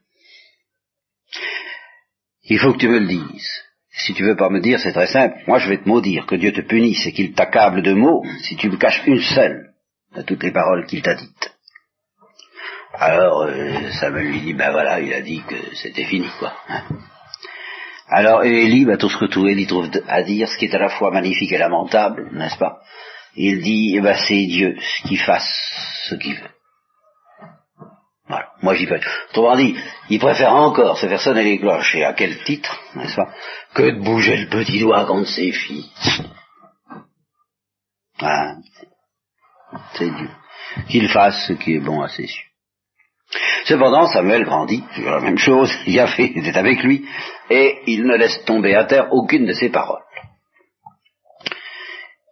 Il 2.43 2.59
faut 2.59 2.73
que 2.73 2.79
tu 2.79 2.87
me 2.87 2.99
le 2.99 3.07
dises. 3.07 3.66
Si 3.97 4.13
tu 4.13 4.23
veux 4.23 4.35
pas 4.35 4.49
me 4.49 4.59
dire, 4.59 4.79
c'est 4.79 4.93
très 4.93 5.07
simple. 5.07 5.37
Moi, 5.47 5.57
je 5.59 5.69
vais 5.69 5.77
te 5.77 5.89
maudire, 5.89 6.25
que 6.27 6.35
Dieu 6.35 6.51
te 6.51 6.61
punisse 6.61 7.05
et 7.07 7.11
qu'il 7.11 7.33
t'accable 7.33 7.81
de 7.81 7.93
mots 7.93 8.23
si 8.43 8.55
tu 8.55 8.69
me 8.69 8.77
caches 8.77 9.01
une 9.07 9.21
seule 9.21 9.71
de 10.15 10.21
toutes 10.21 10.43
les 10.43 10.51
paroles 10.51 10.85
qu'il 10.85 11.01
t'a 11.01 11.15
dites. 11.15 11.51
Alors, 12.93 13.43
euh, 13.43 13.91
Samuel 13.99 14.27
lui 14.27 14.41
dit, 14.41 14.53
ben 14.53 14.71
voilà, 14.71 14.99
il 14.99 15.13
a 15.13 15.21
dit 15.21 15.43
que 15.47 15.55
c'était 15.75 16.05
fini, 16.05 16.27
quoi. 16.39 16.53
Hein. 16.69 16.83
Alors, 18.09 18.43
Élie 18.43 18.85
va 18.85 18.97
tout 18.97 19.09
se 19.09 19.17
retrouver, 19.17 19.53
il 19.53 19.67
trouve 19.67 19.89
à 20.07 20.23
dire 20.23 20.47
ce 20.47 20.57
qui 20.57 20.65
est 20.65 20.75
à 20.75 20.79
la 20.79 20.89
fois 20.89 21.11
magnifique 21.11 21.51
et 21.51 21.57
lamentable, 21.57 22.29
n'est-ce 22.33 22.57
pas? 22.57 22.79
Il 23.35 23.61
dit, 23.61 23.95
eh 23.97 24.01
ben 24.01 24.15
c'est 24.15 24.45
Dieu 24.45 24.77
qui 25.05 25.17
fasse 25.17 25.47
ce 26.09 26.15
qu'il 26.15 26.35
veut. 26.35 26.56
Moi 28.61 28.73
j'y 28.75 28.87
peux. 28.87 28.99
Autrement 29.29 29.55
dit, 29.55 29.75
il 30.09 30.19
préfère 30.19 30.53
encore 30.53 30.97
se 30.97 31.07
faire 31.07 31.21
sonner 31.21 31.43
les 31.43 31.59
cloches, 31.59 31.95
et 31.95 32.03
à 32.03 32.13
quel 32.13 32.43
titre, 32.43 32.79
n'est-ce 32.95 33.15
pas, 33.15 33.33
que 33.73 33.83
de 33.83 34.03
bouger 34.03 34.37
le 34.37 34.49
petit 34.49 34.79
doigt 34.79 35.05
contre 35.05 35.29
ses 35.29 35.51
filles. 35.51 35.89
Voilà. 38.19 38.55
C'est 39.93 40.09
Dieu. 40.09 40.29
Qu'il 40.89 41.07
fasse 41.09 41.47
ce 41.47 41.53
qui 41.53 41.75
est 41.75 41.79
bon 41.79 42.01
à 42.01 42.09
ses 42.09 42.23
yeux. 42.23 42.47
Cependant, 43.65 44.07
Samuel 44.07 44.45
grandit, 44.45 44.83
c'est 44.95 45.03
la 45.03 45.19
même 45.19 45.37
chose, 45.37 45.71
Yahvé 45.85 46.31
était 46.37 46.57
avec 46.57 46.81
lui, 46.83 47.05
et 47.49 47.79
il 47.85 48.05
ne 48.05 48.15
laisse 48.15 48.43
tomber 48.45 48.75
à 48.75 48.85
terre 48.85 49.07
aucune 49.11 49.45
de 49.45 49.53
ses 49.53 49.69
paroles. 49.69 50.01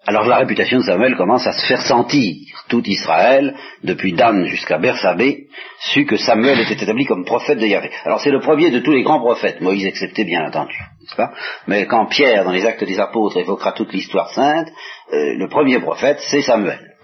Alors 0.08 0.26
la 0.26 0.38
réputation 0.38 0.78
de 0.78 0.84
Samuel 0.84 1.16
commence 1.16 1.48
à 1.48 1.52
se 1.52 1.66
faire 1.66 1.82
sentir. 1.82 2.36
Tout 2.68 2.84
Israël, 2.86 3.56
depuis 3.84 4.14
Dan 4.14 4.46
jusqu'à 4.46 4.78
Bersabé, 4.78 5.48
sut 5.80 6.06
que 6.06 6.18
Samuel 6.18 6.60
était 6.60 6.84
établi 6.84 7.06
comme 7.06 7.26
prophète 7.26 7.60
de 7.60 7.66
Yahvé. 7.66 7.92
Alors 8.06 8.20
c'est 8.22 8.32
le 8.32 8.40
premier 8.40 8.70
de 8.70 8.80
tous 8.80 8.92
les 8.92 9.04
grands 9.04 9.20
prophètes, 9.20 9.62
Moïse 9.62 9.86
excepté 9.86 10.24
bien 10.24 10.46
entendu, 10.46 10.76
n'est-ce 11.02 11.16
pas? 11.16 11.32
Mais 11.68 11.88
quand 11.88 12.06
Pierre, 12.06 12.44
dans 12.44 12.52
les 12.52 12.66
actes 12.66 12.84
des 12.84 13.00
apôtres, 13.00 13.38
évoquera 13.38 13.72
toute 13.72 13.94
l'histoire 13.94 14.30
sainte, 14.32 14.70
euh, 15.14 15.36
le 15.38 15.48
premier 15.48 15.80
prophète, 15.80 16.20
c'est 16.22 16.42
Samuel. 16.42 16.96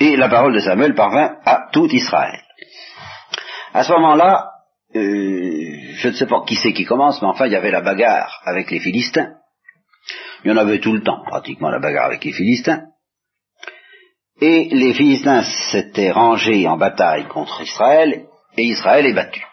Et 0.00 0.16
la 0.16 0.28
parole 0.28 0.54
de 0.54 0.60
Samuel 0.60 0.94
parvint 0.94 1.36
à 1.44 1.68
tout 1.72 1.88
Israël. 1.88 2.40
À 3.72 3.82
ce 3.84 3.92
moment-là, 3.92 4.50
euh, 4.94 5.94
je 5.94 6.08
ne 6.08 6.12
sais 6.12 6.26
pas 6.26 6.42
qui 6.46 6.56
c'est 6.56 6.72
qui 6.72 6.84
commence, 6.84 7.20
mais 7.22 7.28
enfin 7.28 7.46
il 7.46 7.52
y 7.52 7.56
avait 7.56 7.70
la 7.70 7.80
bagarre 7.80 8.40
avec 8.44 8.70
les 8.70 8.80
Philistins. 8.80 9.34
Il 10.44 10.50
y 10.50 10.52
en 10.52 10.58
avait 10.58 10.80
tout 10.80 10.92
le 10.92 11.02
temps, 11.02 11.22
pratiquement, 11.24 11.70
la 11.70 11.80
bagarre 11.80 12.06
avec 12.06 12.24
les 12.24 12.32
Philistins. 12.32 12.84
Et 14.40 14.68
les 14.70 14.92
Philistins 14.92 15.42
s'étaient 15.70 16.10
rangés 16.10 16.68
en 16.68 16.76
bataille 16.76 17.26
contre 17.28 17.62
Israël, 17.62 18.26
et 18.56 18.62
Israël 18.62 19.06
est 19.06 19.14
battu. 19.14 19.44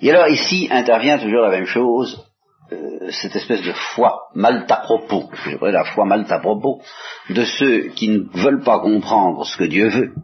Et 0.00 0.10
alors 0.10 0.28
ici 0.28 0.68
intervient 0.70 1.18
toujours 1.18 1.42
la 1.42 1.50
même 1.50 1.66
chose, 1.66 2.24
euh, 2.72 3.10
cette 3.10 3.34
espèce 3.34 3.62
de 3.62 3.72
foi 3.72 4.28
mal 4.34 4.64
à 4.68 4.76
propos, 4.76 5.28
je 5.32 5.50
dirais 5.50 5.72
la 5.72 5.84
foi 5.84 6.04
mal 6.04 6.24
à 6.28 6.38
propos, 6.38 6.80
de 7.28 7.44
ceux 7.44 7.88
qui 7.88 8.08
ne 8.08 8.24
veulent 8.32 8.62
pas 8.62 8.80
comprendre 8.80 9.44
ce 9.44 9.56
que 9.56 9.64
Dieu 9.64 9.88
veut, 9.88 10.14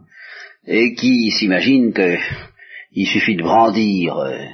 et 0.65 0.93
qui 0.95 1.29
s'imaginent 1.31 1.93
qu'il 1.93 3.07
suffit 3.07 3.35
de 3.35 3.43
brandir 3.43 4.17
euh, 4.17 4.45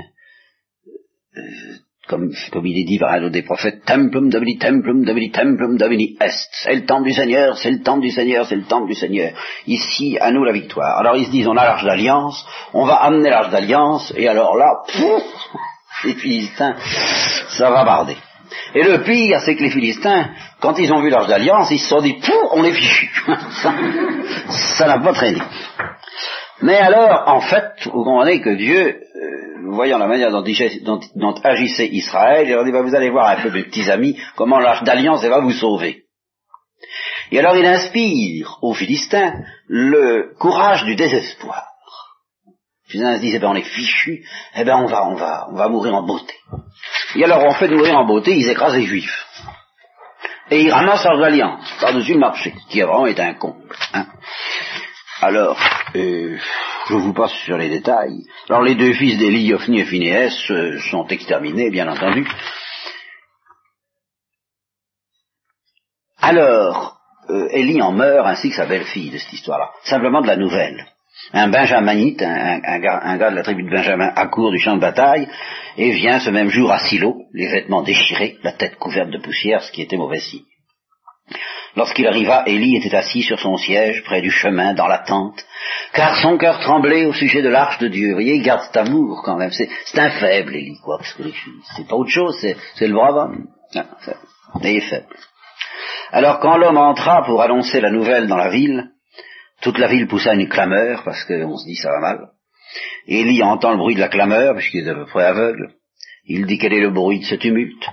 euh, 1.37 1.41
comme, 2.07 2.31
comme 2.51 2.65
il 2.65 2.81
est 2.81 2.85
dit 2.85 2.99
par 2.99 3.13
un 3.13 3.29
des 3.29 3.43
prophètes, 3.43 3.85
Templum 3.85 4.29
Domini, 4.29 4.57
Templum 4.57 5.05
Domini, 5.05 5.31
Templum 5.31 5.77
Domini 5.77 6.17
Est. 6.19 6.49
C'est 6.51 6.75
le 6.75 6.85
temple 6.85 7.05
du 7.05 7.13
Seigneur, 7.13 7.57
c'est 7.57 7.71
le 7.71 7.81
temple 7.81 8.01
du 8.01 8.11
Seigneur, 8.11 8.45
c'est 8.45 8.57
le 8.57 8.63
temple 8.63 8.87
du 8.87 8.95
Seigneur. 8.95 9.31
Ici, 9.67 10.17
à 10.19 10.31
nous 10.31 10.43
la 10.43 10.51
victoire. 10.51 10.97
Alors 10.99 11.15
ils 11.15 11.25
se 11.25 11.31
disent, 11.31 11.47
on 11.47 11.55
a 11.55 11.63
l'arche 11.63 11.85
d'alliance, 11.85 12.45
on 12.73 12.85
va 12.85 12.95
amener 12.95 13.29
l'arche 13.29 13.51
d'alliance, 13.51 14.13
et 14.17 14.27
alors 14.27 14.57
là, 14.57 14.83
pouf, 14.91 15.23
les 16.03 16.15
Philistins, 16.15 16.75
ça 17.49 17.69
va 17.69 17.85
barder. 17.85 18.17
Et 18.75 18.83
le 18.83 19.01
pire, 19.03 19.39
c'est 19.41 19.55
que 19.55 19.63
les 19.63 19.69
Philistins, 19.69 20.29
quand 20.59 20.77
ils 20.77 20.91
ont 20.91 21.01
vu 21.01 21.09
l'arche 21.09 21.27
d'alliance, 21.27 21.71
ils 21.71 21.79
se 21.79 21.87
sont 21.87 22.01
dit, 22.01 22.13
pouf, 22.13 22.49
on 22.51 22.63
est 22.65 22.73
fichus. 22.73 23.11
ça 24.49 24.87
n'a 24.87 24.99
pas 24.99 25.13
traîné. 25.13 25.39
Mais 26.63 26.77
alors, 26.77 27.23
en 27.27 27.41
fait, 27.41 27.73
vous 27.85 28.03
comprenez 28.03 28.41
que 28.41 28.55
Dieu 28.55 28.99
voyant 29.73 29.97
la 29.97 30.07
manière 30.07 30.31
dont, 30.31 30.43
agissait 31.43 31.87
Israël, 31.87 32.47
il 32.47 32.53
leur 32.53 32.63
dit, 32.63 32.71
bah, 32.71 32.81
vous 32.81 32.95
allez 32.95 33.09
voir 33.09 33.29
un 33.29 33.41
peu, 33.41 33.51
mes 33.51 33.63
petits 33.63 33.89
amis, 33.89 34.19
comment 34.35 34.59
l'arche 34.59 34.83
d'alliance 34.83 35.23
va 35.23 35.39
vous 35.39 35.51
sauver. 35.51 36.03
Et 37.31 37.39
alors 37.39 37.55
il 37.55 37.65
inspire 37.65 38.59
aux 38.61 38.73
Philistins 38.73 39.33
le 39.67 40.33
courage 40.39 40.83
du 40.83 40.95
désespoir. 40.95 41.65
Les 42.45 42.91
Philistins 42.91 43.15
se 43.15 43.21
disent, 43.21 43.35
eh 43.35 43.39
ben, 43.39 43.49
on 43.49 43.55
est 43.55 43.63
fichus, 43.63 44.23
eh 44.55 44.63
ben, 44.63 44.77
on 44.77 44.85
va, 44.85 45.07
on 45.07 45.15
va, 45.15 45.47
on 45.51 45.55
va 45.55 45.69
mourir 45.69 45.95
en 45.95 46.03
beauté. 46.03 46.35
Et 47.15 47.23
alors, 47.23 47.43
en 47.43 47.53
fait 47.53 47.69
mourir 47.69 47.97
en 47.97 48.05
beauté, 48.05 48.35
ils 48.35 48.49
écrasent 48.49 48.75
les 48.75 48.85
Juifs. 48.85 49.25
Et 50.51 50.61
ils 50.61 50.71
ramassent 50.71 51.03
l'arche 51.03 51.19
d'alliance 51.19 51.73
par-dessus 51.79 52.13
le 52.13 52.19
marché, 52.19 52.53
qui 52.69 52.81
vraiment 52.81 53.07
été 53.07 53.21
un 53.21 53.33
comble. 53.33 53.75
Hein. 53.93 54.05
Alors, 55.23 55.57
je 55.93 56.93
vous 56.95 57.13
passe 57.13 57.31
sur 57.45 57.57
les 57.57 57.69
détails. 57.69 58.25
Alors 58.49 58.61
les 58.61 58.75
deux 58.75 58.91
fils 58.91 59.17
d'Élie, 59.17 59.45
Yophni 59.45 59.79
et 59.79 59.85
Phinéas, 59.85 60.35
euh, 60.49 60.77
sont 60.91 61.07
exterminés, 61.07 61.69
bien 61.69 61.87
entendu. 61.87 62.27
Alors, 66.19 66.97
euh, 67.29 67.47
Élie 67.51 67.81
en 67.81 67.93
meurt, 67.93 68.27
ainsi 68.27 68.49
que 68.49 68.55
sa 68.57 68.65
belle-fille 68.65 69.11
de 69.11 69.17
cette 69.17 69.31
histoire-là. 69.31 69.71
Simplement 69.83 70.21
de 70.21 70.27
la 70.27 70.35
nouvelle. 70.35 70.87
Un 71.31 71.47
benjaminite, 71.47 72.21
un, 72.21 72.79
gars, 72.79 73.29
de 73.31 73.35
la 73.35 73.43
tribu 73.43 73.63
de 73.63 73.69
Benjamin, 73.69 74.11
accourt 74.13 74.51
du 74.51 74.59
champ 74.59 74.75
de 74.75 74.81
bataille 74.81 75.29
et 75.77 75.91
vient 75.91 76.19
ce 76.19 76.31
même 76.31 76.49
jour 76.49 76.69
à 76.69 76.79
Silo, 76.79 77.15
les 77.33 77.47
vêtements 77.47 77.81
déchirés, 77.81 78.39
la 78.43 78.51
tête 78.51 78.75
couverte 78.75 79.09
de 79.09 79.19
poussière, 79.19 79.63
ce 79.63 79.71
qui 79.71 79.83
était 79.83 79.95
mauvais 79.95 80.19
signe. 80.19 80.43
Lorsqu'il 81.75 82.05
arriva, 82.07 82.43
Élie 82.45 82.77
était 82.77 82.95
assis 82.95 83.23
sur 83.23 83.39
son 83.39 83.57
siège 83.57 84.03
près 84.03 84.21
du 84.21 84.29
chemin, 84.29 84.73
dans 84.73 84.87
la 84.87 84.99
tente, 84.99 85.43
car 85.93 86.15
son 86.21 86.37
cœur 86.37 86.59
tremblait 86.59 87.05
au 87.05 87.13
sujet 87.13 87.41
de 87.41 87.49
l'arche 87.49 87.79
de 87.79 87.87
Dieu. 87.87 88.09
Vous 88.09 88.13
voyez, 88.13 88.35
il 88.35 88.43
garde 88.43 88.61
cet 88.61 88.77
amour 88.77 89.23
quand 89.25 89.37
même. 89.37 89.51
C'est, 89.51 89.69
un 89.97 90.11
faible, 90.11 90.55
Élie, 90.55 90.77
quoi. 90.83 90.99
C'est 91.75 91.87
pas 91.87 91.95
autre 91.95 92.11
chose, 92.11 92.37
c'est, 92.39 92.87
le 92.87 92.93
brave 92.93 93.15
homme. 93.15 93.47
Ah, 93.75 93.85
il 94.61 94.67
est 94.67 94.81
faible. 94.81 95.15
Alors 96.11 96.39
quand 96.39 96.57
l'homme 96.57 96.77
entra 96.77 97.23
pour 97.23 97.41
annoncer 97.41 97.81
la 97.81 97.89
nouvelle 97.89 98.27
dans 98.27 98.37
la 98.37 98.49
ville, 98.49 98.91
toute 99.61 99.79
la 99.79 99.87
ville 99.87 100.07
poussa 100.07 100.35
une 100.35 100.47
clameur, 100.47 101.01
parce 101.03 101.23
qu'on 101.25 101.57
se 101.57 101.65
dit 101.65 101.75
ça 101.75 101.89
va 101.89 101.99
mal. 101.99 102.29
Élie 103.07 103.41
entend 103.41 103.71
le 103.71 103.77
bruit 103.77 103.95
de 103.95 103.99
la 103.99 104.09
clameur, 104.09 104.53
puisqu'il 104.55 104.87
est 104.87 104.91
à 104.91 104.95
peu 104.95 105.05
près 105.05 105.23
aveugle. 105.23 105.73
Il 106.25 106.45
dit 106.45 106.59
quel 106.59 106.73
est 106.73 106.81
le 106.81 106.91
bruit 106.91 107.19
de 107.19 107.25
ce 107.25 107.35
tumulte? 107.35 107.87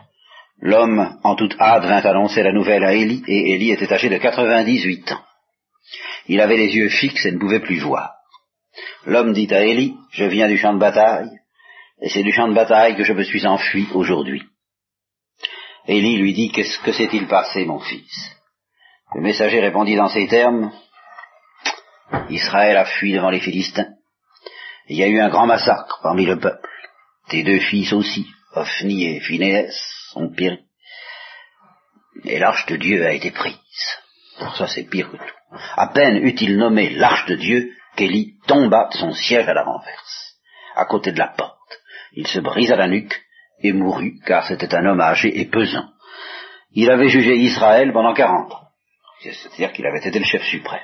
L'homme, 0.60 1.18
en 1.24 1.36
toute 1.36 1.58
hâte, 1.58 1.84
vint 1.84 2.02
annoncer 2.02 2.42
la 2.42 2.52
nouvelle 2.52 2.84
à 2.84 2.92
Élie, 2.92 3.22
et 3.26 3.54
Élie 3.54 3.70
était 3.70 3.92
âgé 3.92 4.08
de 4.10 4.18
quatre-vingt-dix-huit 4.18 5.10
ans. 5.12 5.24
Il 6.26 6.40
avait 6.40 6.58
les 6.58 6.74
yeux 6.76 6.90
fixes 6.90 7.24
et 7.24 7.32
ne 7.32 7.38
pouvait 7.38 7.60
plus 7.60 7.78
voir. 7.78 8.12
L'homme 9.06 9.32
dit 9.32 9.52
à 9.52 9.64
Élie, 9.64 9.96
je 10.12 10.24
viens 10.24 10.48
du 10.48 10.58
champ 10.58 10.74
de 10.74 10.78
bataille, 10.78 11.30
et 12.02 12.10
c'est 12.10 12.22
du 12.22 12.32
champ 12.32 12.46
de 12.46 12.54
bataille 12.54 12.96
que 12.96 13.04
je 13.04 13.14
me 13.14 13.22
suis 13.22 13.46
enfui 13.46 13.88
aujourd'hui. 13.94 14.42
Élie 15.86 16.18
lui 16.18 16.34
dit, 16.34 16.50
qu'est-ce 16.52 16.78
que 16.80 16.92
s'est-il 16.92 17.26
passé, 17.26 17.64
mon 17.64 17.80
fils? 17.80 18.36
Le 19.14 19.22
messager 19.22 19.60
répondit 19.60 19.96
dans 19.96 20.08
ces 20.08 20.28
termes, 20.28 20.72
Israël 22.28 22.76
a 22.76 22.84
fui 22.84 23.12
devant 23.12 23.30
les 23.30 23.40
Philistins. 23.40 23.88
Il 24.88 24.98
y 24.98 25.02
a 25.02 25.08
eu 25.08 25.20
un 25.20 25.30
grand 25.30 25.46
massacre 25.46 26.00
parmi 26.02 26.26
le 26.26 26.38
peuple. 26.38 26.68
Tes 27.28 27.42
deux 27.42 27.60
fils 27.60 27.92
aussi, 27.92 28.26
Ophni 28.54 29.06
et 29.06 29.20
Phinehas, 29.20 29.99
Et 32.24 32.38
l'arche 32.38 32.66
de 32.66 32.76
Dieu 32.76 33.06
a 33.06 33.12
été 33.12 33.30
prise. 33.30 33.56
Alors 34.38 34.56
ça 34.56 34.66
c'est 34.66 34.84
pire 34.84 35.10
que 35.10 35.16
tout. 35.16 35.34
À 35.76 35.88
peine 35.88 36.16
eut-il 36.16 36.56
nommé 36.56 36.90
l'arche 36.90 37.26
de 37.26 37.34
Dieu 37.34 37.72
qu'Élie 37.96 38.34
tomba 38.46 38.88
de 38.92 38.96
son 38.96 39.12
siège 39.12 39.48
à 39.48 39.54
la 39.54 39.64
renverse, 39.64 40.36
à 40.76 40.84
côté 40.84 41.12
de 41.12 41.18
la 41.18 41.28
porte. 41.28 41.56
Il 42.12 42.26
se 42.26 42.40
brisa 42.40 42.76
la 42.76 42.88
nuque 42.88 43.20
et 43.62 43.72
mourut, 43.72 44.20
car 44.26 44.46
c'était 44.46 44.74
un 44.74 44.86
homme 44.86 45.00
âgé 45.00 45.40
et 45.40 45.46
pesant. 45.46 45.88
Il 46.72 46.90
avait 46.90 47.08
jugé 47.08 47.36
Israël 47.36 47.92
pendant 47.92 48.14
quarante 48.14 48.52
ans, 48.52 48.68
c'est-à-dire 49.22 49.72
qu'il 49.72 49.86
avait 49.86 50.06
été 50.06 50.18
le 50.18 50.24
chef 50.24 50.42
suprême. 50.44 50.80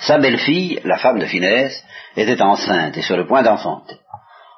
Sa 0.00 0.18
belle-fille, 0.18 0.80
la 0.84 0.98
femme 0.98 1.20
de 1.20 1.26
Phinehas, 1.26 1.84
était 2.16 2.42
enceinte 2.42 2.96
et 2.96 3.02
sur 3.02 3.16
le 3.16 3.26
point 3.26 3.42
d'enfanter. 3.42 3.96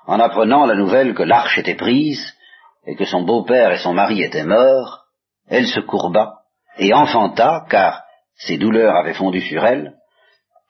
En 0.06 0.18
apprenant 0.18 0.66
la 0.66 0.74
nouvelle 0.74 1.14
que 1.14 1.22
l'arche 1.22 1.58
était 1.58 1.74
prise 1.74 2.33
et 2.86 2.96
que 2.96 3.04
son 3.04 3.22
beau-père 3.22 3.72
et 3.72 3.78
son 3.78 3.94
mari 3.94 4.22
étaient 4.22 4.44
morts, 4.44 5.04
elle 5.48 5.66
se 5.66 5.80
courba 5.80 6.40
et 6.78 6.92
enfanta, 6.92 7.64
car 7.70 8.02
ses 8.36 8.58
douleurs 8.58 8.96
avaient 8.96 9.14
fondu 9.14 9.40
sur 9.40 9.64
elle, 9.64 9.94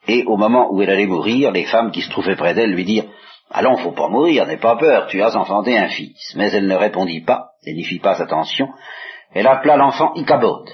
et 0.07 0.23
au 0.25 0.37
moment 0.37 0.71
où 0.71 0.81
elle 0.81 0.91
allait 0.91 1.07
mourir, 1.07 1.51
les 1.51 1.65
femmes 1.65 1.91
qui 1.91 2.01
se 2.01 2.09
trouvaient 2.09 2.35
près 2.35 2.53
d'elle 2.53 2.71
lui 2.71 2.85
dirent 2.85 3.09
Allons, 3.51 3.77
faut 3.77 3.91
pas 3.91 4.07
mourir, 4.07 4.45
n'aie 4.45 4.57
pas 4.57 4.75
peur, 4.75 5.07
tu 5.07 5.21
as 5.21 5.35
enfanté 5.35 5.77
un 5.77 5.87
fils. 5.87 6.33
Mais 6.35 6.51
elle 6.51 6.67
ne 6.67 6.75
répondit 6.75 7.21
pas, 7.21 7.51
et 7.63 7.73
n'y 7.73 7.83
fit 7.83 7.99
pas 7.99 8.21
attention. 8.21 8.69
Elle 9.33 9.47
appela 9.47 9.77
l'enfant 9.77 10.13
Ichabod, 10.15 10.69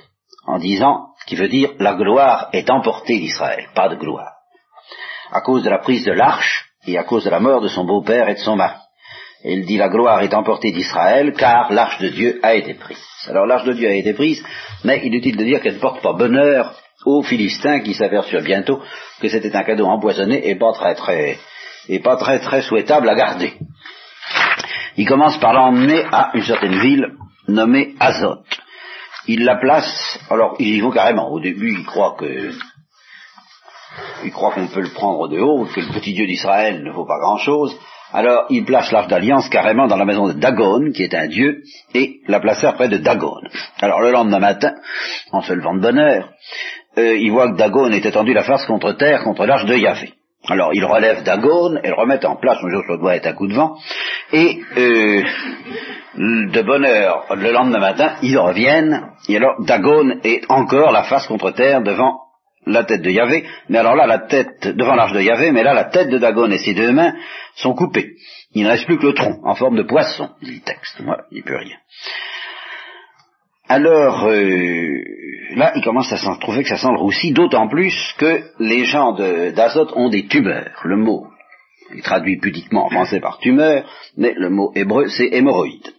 en 0.45 0.57
disant, 0.57 1.07
qui 1.27 1.35
veut 1.35 1.49
dire 1.49 1.71
la 1.79 1.95
gloire 1.95 2.49
est 2.53 2.69
emportée 2.69 3.19
d'Israël, 3.19 3.69
pas 3.75 3.89
de 3.89 3.95
gloire. 3.95 4.33
À 5.31 5.41
cause 5.41 5.63
de 5.63 5.69
la 5.69 5.79
prise 5.79 6.05
de 6.05 6.11
l'arche, 6.11 6.71
et 6.87 6.97
à 6.97 7.03
cause 7.03 7.25
de 7.25 7.29
la 7.29 7.39
mort 7.39 7.61
de 7.61 7.67
son 7.67 7.85
beau-père 7.85 8.27
et 8.29 8.35
de 8.35 8.39
son 8.39 8.55
mari. 8.55 8.79
Elle 9.43 9.65
dit 9.65 9.77
la 9.77 9.89
gloire 9.89 10.21
est 10.21 10.33
emportée 10.33 10.71
d'Israël, 10.71 11.33
car 11.33 11.71
l'arche 11.73 11.99
de 11.99 12.09
Dieu 12.09 12.39
a 12.43 12.53
été 12.53 12.75
prise. 12.75 12.97
Alors 13.27 13.45
l'arche 13.45 13.65
de 13.65 13.73
Dieu 13.73 13.89
a 13.89 13.93
été 13.93 14.13
prise, 14.13 14.43
mais 14.83 14.99
inutile 14.99 15.35
de 15.35 15.43
dire 15.43 15.61
qu'elle 15.61 15.75
ne 15.75 15.79
porte 15.79 16.01
pas 16.01 16.13
bonheur 16.13 16.75
aux 17.05 17.23
Philistins 17.23 17.79
qui 17.79 17.95
s'aperçurent 17.95 18.43
bientôt 18.43 18.81
que 19.19 19.27
c'était 19.27 19.55
un 19.55 19.63
cadeau 19.63 19.85
empoisonné 19.85 20.47
et 20.47 20.55
pas 20.55 20.73
très 20.73 20.93
très 20.93 21.37
et 21.89 21.99
pas 21.99 22.17
très 22.17 22.39
très 22.39 22.61
souhaitable 22.61 23.09
à 23.09 23.15
garder. 23.15 23.53
Il 24.97 25.07
commence 25.07 25.37
par 25.39 25.53
l'emmener 25.53 26.03
à 26.11 26.31
une 26.35 26.43
certaine 26.43 26.79
ville 26.79 27.07
nommée 27.47 27.95
Azote. 27.99 28.45
Il 29.27 29.43
la 29.43 29.55
place, 29.55 30.19
alors 30.29 30.55
ils 30.59 30.75
y 30.75 30.81
vont 30.81 30.91
carrément. 30.91 31.31
Au 31.31 31.39
début, 31.39 31.73
il 31.79 31.85
croit 31.85 32.15
que 32.19 32.51
il 34.23 34.31
croit 34.31 34.51
qu'on 34.51 34.67
peut 34.67 34.81
le 34.81 34.93
prendre 34.93 35.27
de 35.27 35.39
haut, 35.39 35.65
que 35.65 35.79
le 35.79 35.93
petit 35.93 36.13
Dieu 36.13 36.25
d'Israël 36.25 36.83
ne 36.83 36.91
vaut 36.91 37.05
pas 37.05 37.19
grand-chose. 37.19 37.77
Alors 38.13 38.45
il 38.49 38.65
place 38.65 38.91
l'arche 38.91 39.07
d'alliance 39.07 39.49
carrément 39.49 39.87
dans 39.87 39.97
la 39.97 40.05
maison 40.05 40.27
de 40.27 40.33
Dagon, 40.33 40.91
qui 40.93 41.03
est 41.03 41.13
un 41.13 41.27
dieu, 41.27 41.61
et 41.93 42.19
la 42.27 42.39
placèrent 42.39 42.75
près 42.75 42.89
de 42.89 42.97
Dagon. 42.97 43.35
Alors 43.81 44.01
le 44.01 44.11
lendemain 44.11 44.39
matin, 44.39 44.73
en 45.31 45.41
se 45.41 45.53
levant 45.53 45.75
de 45.75 45.81
bonne 45.81 45.99
heure, 45.99 46.29
euh, 46.97 47.15
il 47.17 47.31
voit 47.31 47.51
que 47.51 47.57
Dagon 47.57 47.89
est 47.91 48.05
étendu 48.05 48.33
la 48.33 48.43
face 48.43 48.65
contre 48.65 48.93
terre, 48.93 49.23
contre 49.23 49.45
l'arche 49.45 49.65
de 49.65 49.75
Yahvé. 49.75 50.13
Alors 50.49 50.73
il 50.73 50.83
relève 50.83 51.23
Dagon 51.23 51.77
et 51.83 51.87
le 51.87 51.93
remet 51.93 52.25
en 52.25 52.35
place, 52.35 52.57
jour 52.59 52.83
ça 52.87 52.97
doit 52.97 53.15
être 53.15 53.27
un 53.27 53.33
coup 53.33 53.47
de 53.47 53.53
vent, 53.53 53.77
et 54.33 54.59
euh, 54.77 55.23
de 56.15 56.61
bonne 56.63 56.85
heure, 56.85 57.25
le 57.35 57.51
lendemain 57.51 57.79
matin, 57.79 58.15
ils 58.23 58.37
reviennent, 58.37 59.11
et 59.29 59.37
alors 59.37 59.63
Dagon 59.63 60.19
est 60.23 60.49
encore 60.49 60.91
la 60.91 61.03
face 61.03 61.27
contre 61.27 61.51
terre 61.51 61.81
devant 61.81 62.19
la 62.65 62.83
tête 62.83 63.01
de 63.01 63.09
Yahvé, 63.09 63.45
mais 63.69 63.79
alors 63.79 63.95
là, 63.95 64.05
la 64.05 64.19
tête, 64.19 64.67
devant 64.67 64.95
l'arche 64.95 65.13
de 65.13 65.21
Yahvé, 65.21 65.51
mais 65.51 65.63
là, 65.63 65.73
la 65.73 65.85
tête 65.85 66.09
de 66.09 66.17
Dagon 66.17 66.49
et 66.51 66.59
ses 66.59 66.73
deux 66.73 66.91
mains 66.91 67.13
sont 67.55 67.73
coupées. 67.73 68.13
Il 68.53 68.63
ne 68.63 68.69
reste 68.69 68.85
plus 68.85 68.97
que 68.97 69.07
le 69.07 69.13
tronc, 69.13 69.39
en 69.43 69.55
forme 69.55 69.77
de 69.77 69.83
poisson, 69.83 70.29
dit 70.41 70.55
le 70.55 70.61
texte. 70.61 70.99
Moi, 70.99 71.17
il 71.31 71.37
n'y 71.37 71.41
plus 71.41 71.55
rien. 71.55 71.77
Alors, 73.67 74.25
euh, 74.27 75.03
là, 75.55 75.71
il 75.75 75.83
commence 75.83 76.11
à 76.11 76.17
s'en 76.17 76.35
trouver 76.35 76.63
que 76.63 76.69
ça 76.69 76.77
sent 76.77 76.91
le 76.91 76.99
roussi, 76.99 77.31
d'autant 77.31 77.67
plus 77.69 77.95
que 78.17 78.43
les 78.59 78.83
gens 78.85 79.13
d'Azote 79.13 79.93
ont 79.95 80.09
des 80.09 80.27
tumeurs. 80.27 80.81
Le 80.83 80.97
mot 80.97 81.27
est 81.95 82.03
traduit 82.03 82.37
pudiquement 82.37 82.85
en 82.85 82.89
français 82.89 83.19
par 83.19 83.39
tumeur, 83.39 83.89
mais 84.17 84.33
le 84.35 84.49
mot 84.49 84.71
hébreu, 84.75 85.07
c'est 85.07 85.29
hémorroïde. 85.31 85.93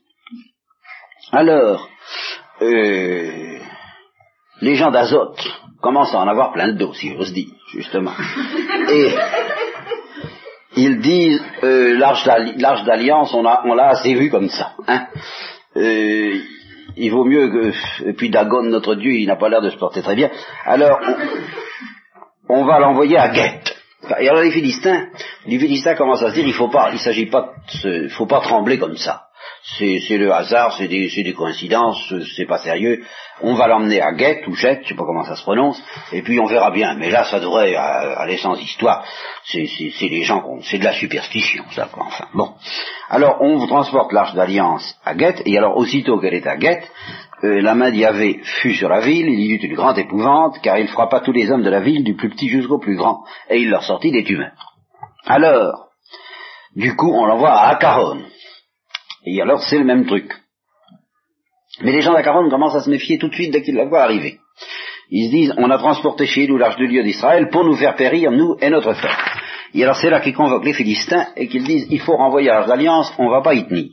Alors, 1.33 1.89
euh, 2.61 3.59
les 4.61 4.75
gens 4.75 4.91
d'Azote 4.91 5.43
commencent 5.83 6.15
à 6.15 6.21
en 6.21 6.29
avoir 6.29 6.53
plein 6.53 6.69
de 6.69 6.79
dos, 6.79 6.95
si 6.95 7.13
j'ose 7.13 7.35
dire, 7.35 7.49
justement. 7.73 8.13
Et 8.91 9.11
ils 10.77 11.01
disent, 11.01 11.43
euh, 11.65 11.99
l'arche 11.99 12.25
d'alliance, 12.85 13.35
on 13.35 13.43
l'a 13.43 13.63
on 13.65 13.77
assez 13.77 14.15
vu 14.15 14.31
comme 14.31 14.49
ça. 14.49 14.73
Hein. 14.87 15.07
Euh, 15.77 16.39
il 16.97 17.11
vaut 17.11 17.25
mieux 17.25 17.49
que... 17.49 17.73
Et 18.09 18.13
puis 18.15 18.31
Dagon, 18.31 18.63
notre 18.63 18.95
Dieu, 18.95 19.13
il 19.13 19.27
n'a 19.27 19.37
pas 19.37 19.49
l'air 19.49 19.61
de 19.61 19.71
se 19.71 19.77
porter 19.77 20.03
très 20.03 20.15
bien. 20.15 20.31
Alors, 20.65 21.01
on, 22.49 22.65
va 22.65 22.79
l'envoyer 22.79 23.19
à 23.19 23.29
Guette. 23.29 23.77
Et 24.21 24.29
alors 24.29 24.43
les 24.43 24.51
Philistins, 24.51 25.09
les 25.47 25.59
Philistins 25.59 25.95
commencent 25.95 26.23
à 26.23 26.31
se 26.31 26.35
dire, 26.35 26.47
il 26.47 26.55
faut 26.55 26.69
pas, 26.69 26.91
il 26.93 26.99
s'agit 26.99 27.27
pas, 27.27 27.55
faut 28.11 28.27
pas 28.27 28.41
trembler 28.41 28.79
comme 28.79 28.97
ça. 28.97 29.25
C'est 29.65 30.19
le 30.19 30.33
hasard, 30.33 30.77
c'est 30.77 30.89
des, 30.89 31.09
des, 31.09 31.33
coïncidences, 31.33 32.13
c'est 32.37 32.47
pas 32.47 32.59
sérieux. 32.59 33.05
On 33.43 33.55
va 33.55 33.69
l'emmener 33.69 34.01
à 34.01 34.13
Guette 34.13 34.47
ou 34.49 34.55
Jette, 34.55 34.81
je 34.83 34.89
sais 34.89 34.95
pas 34.95 35.05
comment 35.05 35.25
ça 35.25 35.37
se 35.37 35.43
prononce, 35.43 35.81
et 36.11 36.23
puis 36.23 36.41
on 36.41 36.47
verra 36.47 36.73
bien. 36.73 36.95
Mais 36.95 37.11
là, 37.11 37.25
ça 37.25 37.39
devrait 37.39 37.75
aller 37.77 38.39
sans 38.39 38.57
histoire. 38.57 39.05
C'est 39.45 39.69
les 40.01 40.25
gens, 40.25 40.43
c'est 40.63 40.79
de 40.79 40.85
la 40.85 40.93
superstition, 40.93 41.63
ça. 41.71 41.89
Enfin, 41.97 42.27
bon. 42.35 42.55
Alors, 43.09 43.41
on 43.41 43.65
transporte 43.67 44.13
l'arche 44.13 44.35
d'alliance 44.35 44.97
à 45.05 45.15
Guette, 45.15 45.43
et 45.47 45.57
alors 45.57 45.77
aussitôt 45.77 46.19
qu'elle 46.19 46.35
est 46.35 46.47
à 46.47 46.57
Guette, 46.57 46.91
euh, 47.45 47.61
la 47.61 47.75
main 47.75 47.91
d'Yahvé 47.91 48.41
fut 48.43 48.75
sur 48.75 48.89
la 48.89 49.01
ville, 49.01 49.29
il 49.29 49.41
y 49.41 49.53
eut 49.53 49.59
une 49.59 49.75
grande 49.75 49.99
épouvante, 49.99 50.61
car 50.63 50.79
il 50.79 50.89
frappa 50.89 51.21
tous 51.21 51.33
les 51.33 51.51
hommes 51.51 51.63
de 51.63 51.71
la 51.71 51.81
ville, 51.81 52.05
du 52.05 52.15
plus 52.15 52.31
petit 52.31 52.49
jusqu'au 52.49 52.79
plus 52.79 52.97
grand, 52.97 53.25
et 53.49 53.59
il 53.59 53.71
leur 53.71 53.85
sortit 53.85 54.11
des 54.11 54.25
tumeurs. 54.25 54.75
Alors, 55.25 55.89
du 56.77 56.95
coup, 56.97 57.13
on 57.13 57.27
l'envoie 57.27 57.53
à 57.53 57.69
Acaron. 57.71 58.23
Et 59.25 59.41
alors, 59.41 59.63
c'est 59.63 59.79
le 59.79 59.85
même 59.85 60.07
truc. 60.07 60.33
Mais 61.81 61.93
les 61.93 62.03
gens 62.03 62.13
d'Acaron 62.13 62.49
commencent 62.51 62.75
à 62.75 62.81
se 62.81 62.91
méfier 62.91 63.19
tout 63.19 63.29
de 63.29 63.35
suite 63.35 63.53
dès 63.53 63.63
qu'ils 63.63 63.77
la 63.77 63.87
voient 63.87 64.03
arriver. 64.03 64.39
Ils 65.11 65.27
se 65.27 65.31
disent, 65.31 65.55
on 65.59 65.71
a 65.71 65.79
transporté 65.79 66.27
chez 66.27 66.47
nous 66.47 66.59
l'arche 66.59 66.79
de 66.79 66.87
Dieu 66.87 67.03
d'Israël 67.03 67.49
pour 67.51 67.65
nous 67.65 67.77
faire 67.77 67.97
périr, 67.97 68.31
nous 68.31 68.57
et 68.61 68.71
notre 68.71 68.93
frère. 68.95 69.41
Et 69.75 69.83
alors 69.83 69.97
c'est 69.97 70.11
là 70.11 70.21
qu'ils 70.21 70.35
convoquent 70.35 70.65
les 70.65 70.75
Philistins 70.75 71.29
et 71.37 71.49
qu'ils 71.49 71.65
disent, 71.65 71.87
il 71.91 72.01
faut 72.01 72.17
renvoyer 72.17 72.49
l'arche 72.49 72.67
d'alliance, 72.67 73.13
on 73.19 73.27
ne 73.27 73.31
va 73.31 73.43
pas 73.43 73.55
y 73.55 73.67
tenir. 73.67 73.91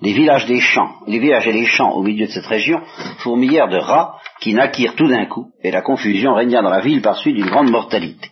Les 0.00 0.12
villages 0.12 0.46
des 0.46 0.60
champs, 0.60 0.96
les 1.06 1.20
villages 1.20 1.46
et 1.46 1.52
les 1.52 1.66
champs 1.66 1.92
au 1.92 2.02
milieu 2.02 2.26
de 2.26 2.32
cette 2.32 2.46
région 2.46 2.80
fourmillèrent 3.18 3.68
de 3.68 3.78
rats 3.78 4.16
qui 4.40 4.54
naquirent 4.54 4.96
tout 4.96 5.06
d'un 5.06 5.26
coup, 5.26 5.52
et 5.62 5.70
la 5.70 5.82
confusion 5.82 6.34
régna 6.34 6.60
dans 6.60 6.70
la 6.70 6.80
ville 6.80 7.02
par 7.02 7.16
suite 7.16 7.36
d'une 7.36 7.50
grande 7.50 7.70
mortalité. 7.70 8.30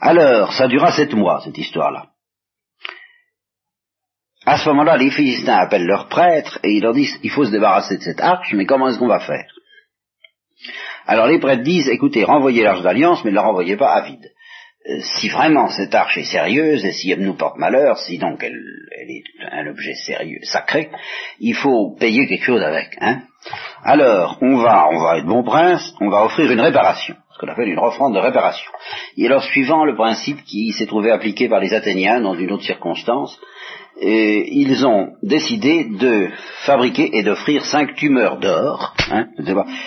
Alors, 0.00 0.52
ça 0.52 0.66
dura 0.66 0.90
sept 0.90 1.14
mois, 1.14 1.40
cette 1.44 1.58
histoire-là. 1.58 2.06
À 4.50 4.56
ce 4.56 4.66
moment-là, 4.70 4.96
les 4.96 5.10
Philistins 5.10 5.58
appellent 5.58 5.84
leurs 5.84 6.08
prêtres 6.08 6.58
et 6.64 6.70
ils 6.70 6.82
leur 6.82 6.94
disent, 6.94 7.20
il 7.22 7.30
faut 7.30 7.44
se 7.44 7.50
débarrasser 7.50 7.98
de 7.98 8.02
cette 8.02 8.22
arche, 8.22 8.54
mais 8.54 8.64
comment 8.64 8.88
est-ce 8.88 8.98
qu'on 8.98 9.06
va 9.06 9.20
faire? 9.20 9.44
Alors 11.06 11.26
les 11.26 11.38
prêtres 11.38 11.64
disent, 11.64 11.90
écoutez, 11.90 12.24
renvoyez 12.24 12.62
l'arche 12.62 12.80
d'alliance, 12.80 13.22
mais 13.24 13.30
ne 13.30 13.36
la 13.36 13.42
renvoyez 13.42 13.76
pas 13.76 13.92
à 13.92 14.00
vide. 14.06 14.32
Euh, 14.88 15.00
si 15.02 15.28
vraiment 15.28 15.68
cette 15.68 15.94
arche 15.94 16.16
est 16.16 16.32
sérieuse, 16.32 16.82
et 16.82 16.92
si 16.92 17.10
elle 17.10 17.20
nous 17.20 17.36
porte 17.36 17.58
malheur, 17.58 17.98
si 17.98 18.16
donc 18.16 18.42
elle, 18.42 18.56
est 19.06 19.22
un 19.52 19.66
objet 19.66 19.92
sérieux, 19.92 20.40
sacré, 20.44 20.90
il 21.40 21.54
faut 21.54 21.94
payer 22.00 22.26
quelque 22.26 22.46
chose 22.46 22.62
avec. 22.62 22.96
Hein 23.02 23.20
alors, 23.84 24.38
on 24.40 24.56
va, 24.56 24.88
on 24.90 24.98
va 24.98 25.18
être 25.18 25.26
bon 25.26 25.42
prince, 25.42 25.94
on 26.00 26.08
va 26.08 26.24
offrir 26.24 26.50
une 26.50 26.60
réparation, 26.60 27.16
ce 27.34 27.38
qu'on 27.38 27.48
appelle 27.48 27.68
une 27.68 27.78
offrande 27.78 28.14
de 28.14 28.18
réparation. 28.18 28.72
Et 29.18 29.26
alors, 29.26 29.42
suivant 29.42 29.84
le 29.84 29.94
principe 29.94 30.42
qui 30.44 30.72
s'est 30.72 30.86
trouvé 30.86 31.10
appliqué 31.10 31.50
par 31.50 31.60
les 31.60 31.74
Athéniens 31.74 32.22
dans 32.22 32.34
une 32.34 32.50
autre 32.50 32.64
circonstance, 32.64 33.38
et 34.00 34.48
ils 34.52 34.86
ont 34.86 35.14
décidé 35.22 35.84
de 35.98 36.28
fabriquer 36.64 37.16
et 37.16 37.22
d'offrir 37.22 37.64
cinq 37.64 37.94
tumeurs 37.96 38.38
d'or, 38.38 38.94
hein, 39.10 39.26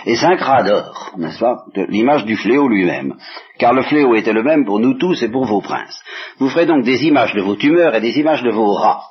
et 0.05 0.15
cinq 0.15 0.41
rats 0.41 0.63
d'or, 0.63 1.11
n'est-ce 1.17 1.39
pas, 1.39 1.63
l'image 1.87 2.25
du 2.25 2.35
fléau 2.35 2.67
lui-même. 2.67 3.15
Car 3.57 3.73
le 3.73 3.83
fléau 3.83 4.15
était 4.15 4.33
le 4.33 4.43
même 4.43 4.65
pour 4.65 4.79
nous 4.79 4.97
tous 4.97 5.23
et 5.23 5.29
pour 5.29 5.45
vos 5.45 5.61
princes. 5.61 6.01
Vous 6.39 6.49
ferez 6.49 6.65
donc 6.65 6.83
des 6.83 7.05
images 7.05 7.33
de 7.33 7.41
vos 7.41 7.55
tumeurs 7.55 7.95
et 7.95 8.01
des 8.01 8.19
images 8.19 8.43
de 8.43 8.51
vos 8.51 8.73
rats. 8.73 9.03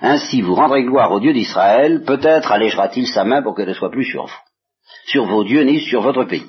Ainsi 0.00 0.42
vous 0.42 0.54
rendrez 0.54 0.84
gloire 0.84 1.12
au 1.12 1.20
Dieu 1.20 1.32
d'Israël, 1.32 2.02
peut-être 2.04 2.50
allégera-t-il 2.50 3.06
sa 3.06 3.24
main 3.24 3.42
pour 3.42 3.54
qu'elle 3.54 3.68
ne 3.68 3.74
soit 3.74 3.90
plus 3.90 4.04
sur 4.04 4.26
vous, 4.26 4.40
sur 5.06 5.24
vos 5.26 5.44
dieux 5.44 5.62
ni 5.62 5.80
sur 5.80 6.02
votre 6.02 6.24
pays. 6.24 6.46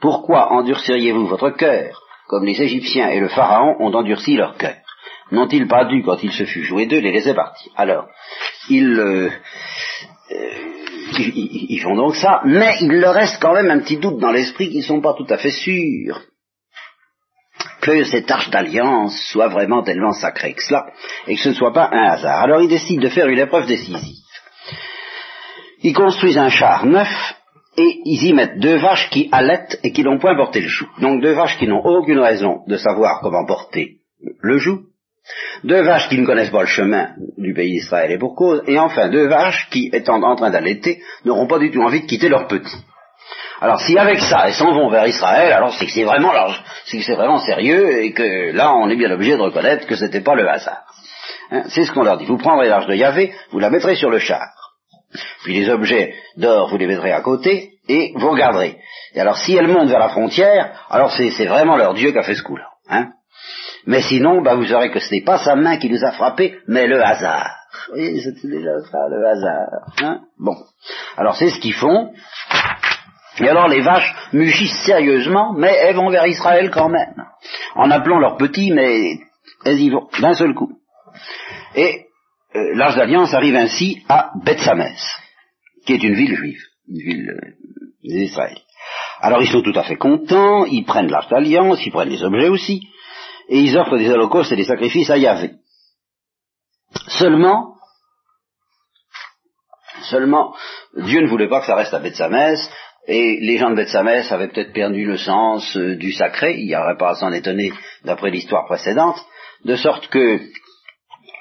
Pourquoi 0.00 0.52
endurciriez-vous 0.52 1.26
votre 1.26 1.50
cœur, 1.50 2.00
comme 2.28 2.44
les 2.44 2.62
Égyptiens 2.62 3.08
et 3.08 3.20
le 3.20 3.28
Pharaon 3.28 3.76
ont 3.80 3.92
endurci 3.92 4.36
leur 4.36 4.56
cœur? 4.56 4.76
N'ont-ils 5.30 5.66
pas 5.66 5.84
dû, 5.84 6.02
quand 6.02 6.22
il 6.22 6.32
se 6.32 6.44
fut 6.44 6.64
joué 6.64 6.86
d'eux, 6.86 7.00
les 7.00 7.12
laisser 7.12 7.34
partir 7.34 7.72
Alors, 7.76 8.06
ils, 8.68 8.98
euh, 8.98 9.30
euh, 10.30 10.50
ils, 11.18 11.66
ils, 11.70 11.80
font 11.80 11.96
donc 11.96 12.16
ça, 12.16 12.40
mais 12.44 12.76
il 12.80 13.00
leur 13.00 13.14
reste 13.14 13.40
quand 13.40 13.54
même 13.54 13.70
un 13.70 13.80
petit 13.80 13.98
doute 13.98 14.18
dans 14.18 14.32
l'esprit 14.32 14.68
qu'ils 14.68 14.80
ne 14.80 14.84
sont 14.84 15.00
pas 15.00 15.14
tout 15.14 15.26
à 15.28 15.36
fait 15.36 15.50
sûrs 15.50 16.20
que 17.80 18.04
cette 18.04 18.30
arche 18.30 18.50
d'alliance 18.50 19.18
soit 19.30 19.48
vraiment 19.48 19.82
tellement 19.82 20.12
sacrée 20.12 20.52
que 20.52 20.62
cela, 20.62 20.86
et 21.26 21.36
que 21.36 21.40
ce 21.40 21.50
ne 21.50 21.54
soit 21.54 21.72
pas 21.72 21.88
un 21.92 22.10
hasard. 22.10 22.42
Alors 22.42 22.60
ils 22.60 22.68
décident 22.68 23.02
de 23.02 23.08
faire 23.08 23.28
une 23.28 23.38
épreuve 23.38 23.66
décisive. 23.66 24.16
Ils 25.82 25.94
construisent 25.94 26.38
un 26.38 26.50
char 26.50 26.86
neuf, 26.86 27.08
et 27.76 28.00
ils 28.04 28.24
y 28.24 28.32
mettent 28.32 28.58
deux 28.58 28.76
vaches 28.76 29.08
qui 29.10 29.28
allaitent 29.30 29.78
et 29.84 29.92
qui 29.92 30.02
n'ont 30.02 30.18
point 30.18 30.36
porté 30.36 30.60
le 30.60 30.68
joug. 30.68 30.88
Donc 31.00 31.22
deux 31.22 31.32
vaches 31.32 31.56
qui 31.58 31.68
n'ont 31.68 31.84
aucune 31.84 32.18
raison 32.18 32.62
de 32.66 32.76
savoir 32.76 33.20
comment 33.22 33.46
porter 33.46 33.98
le 34.40 34.58
joug, 34.58 34.80
deux 35.64 35.82
vaches 35.82 36.08
qui 36.08 36.18
ne 36.18 36.26
connaissent 36.26 36.50
pas 36.50 36.60
le 36.60 36.66
chemin 36.66 37.10
du 37.36 37.54
pays 37.54 37.72
d'Israël 37.72 38.10
et 38.12 38.18
pour 38.18 38.34
cause, 38.34 38.62
et 38.66 38.78
enfin 38.78 39.08
deux 39.08 39.28
vaches 39.28 39.68
qui, 39.70 39.90
étant 39.92 40.22
en 40.22 40.36
train 40.36 40.50
d'allaiter, 40.50 41.00
n'auront 41.24 41.46
pas 41.46 41.58
du 41.58 41.70
tout 41.70 41.82
envie 41.82 42.02
de 42.02 42.06
quitter 42.06 42.28
leur 42.28 42.46
petit. 42.46 42.76
Alors 43.60 43.80
si 43.80 43.98
avec 43.98 44.20
ça 44.20 44.44
elles 44.46 44.54
s'en 44.54 44.72
vont 44.72 44.88
vers 44.88 45.06
Israël, 45.06 45.52
alors 45.52 45.74
c'est 45.74 45.86
que 45.86 45.92
c'est 45.92 46.04
vraiment 46.04 46.30
que 46.30 47.02
c'est 47.02 47.14
vraiment 47.14 47.38
sérieux 47.38 48.02
et 48.02 48.12
que 48.12 48.52
là 48.52 48.74
on 48.74 48.88
est 48.88 48.96
bien 48.96 49.10
obligé 49.10 49.36
de 49.36 49.42
reconnaître 49.42 49.86
que 49.86 49.96
ce 49.96 50.04
n'était 50.04 50.20
pas 50.20 50.34
le 50.34 50.48
hasard. 50.48 50.82
Hein, 51.50 51.64
c'est 51.68 51.84
ce 51.84 51.92
qu'on 51.92 52.02
leur 52.02 52.18
dit. 52.18 52.26
Vous 52.26 52.38
prendrez 52.38 52.68
l'arche 52.68 52.86
de 52.86 52.94
Yahvé, 52.94 53.32
vous 53.50 53.58
la 53.58 53.70
mettrez 53.70 53.96
sur 53.96 54.10
le 54.10 54.18
char. 54.18 54.48
Puis 55.42 55.54
les 55.58 55.70
objets 55.70 56.14
d'or, 56.36 56.68
vous 56.68 56.76
les 56.76 56.86
mettrez 56.86 57.12
à 57.12 57.20
côté 57.20 57.72
et 57.88 58.12
vous 58.14 58.30
regarderez. 58.30 58.76
Et 59.14 59.20
alors 59.20 59.38
si 59.38 59.56
elles 59.56 59.66
montent 59.66 59.88
vers 59.88 59.98
la 59.98 60.10
frontière, 60.10 60.86
alors 60.90 61.12
c'est 61.12 61.46
vraiment 61.46 61.76
leur 61.76 61.94
Dieu 61.94 62.12
qui 62.12 62.18
a 62.18 62.22
fait 62.22 62.34
ce 62.34 62.42
coup-là. 62.42 62.68
Hein 62.88 63.08
mais 63.86 64.02
sinon, 64.02 64.42
bah, 64.42 64.54
vous 64.54 64.66
saurez 64.66 64.90
que 64.90 65.00
ce 65.00 65.14
n'est 65.14 65.24
pas 65.24 65.38
sa 65.38 65.56
main 65.56 65.78
qui 65.78 65.90
nous 65.90 66.04
a 66.04 66.12
frappés, 66.12 66.58
mais 66.66 66.86
le 66.86 67.02
hasard. 67.02 67.54
Oui, 67.94 68.20
c'était 68.20 68.48
déjà 68.48 68.78
ça, 68.90 69.08
le 69.08 69.26
hasard. 69.26 69.68
Hein? 70.02 70.20
Bon. 70.38 70.56
Alors 71.16 71.36
c'est 71.36 71.50
ce 71.50 71.60
qu'ils 71.60 71.74
font. 71.74 72.12
Et 73.40 73.48
alors 73.48 73.68
les 73.68 73.82
vaches 73.82 74.14
mugissent 74.32 74.84
sérieusement, 74.84 75.52
mais 75.52 75.72
elles 75.72 75.96
vont 75.96 76.10
vers 76.10 76.26
Israël 76.26 76.70
quand 76.70 76.88
même. 76.88 77.24
En 77.74 77.90
appelant 77.90 78.18
leurs 78.18 78.36
petits, 78.36 78.72
mais 78.72 79.18
elles 79.64 79.80
y 79.80 79.90
vont, 79.90 80.08
d'un 80.20 80.34
seul 80.34 80.54
coup. 80.54 80.72
Et 81.74 82.06
euh, 82.56 82.74
l'Arche 82.74 82.96
d'Alliance 82.96 83.34
arrive 83.34 83.56
ainsi 83.56 84.02
à 84.08 84.30
Bethsames, 84.44 84.94
qui 85.86 85.92
est 85.92 86.02
une 86.02 86.14
ville 86.14 86.34
juive, 86.34 86.60
une 86.88 86.98
ville 86.98 87.30
euh, 87.30 87.54
d'Israël. 88.02 88.58
Alors 89.20 89.42
ils 89.42 89.50
sont 89.50 89.62
tout 89.62 89.78
à 89.78 89.82
fait 89.82 89.96
contents, 89.96 90.64
ils 90.64 90.84
prennent 90.84 91.10
l'Arche 91.10 91.28
d'Alliance, 91.28 91.84
ils 91.84 91.92
prennent 91.92 92.08
les 92.08 92.22
objets 92.22 92.48
aussi, 92.48 92.88
et 93.48 93.60
ils 93.60 93.76
offrent 93.78 93.98
des 93.98 94.10
holocaustes 94.10 94.52
et 94.52 94.56
des 94.56 94.64
sacrifices 94.64 95.10
à 95.10 95.16
Yahvé. 95.16 95.52
Seulement, 97.08 97.74
seulement, 100.02 100.54
Dieu 100.96 101.20
ne 101.20 101.28
voulait 101.28 101.48
pas 101.48 101.60
que 101.60 101.66
ça 101.66 101.74
reste 101.74 101.94
à 101.94 101.98
Bethsamès, 101.98 102.58
et 103.06 103.38
les 103.40 103.56
gens 103.56 103.70
de 103.70 103.76
Bethsamès 103.76 104.30
avaient 104.30 104.48
peut-être 104.48 104.72
perdu 104.72 105.04
le 105.06 105.16
sens 105.16 105.76
euh, 105.76 105.96
du 105.96 106.12
sacré, 106.12 106.56
il 106.58 106.66
n'y 106.66 106.76
aurait 106.76 106.98
pas 106.98 107.10
à 107.10 107.14
s'en 107.14 107.32
étonner 107.32 107.72
d'après 108.04 108.30
l'histoire 108.30 108.66
précédente, 108.66 109.16
de 109.64 109.76
sorte 109.76 110.08
que 110.08 110.40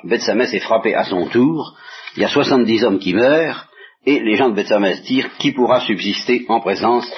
Bethsamès 0.06 0.54
est 0.54 0.60
frappé 0.60 0.96
à 0.96 1.04
son 1.04 1.28
tour, 1.28 1.78
il 2.16 2.22
y 2.22 2.26
a 2.26 2.30
70 2.30 2.86
hommes 2.86 3.00
qui 3.00 3.14
meurent, 3.14 3.68
et 4.06 4.20
les 4.22 4.38
gens 4.38 4.50
de 4.50 4.56
Bethsamès 4.56 5.02
disent 5.04 5.28
qui 5.40 5.52
pourra 5.52 5.82
subsister 5.82 6.46
en 6.48 6.62
présence 6.62 7.12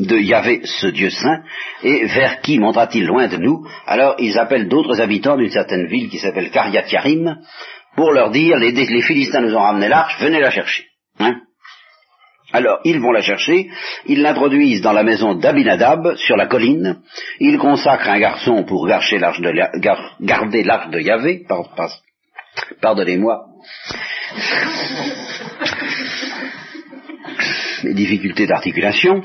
de 0.00 0.16
Yahvé, 0.16 0.62
ce 0.64 0.88
Dieu 0.88 1.10
saint, 1.10 1.42
et 1.82 2.06
vers 2.06 2.40
qui 2.40 2.58
montera-t-il 2.58 3.06
loin 3.06 3.28
de 3.28 3.36
nous? 3.36 3.66
Alors 3.86 4.16
ils 4.18 4.38
appellent 4.38 4.68
d'autres 4.68 5.00
habitants 5.00 5.36
d'une 5.36 5.50
certaine 5.50 5.86
ville 5.86 6.08
qui 6.08 6.18
s'appelle 6.18 6.50
Karyat 6.50 6.86
Yarim, 6.90 7.38
pour 7.98 8.12
leur 8.12 8.30
dire, 8.30 8.56
les, 8.58 9.02
Philistins 9.02 9.40
nous 9.40 9.54
ont 9.54 9.60
ramené 9.60 9.88
l'arche, 9.88 10.20
venez 10.20 10.40
la 10.40 10.50
chercher. 10.50 10.84
Hein? 11.18 11.40
Alors, 12.52 12.78
ils 12.84 13.00
vont 13.00 13.10
la 13.10 13.22
chercher, 13.22 13.68
ils 14.06 14.22
l'introduisent 14.22 14.80
dans 14.80 14.92
la 14.92 15.02
maison 15.02 15.34
d'Abinadab, 15.34 16.14
sur 16.14 16.36
la 16.36 16.46
colline, 16.46 17.00
ils 17.40 17.58
consacrent 17.58 18.08
un 18.08 18.20
garçon 18.20 18.64
pour 18.64 18.86
garder 18.86 19.18
l'arche 19.18 19.40
de, 19.40 19.50
de 20.90 21.00
Yahvé, 21.00 21.44
pardonnez-moi, 22.80 23.46
les 27.82 27.94
difficultés 27.94 28.46
d'articulation, 28.46 29.22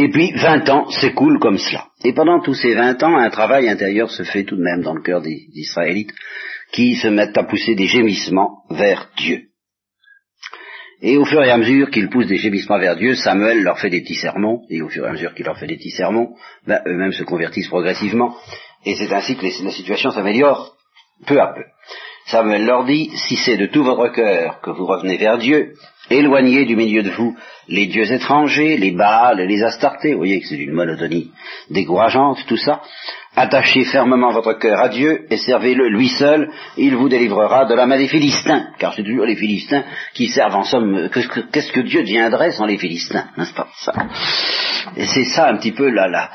et 0.00 0.10
puis, 0.10 0.30
vingt 0.30 0.68
ans 0.68 0.88
s'écoulent 0.90 1.40
comme 1.40 1.58
cela. 1.58 1.88
Et 2.04 2.12
pendant 2.12 2.40
tous 2.40 2.54
ces 2.54 2.72
vingt 2.72 3.02
ans, 3.02 3.16
un 3.16 3.30
travail 3.30 3.68
intérieur 3.68 4.08
se 4.08 4.22
fait 4.22 4.44
tout 4.44 4.54
de 4.54 4.62
même 4.62 4.80
dans 4.80 4.94
le 4.94 5.02
cœur 5.02 5.20
des 5.20 5.48
Israélites, 5.54 6.12
qui 6.70 6.94
se 6.94 7.08
mettent 7.08 7.36
à 7.36 7.42
pousser 7.42 7.74
des 7.74 7.88
gémissements 7.88 8.62
vers 8.70 9.10
Dieu. 9.16 9.48
Et 11.02 11.16
au 11.16 11.24
fur 11.24 11.42
et 11.42 11.50
à 11.50 11.56
mesure 11.56 11.90
qu'ils 11.90 12.10
poussent 12.10 12.28
des 12.28 12.36
gémissements 12.36 12.78
vers 12.78 12.94
Dieu, 12.94 13.16
Samuel 13.16 13.64
leur 13.64 13.80
fait 13.80 13.90
des 13.90 14.02
petits 14.02 14.14
sermons, 14.14 14.62
et 14.70 14.82
au 14.82 14.88
fur 14.88 15.04
et 15.04 15.08
à 15.08 15.12
mesure 15.12 15.34
qu'il 15.34 15.46
leur 15.46 15.58
fait 15.58 15.66
des 15.66 15.76
petits 15.76 15.90
sermons, 15.90 16.32
ben, 16.64 16.80
eux-mêmes 16.86 17.12
se 17.12 17.24
convertissent 17.24 17.68
progressivement, 17.68 18.36
et 18.86 18.94
c'est 18.94 19.12
ainsi 19.12 19.36
que 19.36 19.46
la 19.46 19.72
situation 19.72 20.12
s'améliore 20.12 20.76
peu 21.26 21.40
à 21.40 21.54
peu. 21.54 21.64
Samuel 22.28 22.66
leur 22.66 22.84
dit, 22.84 23.10
si 23.14 23.36
c'est 23.36 23.56
de 23.56 23.66
tout 23.66 23.82
votre 23.82 24.08
cœur 24.08 24.60
que 24.60 24.70
vous 24.70 24.84
revenez 24.84 25.16
vers 25.16 25.38
Dieu, 25.38 25.72
éloignez 26.10 26.66
du 26.66 26.76
milieu 26.76 27.02
de 27.02 27.10
vous 27.10 27.34
les 27.68 27.86
dieux 27.86 28.12
étrangers, 28.12 28.76
les 28.76 28.90
Baals, 28.90 29.40
les 29.46 29.62
Astartés, 29.62 30.12
vous 30.12 30.18
voyez 30.18 30.40
que 30.40 30.46
c'est 30.46 30.56
une 30.56 30.74
monotonie 30.74 31.30
décourageante, 31.70 32.44
tout 32.46 32.58
ça, 32.58 32.82
attachez 33.34 33.84
fermement 33.84 34.30
votre 34.30 34.52
cœur 34.54 34.78
à 34.78 34.90
Dieu 34.90 35.26
et 35.30 35.38
servez-le 35.38 35.88
lui 35.88 36.08
seul, 36.08 36.50
il 36.76 36.96
vous 36.96 37.08
délivrera 37.08 37.64
de 37.64 37.74
la 37.74 37.86
main 37.86 37.96
des 37.96 38.08
Philistins, 38.08 38.68
car 38.78 38.92
c'est 38.94 39.04
toujours 39.04 39.24
les 39.26 39.36
Philistins 39.36 39.84
qui 40.12 40.28
servent 40.28 40.56
en 40.56 40.64
somme, 40.64 41.08
qu'est-ce 41.10 41.72
que 41.72 41.80
Dieu 41.80 42.02
deviendrait 42.02 42.52
sans 42.52 42.66
les 42.66 42.78
Philistins, 42.78 43.28
n'est-ce 43.38 43.54
pas 43.54 43.68
ça? 43.80 43.92
Et 44.96 45.06
c'est 45.06 45.24
ça 45.24 45.48
un 45.48 45.56
petit 45.56 45.72
peu 45.72 45.88
la, 45.88 46.08
la, 46.08 46.30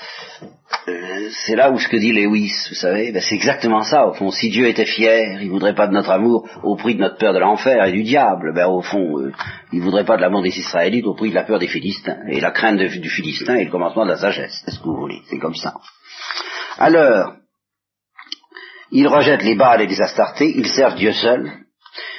euh, 0.88 1.30
c'est 1.46 1.56
là 1.56 1.72
où 1.72 1.80
ce 1.80 1.88
que 1.88 1.96
dit 1.96 2.12
Lewis, 2.12 2.52
vous 2.70 2.76
savez, 2.76 3.12
ben 3.14 3.22
c'est 3.22 3.36
exactement 3.36 3.84
ça, 3.84 4.06
au 4.08 4.14
fond. 4.14 4.32
Si 4.32 4.50
Dieu 4.50 4.68
était 4.68 4.86
fier, 4.86 5.42
il 5.42 5.50
voudrait 5.50 5.76
pas 5.76 5.88
de 5.88 5.94
notre 5.94 6.10
amour 6.10 6.50
au 6.62 6.76
prix 6.76 6.96
de 6.96 7.00
notre 7.00 7.18
peur 7.18 7.34
de 7.34 7.40
l'enfer 7.40 7.86
et 7.86 7.92
du 7.94 8.04
diable. 8.04 8.54
Ben 8.54 8.68
au 8.68 8.82
fond, 8.82 9.20
euh, 9.20 9.32
il 9.72 9.82
voudrait 9.82 10.04
pas 10.04 10.18
de 10.18 10.22
l'amour 10.22 10.42
des 10.42 10.58
Israélites 10.58 11.06
au 11.06 11.14
prix 11.14 11.30
de 11.30 11.36
la 11.36 11.44
peur 11.44 11.60
des 11.60 11.68
Philistins. 11.68 12.18
Et 12.28 12.42
la 12.42 12.52
crainte 12.52 12.80
du 12.80 13.10
Philistin 13.10 13.56
est 13.56 13.66
le 13.66 13.72
commencement 13.72 14.04
de 14.04 14.12
la 14.12 14.18
sagesse. 14.18 14.62
Est-ce 14.68 14.80
que 14.80 14.84
vous 14.84 14.98
voulez 14.98 15.22
C'est 15.30 15.40
comme 15.40 15.56
ça. 15.56 15.76
Alors, 16.78 17.34
il 18.92 19.08
rejette 19.08 19.44
les 19.44 19.56
Baals 19.56 19.82
et 19.82 19.88
les 19.88 20.02
Astartés, 20.02 20.52
ils 20.54 20.68
servent 20.68 20.96
Dieu 20.96 21.14
seul. 21.14 21.50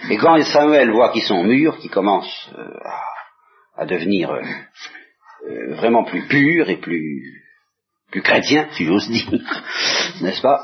Et 0.08 0.16
quand 0.16 0.40
Samuel 0.42 0.90
voit 0.90 1.12
qu'ils 1.12 1.22
sont 1.22 1.44
mûrs, 1.44 1.76
qu'ils 1.78 1.90
commencent 1.90 2.50
euh, 2.56 2.78
à, 3.76 3.84
devenir 3.84 4.32
vraiment 5.72 6.04
plus 6.04 6.26
purs 6.26 6.70
et 6.70 6.78
plus 6.78 7.43
plus 8.14 8.22
chrétien, 8.22 8.68
si 8.70 8.84
j'ose 8.84 9.10
dire, 9.10 9.28
n'est-ce 10.22 10.40
pas 10.40 10.60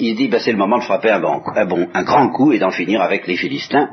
Il 0.00 0.16
dit, 0.16 0.26
ben, 0.26 0.40
c'est 0.40 0.50
le 0.50 0.58
moment 0.58 0.78
de 0.78 0.82
frapper 0.82 1.08
un, 1.08 1.20
bon, 1.20 1.40
un, 1.54 1.66
bon, 1.66 1.88
un 1.94 2.02
grand 2.02 2.30
coup 2.30 2.50
et 2.50 2.58
d'en 2.58 2.72
finir 2.72 3.00
avec 3.00 3.28
les 3.28 3.36
Philistins. 3.36 3.90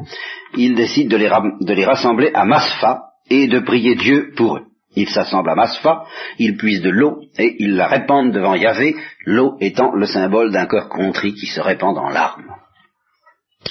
Il 0.57 0.73
décide 0.73 1.07
de 1.07 1.15
les, 1.15 1.85
rassembler 1.85 2.31
à 2.33 2.43
Maspha 2.43 3.03
et 3.29 3.47
de 3.47 3.59
prier 3.59 3.93
Dieu 3.93 4.31
pour 4.35 4.57
eux. 4.57 4.63
Ils 4.95 5.09
s'assemblent 5.09 5.51
à 5.51 5.55
Maspha, 5.55 6.05
ils 6.39 6.57
puisent 6.57 6.81
de 6.81 6.89
l'eau 6.89 7.19
et 7.37 7.55
ils 7.59 7.75
la 7.75 7.87
répandent 7.87 8.31
devant 8.31 8.55
Yahvé, 8.55 8.95
l'eau 9.27 9.57
étant 9.59 9.93
le 9.93 10.07
symbole 10.07 10.51
d'un 10.51 10.65
cœur 10.65 10.89
contrit 10.89 11.35
qui 11.35 11.45
se 11.45 11.61
répand 11.61 11.95
en 11.95 12.09
larmes. 12.09 12.55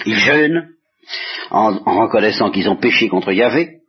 Ils 0.07 0.19
jeûnent 0.19 0.69
en, 1.51 1.73
reconnaissant 2.01 2.53
qu'ils 2.53 2.69
ont 2.69 2.77
péché 2.77 3.09
contre 3.09 3.33
Yahvé 3.33 3.81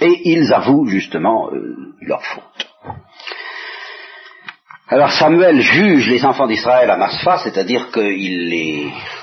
et 0.00 0.20
ils 0.24 0.54
avouent 0.54 0.86
justement 0.86 1.50
euh, 1.52 1.94
leur 2.00 2.24
faute. 2.24 2.73
Alors 4.86 5.12
Samuel 5.12 5.62
juge 5.62 6.10
les 6.10 6.26
enfants 6.26 6.46
d'Israël 6.46 6.90
à 6.90 6.98
Maspha, 6.98 7.38
c'est-à-dire 7.38 7.90
qu'il 7.90 8.48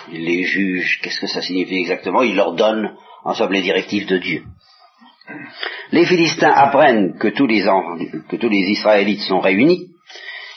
les, 0.09 0.43
juge, 0.43 0.99
qu'est-ce 1.01 1.20
que 1.20 1.28
ça 1.28 1.43
signifie 1.43 1.78
exactement? 1.78 2.24
Il 2.24 2.36
leur 2.36 2.53
donne 2.53 2.95
en 3.24 3.36
somme 3.36 3.51
les 3.51 3.62
directives 3.62 4.07
de 4.07 4.18
Dieu. 4.18 4.43
Les 5.91 6.05
Philistins 6.05 6.51
apprennent 6.51 7.16
que 7.20 7.28
tous 7.28 7.45
les, 7.45 7.62
Israélites 8.72 9.22
sont 9.22 9.39
réunis 9.39 9.89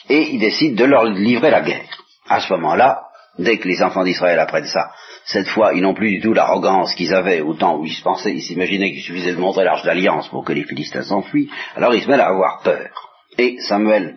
et 0.09 0.31
ils 0.31 0.39
décident 0.39 0.75
de 0.75 0.89
leur 0.89 1.03
livrer 1.03 1.51
la 1.51 1.61
guerre. 1.61 1.85
À 2.27 2.39
ce 2.39 2.51
moment-là, 2.53 3.03
dès 3.37 3.59
que 3.59 3.67
les 3.67 3.83
enfants 3.83 4.03
d'Israël 4.03 4.39
apprennent 4.39 4.65
ça, 4.65 4.89
cette 5.25 5.49
fois, 5.49 5.75
ils 5.75 5.83
n'ont 5.83 5.93
plus 5.93 6.15
du 6.15 6.21
tout 6.21 6.33
l'arrogance 6.33 6.95
qu'ils 6.95 7.13
avaient 7.13 7.41
au 7.41 7.53
temps 7.53 7.77
où 7.77 7.85
ils 7.85 8.01
pensaient, 8.03 8.33
ils 8.33 8.41
s'imaginaient 8.41 8.91
qu'il 8.91 9.03
suffisait 9.03 9.33
de 9.33 9.39
montrer 9.39 9.65
l'arche 9.65 9.83
d'alliance 9.83 10.29
pour 10.29 10.43
que 10.43 10.53
les 10.53 10.63
Philistins 10.63 11.03
s'enfuient, 11.03 11.51
alors 11.75 11.93
ils 11.93 12.01
se 12.01 12.07
mettent 12.07 12.21
à 12.21 12.29
avoir 12.29 12.61
peur. 12.63 13.04
Et 13.37 13.57
Samuel, 13.59 14.15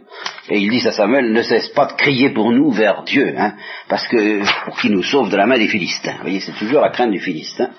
et 0.48 0.58
ils 0.58 0.70
disent 0.70 0.86
à 0.86 0.92
Samuel, 0.92 1.32
ne 1.32 1.42
cesse 1.42 1.68
pas 1.68 1.86
de 1.86 1.92
crier 1.94 2.30
pour 2.30 2.52
nous 2.52 2.70
vers 2.70 3.02
Dieu, 3.02 3.34
hein, 3.36 3.54
parce 3.88 4.06
que 4.06 4.42
pour 4.64 4.78
qu'il 4.78 4.92
nous 4.92 5.02
sauve 5.02 5.30
de 5.30 5.36
la 5.36 5.46
main 5.46 5.58
des 5.58 5.68
Philistins. 5.68 6.14
Vous 6.18 6.22
voyez, 6.22 6.40
c'est 6.40 6.56
toujours 6.56 6.80
la 6.80 6.90
crainte 6.90 7.10
du 7.10 7.20
Philistin. 7.20 7.70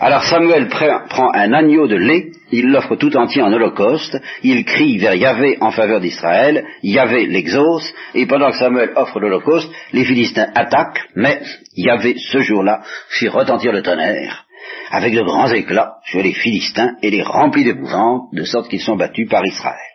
Alors 0.00 0.22
Samuel 0.24 0.68
prend 0.68 1.32
un 1.34 1.52
agneau 1.52 1.88
de 1.88 1.96
lait, 1.96 2.30
il 2.52 2.68
l'offre 2.68 2.94
tout 2.94 3.16
entier 3.16 3.42
en 3.42 3.52
holocauste, 3.52 4.16
il 4.44 4.64
crie 4.64 4.98
vers 4.98 5.14
Yahvé 5.14 5.58
en 5.60 5.72
faveur 5.72 6.00
d'Israël, 6.00 6.64
Yahvé 6.84 7.26
l'exauce, 7.26 7.92
et 8.14 8.26
pendant 8.26 8.50
que 8.50 8.58
Samuel 8.58 8.92
offre 8.94 9.18
l'holocauste, 9.18 9.70
les 9.92 10.04
Philistins 10.04 10.50
attaquent, 10.54 11.02
mais 11.16 11.40
Yahvé 11.76 12.14
ce 12.16 12.38
jour-là 12.38 12.82
fit 13.08 13.28
retentir 13.28 13.72
le 13.72 13.82
tonnerre, 13.82 14.44
avec 14.90 15.14
de 15.14 15.22
grands 15.22 15.50
éclats 15.50 15.94
sur 16.04 16.22
les 16.22 16.32
Philistins 16.32 16.92
et 17.02 17.10
les 17.10 17.22
remplit 17.22 17.64
d'épouvante, 17.64 18.32
de 18.32 18.44
sorte 18.44 18.68
qu'ils 18.68 18.80
sont 18.80 18.96
battus 18.96 19.28
par 19.28 19.44
Israël. 19.44 19.87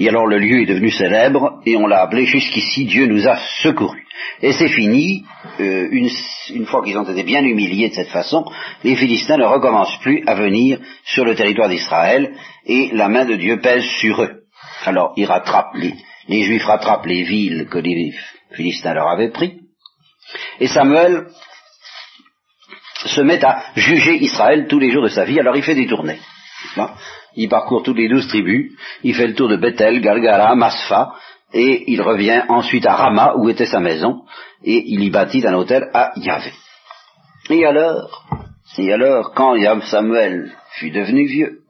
Et 0.00 0.08
alors 0.08 0.26
le 0.26 0.38
lieu 0.38 0.62
est 0.62 0.66
devenu 0.66 0.90
célèbre 0.90 1.60
et 1.66 1.76
on 1.76 1.86
l'a 1.86 2.02
appelé 2.02 2.24
jusqu'ici 2.26 2.84
Dieu 2.84 3.06
nous 3.06 3.26
a 3.26 3.36
secourus. 3.62 4.06
Et 4.42 4.52
c'est 4.52 4.68
fini, 4.68 5.24
euh, 5.60 5.88
une, 5.90 6.66
fois 6.66 6.84
qu'ils 6.84 6.96
ont 6.96 7.04
été 7.04 7.24
bien 7.24 7.42
humiliés 7.42 7.88
de 7.88 7.94
cette 7.94 8.10
façon, 8.10 8.44
les 8.84 8.94
Philistins 8.94 9.36
ne 9.36 9.44
recommencent 9.44 9.98
plus 10.00 10.22
à 10.26 10.34
venir 10.34 10.78
sur 11.04 11.24
le 11.24 11.34
territoire 11.34 11.68
d'Israël 11.68 12.36
et 12.66 12.90
la 12.92 13.08
main 13.08 13.24
de 13.24 13.34
Dieu 13.34 13.60
pèse 13.60 13.84
sur 14.00 14.22
eux. 14.22 14.42
Alors 14.84 15.14
ils 15.16 15.24
rattrapent, 15.24 15.74
les, 15.74 15.94
les 16.28 16.42
Juifs 16.44 16.64
rattrapent 16.64 17.06
les 17.06 17.24
villes 17.24 17.66
que 17.68 17.78
les 17.78 18.12
Philistins 18.52 18.94
leur 18.94 19.08
avaient 19.08 19.30
pris. 19.30 19.58
Et 20.60 20.68
Samuel 20.68 21.26
se 23.04 23.20
met 23.20 23.44
à 23.44 23.62
juger 23.74 24.16
Israël 24.22 24.66
tous 24.68 24.78
les 24.78 24.90
jours 24.90 25.02
de 25.02 25.08
sa 25.08 25.24
vie, 25.24 25.40
alors 25.40 25.56
il 25.56 25.62
fait 25.62 25.74
des 25.74 25.86
tournées 25.86 26.18
il 27.38 27.48
parcourt 27.48 27.84
toutes 27.84 27.96
les 27.96 28.08
douze 28.08 28.26
tribus, 28.26 28.72
il 29.04 29.14
fait 29.14 29.28
le 29.28 29.34
tour 29.34 29.48
de 29.48 29.56
Bethel, 29.56 30.00
Galgala, 30.00 30.56
Masfa, 30.56 31.12
et 31.54 31.84
il 31.86 32.02
revient 32.02 32.42
ensuite 32.48 32.84
à 32.84 32.96
Rama, 32.96 33.34
où 33.36 33.48
était 33.48 33.64
sa 33.64 33.78
maison, 33.78 34.22
et 34.64 34.82
il 34.86 35.04
y 35.04 35.10
bâtit 35.10 35.46
un 35.46 35.54
hôtel 35.54 35.88
à 35.94 36.10
Yahvé. 36.16 36.52
Et 37.50 37.64
alors, 37.64 38.26
et 38.76 38.92
alors, 38.92 39.32
quand 39.34 39.54
Samuel 39.82 40.52
fut 40.72 40.90
devenu 40.90 41.26
vieux, 41.26 41.60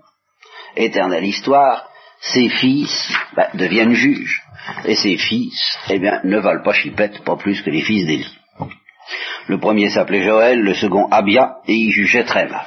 éternelle 0.74 1.26
histoire, 1.26 1.86
ses 2.20 2.48
fils 2.48 3.12
ben, 3.36 3.48
deviennent 3.54 3.92
juges, 3.92 4.42
et 4.86 4.96
ses 4.96 5.18
fils, 5.18 5.78
eh 5.90 5.98
bien, 5.98 6.20
ne 6.24 6.38
valent 6.38 6.62
pas 6.62 6.72
chipette, 6.72 7.22
pas 7.24 7.36
plus 7.36 7.60
que 7.60 7.70
les 7.70 7.82
fils 7.82 8.06
d'Élie. 8.06 8.38
Le 9.48 9.58
premier 9.58 9.90
s'appelait 9.90 10.24
Joël, 10.24 10.60
le 10.60 10.74
second 10.74 11.08
Abia, 11.10 11.58
et 11.66 11.74
il 11.74 11.90
jugeait 11.90 12.24
très 12.24 12.48
mal. 12.48 12.66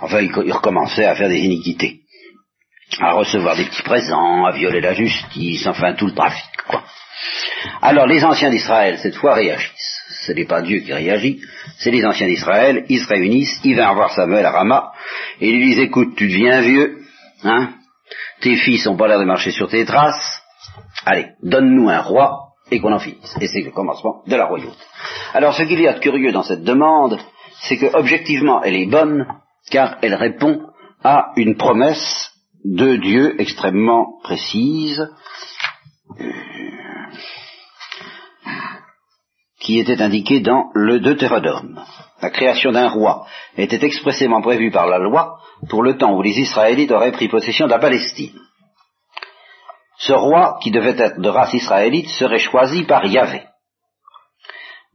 Enfin, 0.00 0.20
il, 0.20 0.52
recommençait 0.52 1.04
à 1.04 1.14
faire 1.14 1.28
des 1.28 1.40
iniquités, 1.40 2.00
à 3.00 3.12
recevoir 3.12 3.56
des 3.56 3.64
petits 3.64 3.82
présents, 3.82 4.44
à 4.44 4.52
violer 4.52 4.80
la 4.80 4.94
justice, 4.94 5.66
enfin 5.66 5.94
tout 5.94 6.06
le 6.06 6.14
trafic. 6.14 6.44
Alors 7.82 8.06
les 8.06 8.24
anciens 8.24 8.50
d'Israël, 8.50 8.98
cette 8.98 9.16
fois, 9.16 9.34
réagissent. 9.34 10.02
Ce 10.26 10.32
n'est 10.32 10.46
pas 10.46 10.62
Dieu 10.62 10.80
qui 10.80 10.92
réagit, 10.92 11.40
c'est 11.78 11.90
les 11.90 12.04
anciens 12.04 12.26
d'Israël, 12.26 12.84
ils 12.88 13.00
se 13.00 13.08
réunissent, 13.08 13.60
ils 13.64 13.74
viennent 13.74 13.94
voir 13.94 14.12
Samuel 14.12 14.44
à 14.46 14.50
Rama, 14.50 14.92
et 15.40 15.48
ils 15.48 15.56
lui 15.56 15.68
disent, 15.70 15.80
écoute, 15.80 16.16
tu 16.16 16.28
deviens 16.28 16.60
vieux, 16.60 16.98
hein, 17.44 17.70
tes 18.40 18.56
fils 18.56 18.86
n'ont 18.86 18.96
pas 18.96 19.08
l'air 19.08 19.18
de 19.18 19.24
marcher 19.24 19.50
sur 19.50 19.68
tes 19.68 19.84
traces, 19.84 20.42
allez, 21.04 21.30
donne-nous 21.42 21.88
un 21.88 22.00
roi, 22.00 22.48
et 22.70 22.80
qu'on 22.80 22.92
en 22.92 22.98
finisse. 22.98 23.34
Et 23.40 23.46
c'est 23.46 23.62
le 23.62 23.70
commencement 23.70 24.22
de 24.26 24.36
la 24.36 24.46
royauté. 24.46 24.76
Alors 25.34 25.54
ce 25.54 25.62
qu'il 25.62 25.80
y 25.80 25.88
a 25.88 25.94
de 25.94 26.00
curieux 26.00 26.32
dans 26.32 26.42
cette 26.42 26.64
demande, 26.64 27.18
c'est 27.60 27.78
que 27.78 27.86
objectivement 27.96 28.62
elle 28.62 28.76
est 28.76 28.86
bonne, 28.86 29.26
car 29.70 29.98
elle 30.02 30.14
répond 30.14 30.60
à 31.02 31.32
une 31.36 31.56
promesse 31.56 32.32
de 32.64 32.96
Dieu 32.96 33.40
extrêmement 33.40 34.18
précise 34.22 35.08
qui 39.60 39.78
était 39.78 40.02
indiquée 40.02 40.40
dans 40.40 40.70
le 40.74 40.98
Deutéronome. 41.00 41.84
La 42.22 42.30
création 42.30 42.72
d'un 42.72 42.88
roi 42.88 43.26
était 43.56 43.84
expressément 43.84 44.40
prévue 44.40 44.70
par 44.70 44.86
la 44.86 44.98
loi 44.98 45.38
pour 45.68 45.82
le 45.82 45.96
temps 45.96 46.14
où 46.14 46.22
les 46.22 46.38
Israélites 46.38 46.90
auraient 46.90 47.12
pris 47.12 47.28
possession 47.28 47.66
de 47.66 47.72
la 47.72 47.78
Palestine. 47.78 48.38
Ce 49.98 50.12
roi, 50.12 50.58
qui 50.62 50.70
devait 50.70 50.96
être 50.96 51.20
de 51.20 51.28
race 51.28 51.52
israélite, 51.52 52.08
serait 52.08 52.38
choisi 52.38 52.84
par 52.84 53.04
Yahvé. 53.04 53.42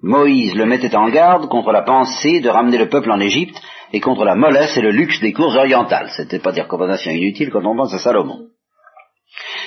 Moïse 0.02 0.56
le 0.56 0.66
mettait 0.66 0.96
en 0.96 1.10
garde 1.10 1.48
contre 1.50 1.72
la 1.72 1.82
pensée 1.82 2.40
de 2.42 2.50
ramener 2.50 2.78
le 2.78 2.90
peuple 2.90 3.12
en 3.12 3.20
Égypte 3.20 3.62
et 3.94 4.00
contre 4.00 4.26
la 4.26 4.36
mollesse 4.36 4.76
et 4.76 4.82
le 4.82 4.92
luxe 4.92 5.22
des 5.22 5.32
cours 5.32 5.56
orientales. 5.56 6.10
C'était 6.18 6.40
pas 6.40 6.52
des 6.52 6.62
recommandations 6.62 7.12
inutiles 7.12 7.52
quand 7.52 7.64
on 7.64 7.78
pense 7.78 7.94
à 7.94 8.00
Salomon. 8.00 8.48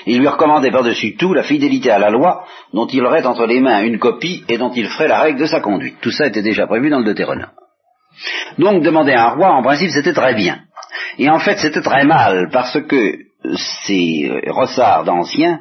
Il 0.04 0.18
lui 0.18 0.28
recommandait 0.28 0.70
par-dessus 0.70 1.16
tout 1.16 1.32
la 1.32 1.42
fidélité 1.42 1.90
à 1.90 1.98
la 1.98 2.10
loi, 2.10 2.44
dont 2.72 2.86
il 2.86 3.04
aurait 3.04 3.24
entre 3.24 3.46
les 3.46 3.60
mains 3.60 3.82
une 3.82 3.98
copie 3.98 4.44
et 4.48 4.58
dont 4.58 4.72
il 4.72 4.88
ferait 4.88 5.08
la 5.08 5.20
règle 5.20 5.40
de 5.40 5.46
sa 5.46 5.60
conduite. 5.60 5.96
Tout 6.00 6.10
ça 6.10 6.26
était 6.26 6.42
déjà 6.42 6.66
prévu 6.66 6.90
dans 6.90 6.98
le 6.98 7.04
Deutéronome. 7.04 7.50
Donc 8.58 8.82
demander 8.82 9.12
à 9.12 9.26
un 9.26 9.34
roi, 9.34 9.52
en 9.52 9.62
principe, 9.62 9.90
c'était 9.90 10.12
très 10.12 10.34
bien. 10.34 10.60
Et 11.18 11.30
en 11.30 11.38
fait, 11.38 11.58
c'était 11.58 11.82
très 11.82 12.04
mal, 12.04 12.48
parce 12.52 12.80
que 12.80 13.18
ces 13.54 14.30
rossards 14.48 15.04
d'anciens 15.04 15.60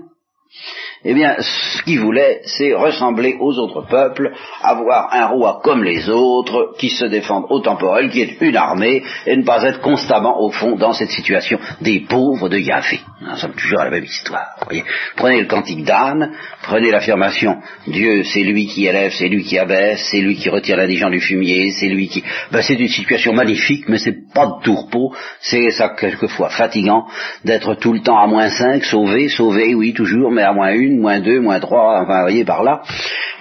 eh 1.07 1.13
bien, 1.13 1.35
ce 1.39 1.83
qu'il 1.83 1.99
voulait, 1.99 2.41
c'est 2.45 2.73
ressembler 2.73 3.37
aux 3.39 3.57
autres 3.59 3.85
peuples, 3.87 4.31
avoir 4.61 5.13
un 5.13 5.27
roi 5.27 5.61
comme 5.63 5.83
les 5.83 6.09
autres, 6.09 6.73
qui 6.79 6.89
se 6.89 7.05
défendent 7.05 7.45
au 7.49 7.59
temporel, 7.59 8.09
qui 8.09 8.21
est 8.21 8.41
une 8.41 8.57
armée, 8.57 9.03
et 9.27 9.37
ne 9.37 9.43
pas 9.43 9.63
être 9.63 9.81
constamment, 9.81 10.41
au 10.41 10.49
fond, 10.49 10.75
dans 10.75 10.93
cette 10.93 11.11
situation 11.11 11.59
des 11.81 12.01
pauvres 12.01 12.49
de 12.49 12.57
Yahvé. 12.57 13.01
Nous 13.21 13.37
sommes 13.37 13.53
toujours 13.53 13.81
à 13.81 13.85
la 13.85 13.91
même 13.91 14.03
histoire. 14.03 14.55
Voyez. 14.65 14.83
Prenez 15.15 15.41
le 15.41 15.47
cantique 15.47 15.83
d'Anne, 15.83 16.31
prenez 16.63 16.89
l'affirmation 16.89 17.57
Dieu, 17.85 18.23
c'est 18.23 18.43
lui 18.43 18.65
qui 18.65 18.87
élève, 18.87 19.11
c'est 19.11 19.27
lui 19.27 19.43
qui 19.43 19.59
abaisse, 19.59 20.07
c'est 20.09 20.21
lui 20.21 20.35
qui 20.35 20.49
retire 20.49 20.77
l'indigent 20.77 21.09
du 21.09 21.19
fumier, 21.19 21.71
c'est 21.71 21.87
lui 21.87 22.07
qui... 22.07 22.23
Ben, 22.51 22.61
c'est 22.61 22.79
une 22.79 22.87
situation 22.87 23.33
magnifique, 23.33 23.87
mais 23.87 23.99
c'est 23.99 24.33
pas 24.33 24.47
de 24.47 24.63
tourpeau, 24.63 25.13
c'est 25.39 25.69
ça 25.69 25.89
quelquefois 25.89 26.49
fatigant 26.49 27.05
d'être 27.43 27.75
tout 27.75 27.93
le 27.93 28.01
temps 28.01 28.17
à 28.17 28.27
moins 28.27 28.49
cinq, 28.49 28.83
sauvé, 28.83 29.29
sauvé, 29.29 29.75
oui, 29.75 29.93
toujours, 29.93 30.31
mais 30.31 30.41
à 30.41 30.51
moins 30.51 30.73
une, 30.73 30.94
moins 30.99 31.19
deux, 31.19 31.39
moins 31.39 31.59
trois, 31.59 32.01
enfin, 32.01 32.17
vous 32.17 32.21
voyez 32.23 32.45
par 32.45 32.63
là. 32.63 32.81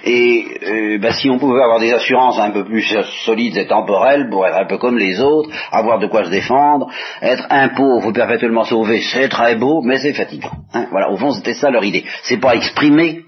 Et 0.05 0.45
euh, 0.63 0.97
ben, 0.99 1.11
si 1.13 1.29
on 1.31 1.39
pouvait 1.39 1.63
avoir 1.63 1.79
des 1.79 1.91
assurances 1.91 2.37
un 2.37 2.51
peu 2.51 2.63
plus 2.63 2.83
solides 3.25 3.57
et 3.57 3.65
temporelles 3.65 4.29
pour 4.29 4.45
être 4.45 4.57
un 4.57 4.65
peu 4.65 4.77
comme 4.77 4.99
les 4.99 5.19
autres, 5.19 5.49
avoir 5.71 5.97
de 5.97 6.05
quoi 6.05 6.25
se 6.25 6.29
défendre, 6.29 6.91
être 7.23 7.47
un 7.49 7.69
pauvre 7.69 8.11
perpétuellement 8.11 8.65
sauvé, 8.65 9.01
c'est 9.01 9.29
très 9.29 9.55
beau, 9.55 9.81
mais 9.81 9.97
c'est 9.97 10.13
fatigant. 10.13 10.51
Hein. 10.73 10.87
voilà, 10.91 11.09
au 11.09 11.17
fond, 11.17 11.31
c'était 11.31 11.55
ça 11.55 11.71
leur 11.71 11.83
idée. 11.83 12.05
C'est 12.21 12.39
pas 12.39 12.55
exprimé, 12.55 13.23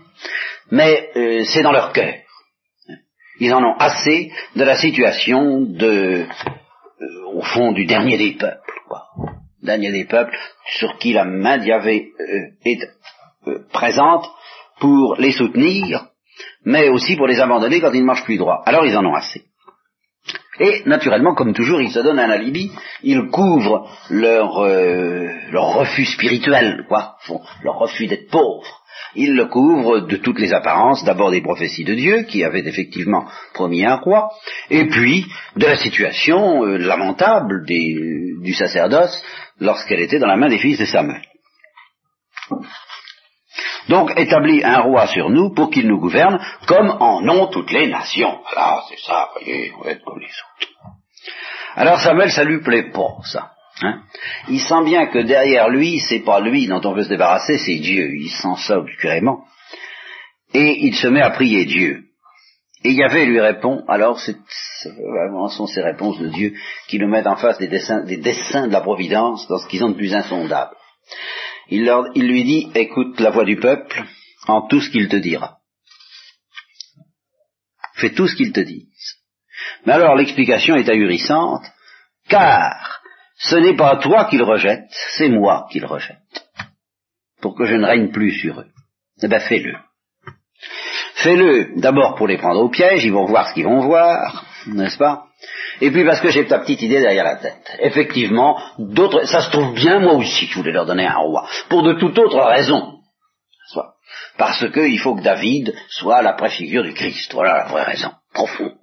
mais 0.69 1.09
euh, 1.15 1.43
c'est 1.45 1.63
dans 1.63 1.71
leur 1.71 1.93
cœur. 1.93 2.13
Ils 3.39 3.53
en 3.53 3.63
ont 3.63 3.75
assez 3.79 4.31
de 4.55 4.63
la 4.63 4.75
situation 4.75 5.61
de, 5.61 6.25
euh, 6.25 7.05
au 7.33 7.41
fond, 7.41 7.71
du 7.71 7.85
dernier 7.85 8.17
des 8.17 8.33
peuples, 8.33 8.81
quoi. 8.87 9.03
Dernier 9.63 9.91
des 9.91 10.05
peuples 10.05 10.37
sur 10.77 10.97
qui 10.99 11.13
la 11.13 11.25
main 11.25 11.57
d'Yahvé 11.57 12.11
est 12.63 12.87
euh, 13.47 13.65
présente 13.71 14.25
pour 14.79 15.15
les 15.17 15.31
soutenir, 15.31 16.05
mais 16.65 16.89
aussi 16.89 17.15
pour 17.15 17.27
les 17.27 17.39
abandonner 17.39 17.81
quand 17.81 17.91
ils 17.93 18.01
ne 18.01 18.05
marchent 18.05 18.25
plus 18.25 18.37
droit. 18.37 18.61
Alors 18.65 18.85
ils 18.85 18.97
en 18.97 19.05
ont 19.05 19.15
assez. 19.15 19.43
Et 20.59 20.83
naturellement, 20.85 21.35
comme 21.35 21.53
toujours, 21.53 21.81
ils 21.81 21.91
se 21.91 21.99
donnent 21.99 22.19
un 22.19 22.29
alibi, 22.29 22.71
ils 23.03 23.27
couvrent 23.27 23.87
leur, 24.09 24.59
euh, 24.59 25.29
refus 25.53 26.05
spirituel, 26.05 26.85
quoi, 26.87 27.15
leur 27.63 27.77
refus 27.77 28.07
d'être 28.07 28.29
pauvres. 28.29 28.81
Ils 29.15 29.35
le 29.35 29.45
couvrent 29.45 29.99
de 29.99 30.17
toutes 30.17 30.39
les 30.39 30.53
apparences, 30.53 31.03
d'abord 31.03 31.31
des 31.31 31.41
prophéties 31.41 31.83
de 31.83 31.93
Dieu, 31.93 32.23
qui 32.23 32.43
avaient 32.43 32.67
effectivement 32.67 33.25
promis 33.53 33.85
un 33.85 33.95
roi, 33.95 34.31
et 34.69 34.87
puis 34.87 35.25
de 35.55 35.65
la 35.65 35.77
situation 35.77 36.63
euh, 36.65 36.77
lamentable 36.77 37.65
du 37.65 38.53
sacerdoce 38.53 39.21
lorsqu'elle 39.59 40.01
était 40.01 40.19
dans 40.19 40.27
la 40.27 40.37
main 40.37 40.49
des 40.49 40.59
fils 40.59 40.79
de 40.79 40.85
Samuel. 40.85 41.21
Donc 43.89 44.11
établit 44.17 44.63
un 44.63 44.81
roi 44.81 45.07
sur 45.07 45.29
nous 45.29 45.53
pour 45.53 45.69
qu'il 45.69 45.87
nous 45.87 45.99
gouverne 45.99 46.39
comme 46.67 46.89
en 46.99 47.27
ont 47.27 47.47
toutes 47.47 47.71
les 47.71 47.87
nations. 47.87 48.39
Voilà, 48.43 48.83
c'est 48.89 48.99
ça, 48.99 49.29
voyez, 49.33 49.71
on 49.77 49.83
va 49.83 49.91
être 49.91 50.03
comme 50.03 50.19
les 50.19 50.27
autres. 50.27 50.67
Alors 51.75 51.99
Samuel, 51.99 52.31
ça 52.31 52.43
lui 52.43 52.61
plaît 52.61 52.91
pas, 52.91 53.17
ça. 53.23 53.51
Hein. 53.83 54.01
il 54.49 54.59
sent 54.59 54.83
bien 54.85 55.05
que 55.05 55.19
derrière 55.19 55.69
lui, 55.69 55.99
c'est 55.99 56.21
pas 56.21 56.39
lui 56.39 56.65
dont 56.65 56.81
on 56.83 56.93
veut 56.93 57.03
se 57.03 57.09
débarrasser, 57.09 57.59
c'est 57.59 57.77
Dieu. 57.77 58.09
Il 58.15 58.29
sent 58.29 58.55
ça 58.65 58.79
obscurément. 58.79 59.43
Et 60.53 60.87
il 60.87 60.95
se 60.95 61.07
met 61.07 61.21
à 61.21 61.29
prier 61.29 61.65
Dieu. 61.65 62.05
Et 62.83 62.93
Yahvé 62.93 63.25
lui 63.25 63.39
répond, 63.39 63.83
alors 63.87 64.19
c'est 64.19 64.37
vraiment 64.83 65.49
sont 65.49 65.67
ces 65.67 65.81
réponses 65.81 66.19
de 66.19 66.29
Dieu 66.29 66.53
qui 66.87 66.97
nous 66.97 67.07
mettent 67.07 67.27
en 67.27 67.35
face 67.35 67.57
des, 67.59 67.67
dessins, 67.67 68.03
des 68.03 68.17
dessins 68.17 68.67
de 68.67 68.73
la 68.73 68.81
providence 68.81 69.47
dans 69.47 69.57
ce 69.57 69.67
qu'ils 69.67 69.83
ont 69.83 69.89
de 69.89 69.95
plus 69.97 70.13
insondable 70.13 70.75
il, 71.69 72.27
lui 72.27 72.43
dit, 72.43 72.71
écoute 72.75 73.19
la 73.19 73.29
voix 73.29 73.45
du 73.45 73.57
peuple 73.57 74.03
en 74.47 74.67
tout 74.67 74.81
ce 74.81 74.89
qu'il 74.89 75.07
te 75.09 75.15
dira. 75.17 75.57
Fais 77.95 78.11
tout 78.11 78.27
ce 78.27 78.35
qu'il 78.35 78.51
te 78.51 78.59
dise. 78.59 78.87
Mais 79.85 79.93
alors 79.93 80.15
l'explication 80.15 80.75
est 80.75 80.89
ahurissante, 80.89 81.65
car 82.29 83.01
ce 83.37 83.55
n'est 83.55 83.75
pas 83.75 83.97
toi 83.97 84.25
qu'il 84.25 84.43
rejette, 84.43 84.87
c'est 85.17 85.29
moi 85.29 85.67
qu'il 85.71 85.85
rejette, 85.85 86.49
pour 87.41 87.55
que 87.55 87.65
je 87.65 87.75
ne 87.75 87.85
règne 87.85 88.11
plus 88.11 88.33
sur 88.39 88.59
eux. 88.59 88.67
Eh 89.21 89.27
bien 89.27 89.39
fais-le. 89.39 89.75
Fais-le 91.15 91.79
d'abord 91.79 92.15
pour 92.15 92.27
les 92.27 92.37
prendre 92.37 92.61
au 92.61 92.69
piège, 92.69 93.03
ils 93.03 93.11
vont 93.11 93.25
voir 93.25 93.49
ce 93.49 93.53
qu'ils 93.53 93.65
vont 93.65 93.81
voir, 93.81 94.45
n'est-ce 94.67 94.97
pas? 94.97 95.25
Et 95.81 95.91
puis 95.91 96.05
parce 96.05 96.21
que 96.21 96.29
j'ai 96.29 96.45
ta 96.45 96.59
petite 96.59 96.81
idée 96.81 97.01
derrière 97.01 97.23
la 97.23 97.37
tête. 97.37 97.77
Effectivement, 97.79 98.59
d'autres, 98.79 99.25
ça 99.25 99.41
se 99.41 99.51
trouve 99.51 99.73
bien 99.73 99.99
moi 99.99 100.13
aussi, 100.13 100.47
je 100.47 100.55
voulais 100.55 100.71
leur 100.71 100.85
donner 100.85 101.05
un 101.05 101.17
roi, 101.17 101.47
pour 101.69 101.83
de 101.83 101.93
toute 101.93 102.17
autre 102.17 102.39
raison. 102.39 102.97
Parce 104.37 104.69
qu'il 104.71 104.99
faut 104.99 105.15
que 105.15 105.23
David 105.23 105.73
soit 105.89 106.21
la 106.21 106.33
préfigure 106.33 106.83
du 106.83 106.93
Christ. 106.93 107.33
Voilà 107.33 107.57
la 107.57 107.65
vraie 107.65 107.83
raison, 107.83 108.11
profonde. 108.33 108.75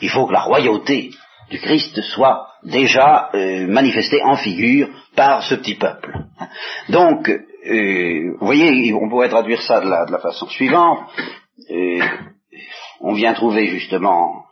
Il 0.00 0.08
faut 0.08 0.26
que 0.26 0.32
la 0.32 0.42
royauté 0.42 1.10
du 1.50 1.58
Christ 1.58 2.00
soit 2.00 2.48
déjà 2.62 3.30
euh, 3.34 3.66
manifestée 3.66 4.22
en 4.22 4.36
figure 4.36 4.88
par 5.14 5.42
ce 5.42 5.56
petit 5.56 5.74
peuple. 5.74 6.12
Donc, 6.88 7.28
euh, 7.28 8.36
vous 8.38 8.46
voyez, 8.46 8.92
on 8.94 9.08
pourrait 9.08 9.28
traduire 9.28 9.62
ça 9.62 9.80
de 9.80 9.88
la, 9.88 10.18
façon 10.18 10.46
suivante. 10.48 11.00
Euh, 11.70 12.02
on 13.00 13.12
vient 13.14 13.34
trouver 13.34 13.66
justement 13.66 14.44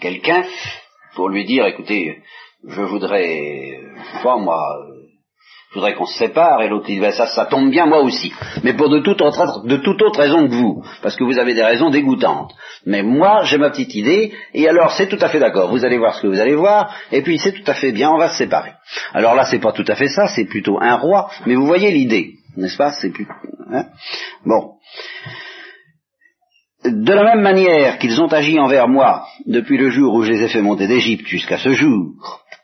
quelqu'un 0.00 0.44
pour 1.14 1.28
lui 1.28 1.44
dire, 1.44 1.66
écoutez, 1.66 2.22
je 2.66 2.82
voudrais, 2.82 3.80
pas 4.22 4.36
moi, 4.36 4.60
je 5.70 5.74
voudrais 5.74 5.94
qu'on 5.94 6.06
se 6.06 6.18
sépare, 6.18 6.62
et 6.62 6.68
l'autre 6.68 6.86
dit, 6.86 6.98
ben 6.98 7.12
ça, 7.12 7.26
ça 7.26 7.44
tombe 7.44 7.70
bien 7.70 7.86
moi 7.86 8.00
aussi, 8.00 8.32
mais 8.62 8.72
pour 8.72 8.88
de 8.88 9.00
toute, 9.00 9.20
autre, 9.20 9.62
de 9.64 10.16
raison 10.16 10.48
que 10.48 10.52
vous, 10.52 10.82
parce 11.02 11.14
que 11.14 11.24
vous 11.24 11.38
avez 11.38 11.54
des 11.54 11.62
raisons 11.62 11.90
dégoûtantes. 11.90 12.52
Mais 12.86 13.02
moi, 13.02 13.42
j'ai 13.44 13.58
ma 13.58 13.70
petite 13.70 13.94
idée, 13.94 14.32
et 14.54 14.68
alors 14.68 14.92
c'est 14.92 15.08
tout 15.08 15.18
à 15.20 15.28
fait 15.28 15.40
d'accord, 15.40 15.70
vous 15.70 15.84
allez 15.84 15.98
voir 15.98 16.14
ce 16.14 16.22
que 16.22 16.26
vous 16.26 16.40
allez 16.40 16.54
voir, 16.54 16.94
et 17.12 17.22
puis 17.22 17.38
c'est 17.38 17.52
tout 17.52 17.70
à 17.70 17.74
fait 17.74 17.92
bien, 17.92 18.10
on 18.10 18.18
va 18.18 18.30
se 18.30 18.38
séparer. 18.38 18.72
Alors 19.12 19.34
là, 19.34 19.44
c'est 19.44 19.60
pas 19.60 19.72
tout 19.72 19.84
à 19.86 19.94
fait 19.94 20.08
ça, 20.08 20.28
c'est 20.28 20.46
plutôt 20.46 20.78
un 20.80 20.96
roi, 20.96 21.30
mais 21.46 21.54
vous 21.54 21.66
voyez 21.66 21.90
l'idée, 21.90 22.34
n'est-ce 22.56 22.76
pas? 22.76 22.92
C'est 22.92 23.10
plus... 23.10 23.26
Hein? 23.70 23.84
Bon. 24.46 24.72
De 26.84 27.12
la 27.12 27.24
même 27.24 27.42
manière 27.42 27.98
qu'ils 27.98 28.20
ont 28.20 28.28
agi 28.28 28.58
envers 28.58 28.88
moi 28.88 29.26
depuis 29.46 29.76
le 29.76 29.90
jour 29.90 30.14
où 30.14 30.22
je 30.22 30.30
les 30.30 30.42
ai 30.44 30.48
fait 30.48 30.62
monter 30.62 30.86
d'Égypte 30.86 31.26
jusqu'à 31.26 31.58
ce 31.58 31.70
jour, 31.70 32.12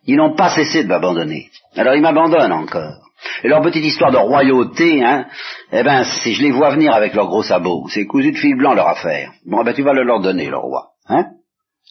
ils 0.07 0.17
n'ont 0.17 0.37
pas 0.37 0.51
cessé 0.51 0.85
de 0.85 0.89
m'abandonner. 0.89 1.51
Alors 1.77 1.95
ils 1.95 2.03
m'abandonnent 2.03 2.53
encore. 2.53 3.01
Et 3.43 3.49
leur 3.49 3.63
petite 3.63 3.85
histoire 3.85 4.13
de 4.13 4.19
royauté, 4.19 5.03
hein, 5.03 5.27
eh 5.73 5.83
ben, 5.83 6.05
si 6.05 6.35
je 6.35 6.43
les 6.43 6.53
vois 6.53 6.71
venir 6.71 6.95
avec 6.95 7.15
leurs 7.15 7.27
gros 7.27 7.43
sabots, 7.43 7.87
c'est 7.89 8.07
cousu 8.07 8.33
de 8.33 8.37
fil 8.37 8.57
blanc 8.57 8.75
leur 8.75 8.89
affaire. 8.89 9.33
Bon, 9.47 9.63
eh 9.63 9.65
ben, 9.65 9.75
tu 9.75 9.83
vas 9.83 9.93
le 9.93 10.05
leur 10.05 10.21
donner, 10.21 10.49
le 10.49 10.59
roi. 10.59 10.91
Hein 11.09 11.27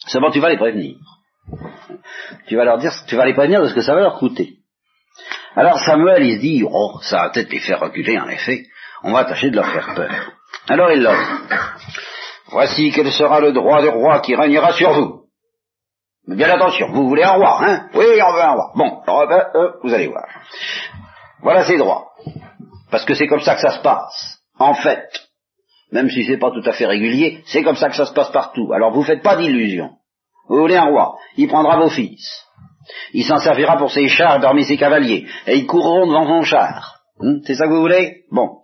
Seulement, 0.06 0.30
tu 0.30 0.40
vas 0.40 0.48
les 0.48 0.56
prévenir. 0.56 0.96
Tu 2.46 2.56
vas 2.56 2.64
leur 2.64 2.78
dire, 2.78 2.92
tu 3.06 3.16
vas 3.16 3.26
les 3.26 3.34
prévenir 3.34 3.62
de 3.62 3.68
ce 3.68 3.74
que 3.74 3.80
ça 3.80 3.94
va 3.94 4.00
leur 4.00 4.18
coûter. 4.18 4.54
Alors 5.56 5.78
Samuel, 5.78 6.24
il 6.24 6.36
se 6.36 6.40
dit, 6.40 6.64
oh, 6.68 6.98
ça 7.02 7.16
va 7.18 7.30
peut-être 7.30 7.52
les 7.52 7.60
faire 7.60 7.80
reculer, 7.80 8.18
en 8.18 8.28
effet. 8.28 8.64
On 9.02 9.12
va 9.12 9.24
tâcher 9.24 9.50
de 9.50 9.56
leur 9.56 9.70
faire 9.70 9.94
peur. 9.94 10.32
Alors 10.68 10.90
il 10.92 11.02
leur 11.02 11.14
dit, 11.14 11.56
voici 12.54 12.92
quel 12.92 13.10
sera 13.10 13.40
le 13.40 13.52
droit 13.52 13.82
du 13.82 13.88
roi 13.88 14.20
qui 14.20 14.34
régnera 14.34 14.72
sur 14.72 14.92
vous. 14.92 15.24
Mais 16.26 16.36
bien 16.36 16.48
attention, 16.48 16.88
vous 16.92 17.08
voulez 17.08 17.24
un 17.24 17.32
roi, 17.32 17.58
hein? 17.62 17.88
Oui, 17.94 18.06
on 18.26 18.32
veut 18.32 18.42
un 18.42 18.52
roi. 18.52 18.72
Bon, 18.76 19.00
alors, 19.06 19.28
ben, 19.28 19.46
euh, 19.54 19.72
vous 19.82 19.92
allez 19.92 20.06
voir. 20.06 20.24
Voilà 21.42 21.64
ces 21.64 21.76
droits. 21.76 22.06
Parce 22.90 23.04
que 23.04 23.14
c'est 23.14 23.26
comme 23.26 23.42
ça 23.42 23.56
que 23.56 23.60
ça 23.60 23.72
se 23.72 23.82
passe. 23.82 24.38
En 24.58 24.72
fait, 24.74 25.08
même 25.92 26.08
si 26.08 26.24
c'est 26.24 26.38
pas 26.38 26.50
tout 26.50 26.62
à 26.64 26.72
fait 26.72 26.86
régulier, 26.86 27.42
c'est 27.46 27.64
comme 27.64 27.76
ça 27.76 27.88
que 27.88 27.96
ça 27.96 28.06
se 28.06 28.14
passe 28.14 28.30
partout. 28.30 28.72
Alors 28.72 28.92
vous 28.92 29.02
faites 29.02 29.22
pas 29.22 29.36
d'illusions. 29.36 29.90
Vous 30.48 30.58
voulez 30.58 30.76
un 30.76 30.86
roi, 30.86 31.16
il 31.36 31.48
prendra 31.48 31.76
vos 31.76 31.90
fils. 31.90 32.44
Il 33.12 33.24
s'en 33.24 33.38
servira 33.38 33.76
pour 33.76 33.90
ses 33.90 34.08
chars 34.08 34.40
parmi 34.40 34.64
ses 34.64 34.76
cavaliers, 34.76 35.26
et 35.46 35.56
ils 35.56 35.66
courront 35.66 36.06
devant 36.06 36.26
son 36.26 36.42
char. 36.42 36.93
Hum, 37.24 37.40
c'est 37.46 37.54
ça 37.54 37.64
que 37.64 37.72
vous 37.72 37.80
voulez? 37.80 38.24
Bon. 38.30 38.58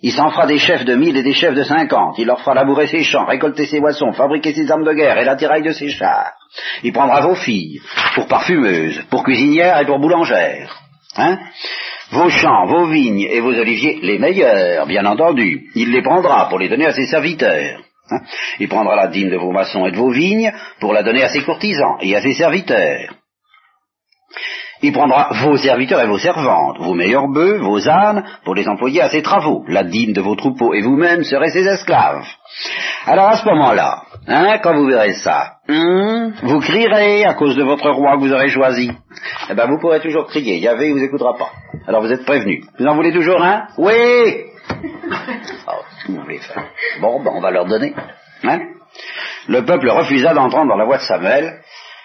Il 0.00 0.12
s'en 0.12 0.30
fera 0.30 0.46
des 0.46 0.58
chefs 0.58 0.84
de 0.84 0.94
mille 0.94 1.16
et 1.16 1.24
des 1.24 1.32
chefs 1.32 1.54
de 1.54 1.64
cinquante. 1.64 2.16
Il 2.18 2.26
leur 2.26 2.40
fera 2.40 2.54
labourer 2.54 2.86
ses 2.86 3.02
champs, 3.02 3.24
récolter 3.24 3.66
ses 3.66 3.80
boissons, 3.80 4.12
fabriquer 4.12 4.54
ses 4.54 4.70
armes 4.70 4.84
de 4.84 4.92
guerre 4.92 5.18
et 5.18 5.24
l'attirail 5.24 5.62
de 5.62 5.72
ses 5.72 5.88
chars. 5.88 6.34
Il 6.84 6.92
prendra 6.92 7.20
vos 7.20 7.34
filles 7.34 7.80
pour 8.14 8.28
parfumeuses, 8.28 9.02
pour 9.10 9.24
cuisinières 9.24 9.80
et 9.80 9.86
pour 9.86 9.98
boulangères. 9.98 10.80
Hein? 11.16 11.38
Vos 12.12 12.28
champs, 12.28 12.66
vos 12.66 12.86
vignes 12.86 13.26
et 13.28 13.40
vos 13.40 13.52
oliviers, 13.52 13.98
les 14.00 14.20
meilleurs, 14.20 14.86
bien 14.86 15.04
entendu. 15.04 15.68
Il 15.74 15.90
les 15.90 16.02
prendra 16.02 16.48
pour 16.48 16.60
les 16.60 16.68
donner 16.68 16.86
à 16.86 16.92
ses 16.92 17.06
serviteurs. 17.06 17.80
Hein? 18.10 18.20
Il 18.60 18.68
prendra 18.68 18.94
la 18.94 19.08
dîme 19.08 19.30
de 19.30 19.36
vos 19.36 19.50
maçons 19.50 19.84
et 19.86 19.90
de 19.90 19.96
vos 19.96 20.12
vignes 20.12 20.52
pour 20.78 20.92
la 20.92 21.02
donner 21.02 21.24
à 21.24 21.28
ses 21.30 21.42
courtisans 21.42 21.96
et 22.00 22.14
à 22.14 22.22
ses 22.22 22.34
serviteurs. 22.34 23.14
Il 24.82 24.92
prendra 24.92 25.30
vos 25.42 25.56
serviteurs 25.56 26.00
et 26.02 26.06
vos 26.06 26.18
servantes, 26.18 26.78
vos 26.78 26.94
meilleurs 26.94 27.28
bœufs, 27.28 27.58
vos 27.58 27.88
ânes, 27.88 28.24
pour 28.44 28.54
les 28.54 28.68
employer 28.68 29.02
à 29.02 29.08
ses 29.08 29.22
travaux. 29.22 29.64
La 29.68 29.82
dîme 29.82 30.12
de 30.12 30.20
vos 30.20 30.36
troupeaux 30.36 30.72
et 30.74 30.82
vous-même 30.82 31.24
serez 31.24 31.50
ses 31.50 31.66
esclaves. 31.66 32.24
Alors 33.06 33.28
à 33.28 33.36
ce 33.36 33.44
moment-là, 33.46 34.02
hein, 34.28 34.58
quand 34.62 34.74
vous 34.74 34.86
verrez 34.86 35.14
ça, 35.14 35.54
hein, 35.68 36.32
vous 36.42 36.60
crierez 36.60 37.24
à 37.24 37.34
cause 37.34 37.56
de 37.56 37.64
votre 37.64 37.90
roi 37.90 38.16
que 38.16 38.20
vous 38.20 38.32
aurez 38.32 38.48
choisi. 38.48 38.90
Eh 39.50 39.54
ben 39.54 39.66
vous 39.66 39.80
pourrez 39.80 40.00
toujours 40.00 40.26
crier, 40.26 40.58
Yahvé 40.58 40.92
vous 40.92 41.02
écoutera 41.02 41.34
pas. 41.36 41.50
Alors 41.86 42.02
vous 42.02 42.12
êtes 42.12 42.24
prévenus. 42.24 42.64
Vous 42.78 42.86
en 42.86 42.94
voulez 42.94 43.12
toujours 43.12 43.42
un? 43.42 43.66
Oui 43.78 44.44
oh, 45.66 45.82
vous 46.08 46.20
voulez 46.20 46.38
faire 46.38 46.64
Bon, 47.00 47.22
ben 47.22 47.32
on 47.34 47.40
va 47.40 47.50
leur 47.50 47.66
donner. 47.66 47.94
Hein 48.44 48.60
Le 49.48 49.64
peuple 49.64 49.88
refusa 49.90 50.34
d'entendre 50.34 50.68
dans 50.68 50.76
la 50.76 50.84
voix 50.84 50.98
de 50.98 51.02
Samuel. 51.02 51.60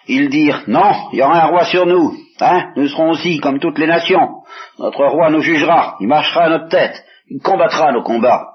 Ils 0.07 0.30
dirent, 0.30 0.63
non, 0.67 1.09
il 1.11 1.19
y 1.19 1.21
aura 1.21 1.43
un 1.43 1.47
roi 1.47 1.65
sur 1.65 1.86
nous. 1.86 2.13
Hein 2.39 2.71
nous 2.75 2.88
serons 2.88 3.11
aussi 3.11 3.39
comme 3.39 3.59
toutes 3.59 3.77
les 3.77 3.88
nations. 3.88 4.43
Notre 4.79 5.05
roi 5.05 5.29
nous 5.29 5.41
jugera, 5.41 5.97
il 5.99 6.07
marchera 6.07 6.45
à 6.45 6.49
notre 6.49 6.69
tête, 6.69 7.03
il 7.27 7.41
combattra 7.41 7.91
nos 7.91 8.03
combats. 8.03 8.49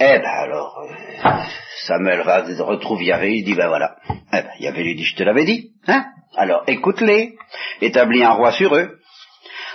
Eh 0.00 0.18
ben 0.18 0.24
alors, 0.24 0.78
euh, 0.84 1.30
Samuel 1.86 2.22
va 2.22 2.44
retrouve 2.64 3.02
Yahvé, 3.02 3.38
il 3.38 3.44
dit 3.44 3.54
ben 3.54 3.68
voilà. 3.68 3.96
Eh 4.32 4.42
ben 4.42 4.50
Yahvé 4.58 4.82
lui 4.82 4.94
dit 4.96 5.04
je 5.04 5.16
te 5.16 5.22
l'avais 5.22 5.44
dit, 5.44 5.70
hein 5.86 6.04
Alors 6.36 6.64
écoute-les, 6.66 7.36
établis 7.80 8.24
un 8.24 8.32
roi 8.32 8.52
sur 8.52 8.74
eux. 8.74 8.98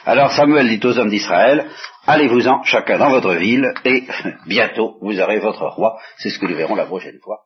Alors 0.05 0.31
Samuel 0.33 0.67
dit 0.67 0.85
aux 0.85 0.99
hommes 0.99 1.09
d'Israël, 1.09 1.69
allez-vous-en 2.05 2.63
chacun 2.63 2.97
dans 2.97 3.09
votre 3.09 3.33
ville, 3.33 3.73
et 3.85 4.03
bientôt 4.47 4.97
vous 5.01 5.19
aurez 5.19 5.39
votre 5.39 5.65
roi. 5.67 5.97
C'est 6.17 6.29
ce 6.29 6.39
que 6.39 6.45
nous 6.45 6.55
verrons 6.55 6.75
la 6.75 6.85
prochaine 6.85 7.19
fois. 7.23 7.39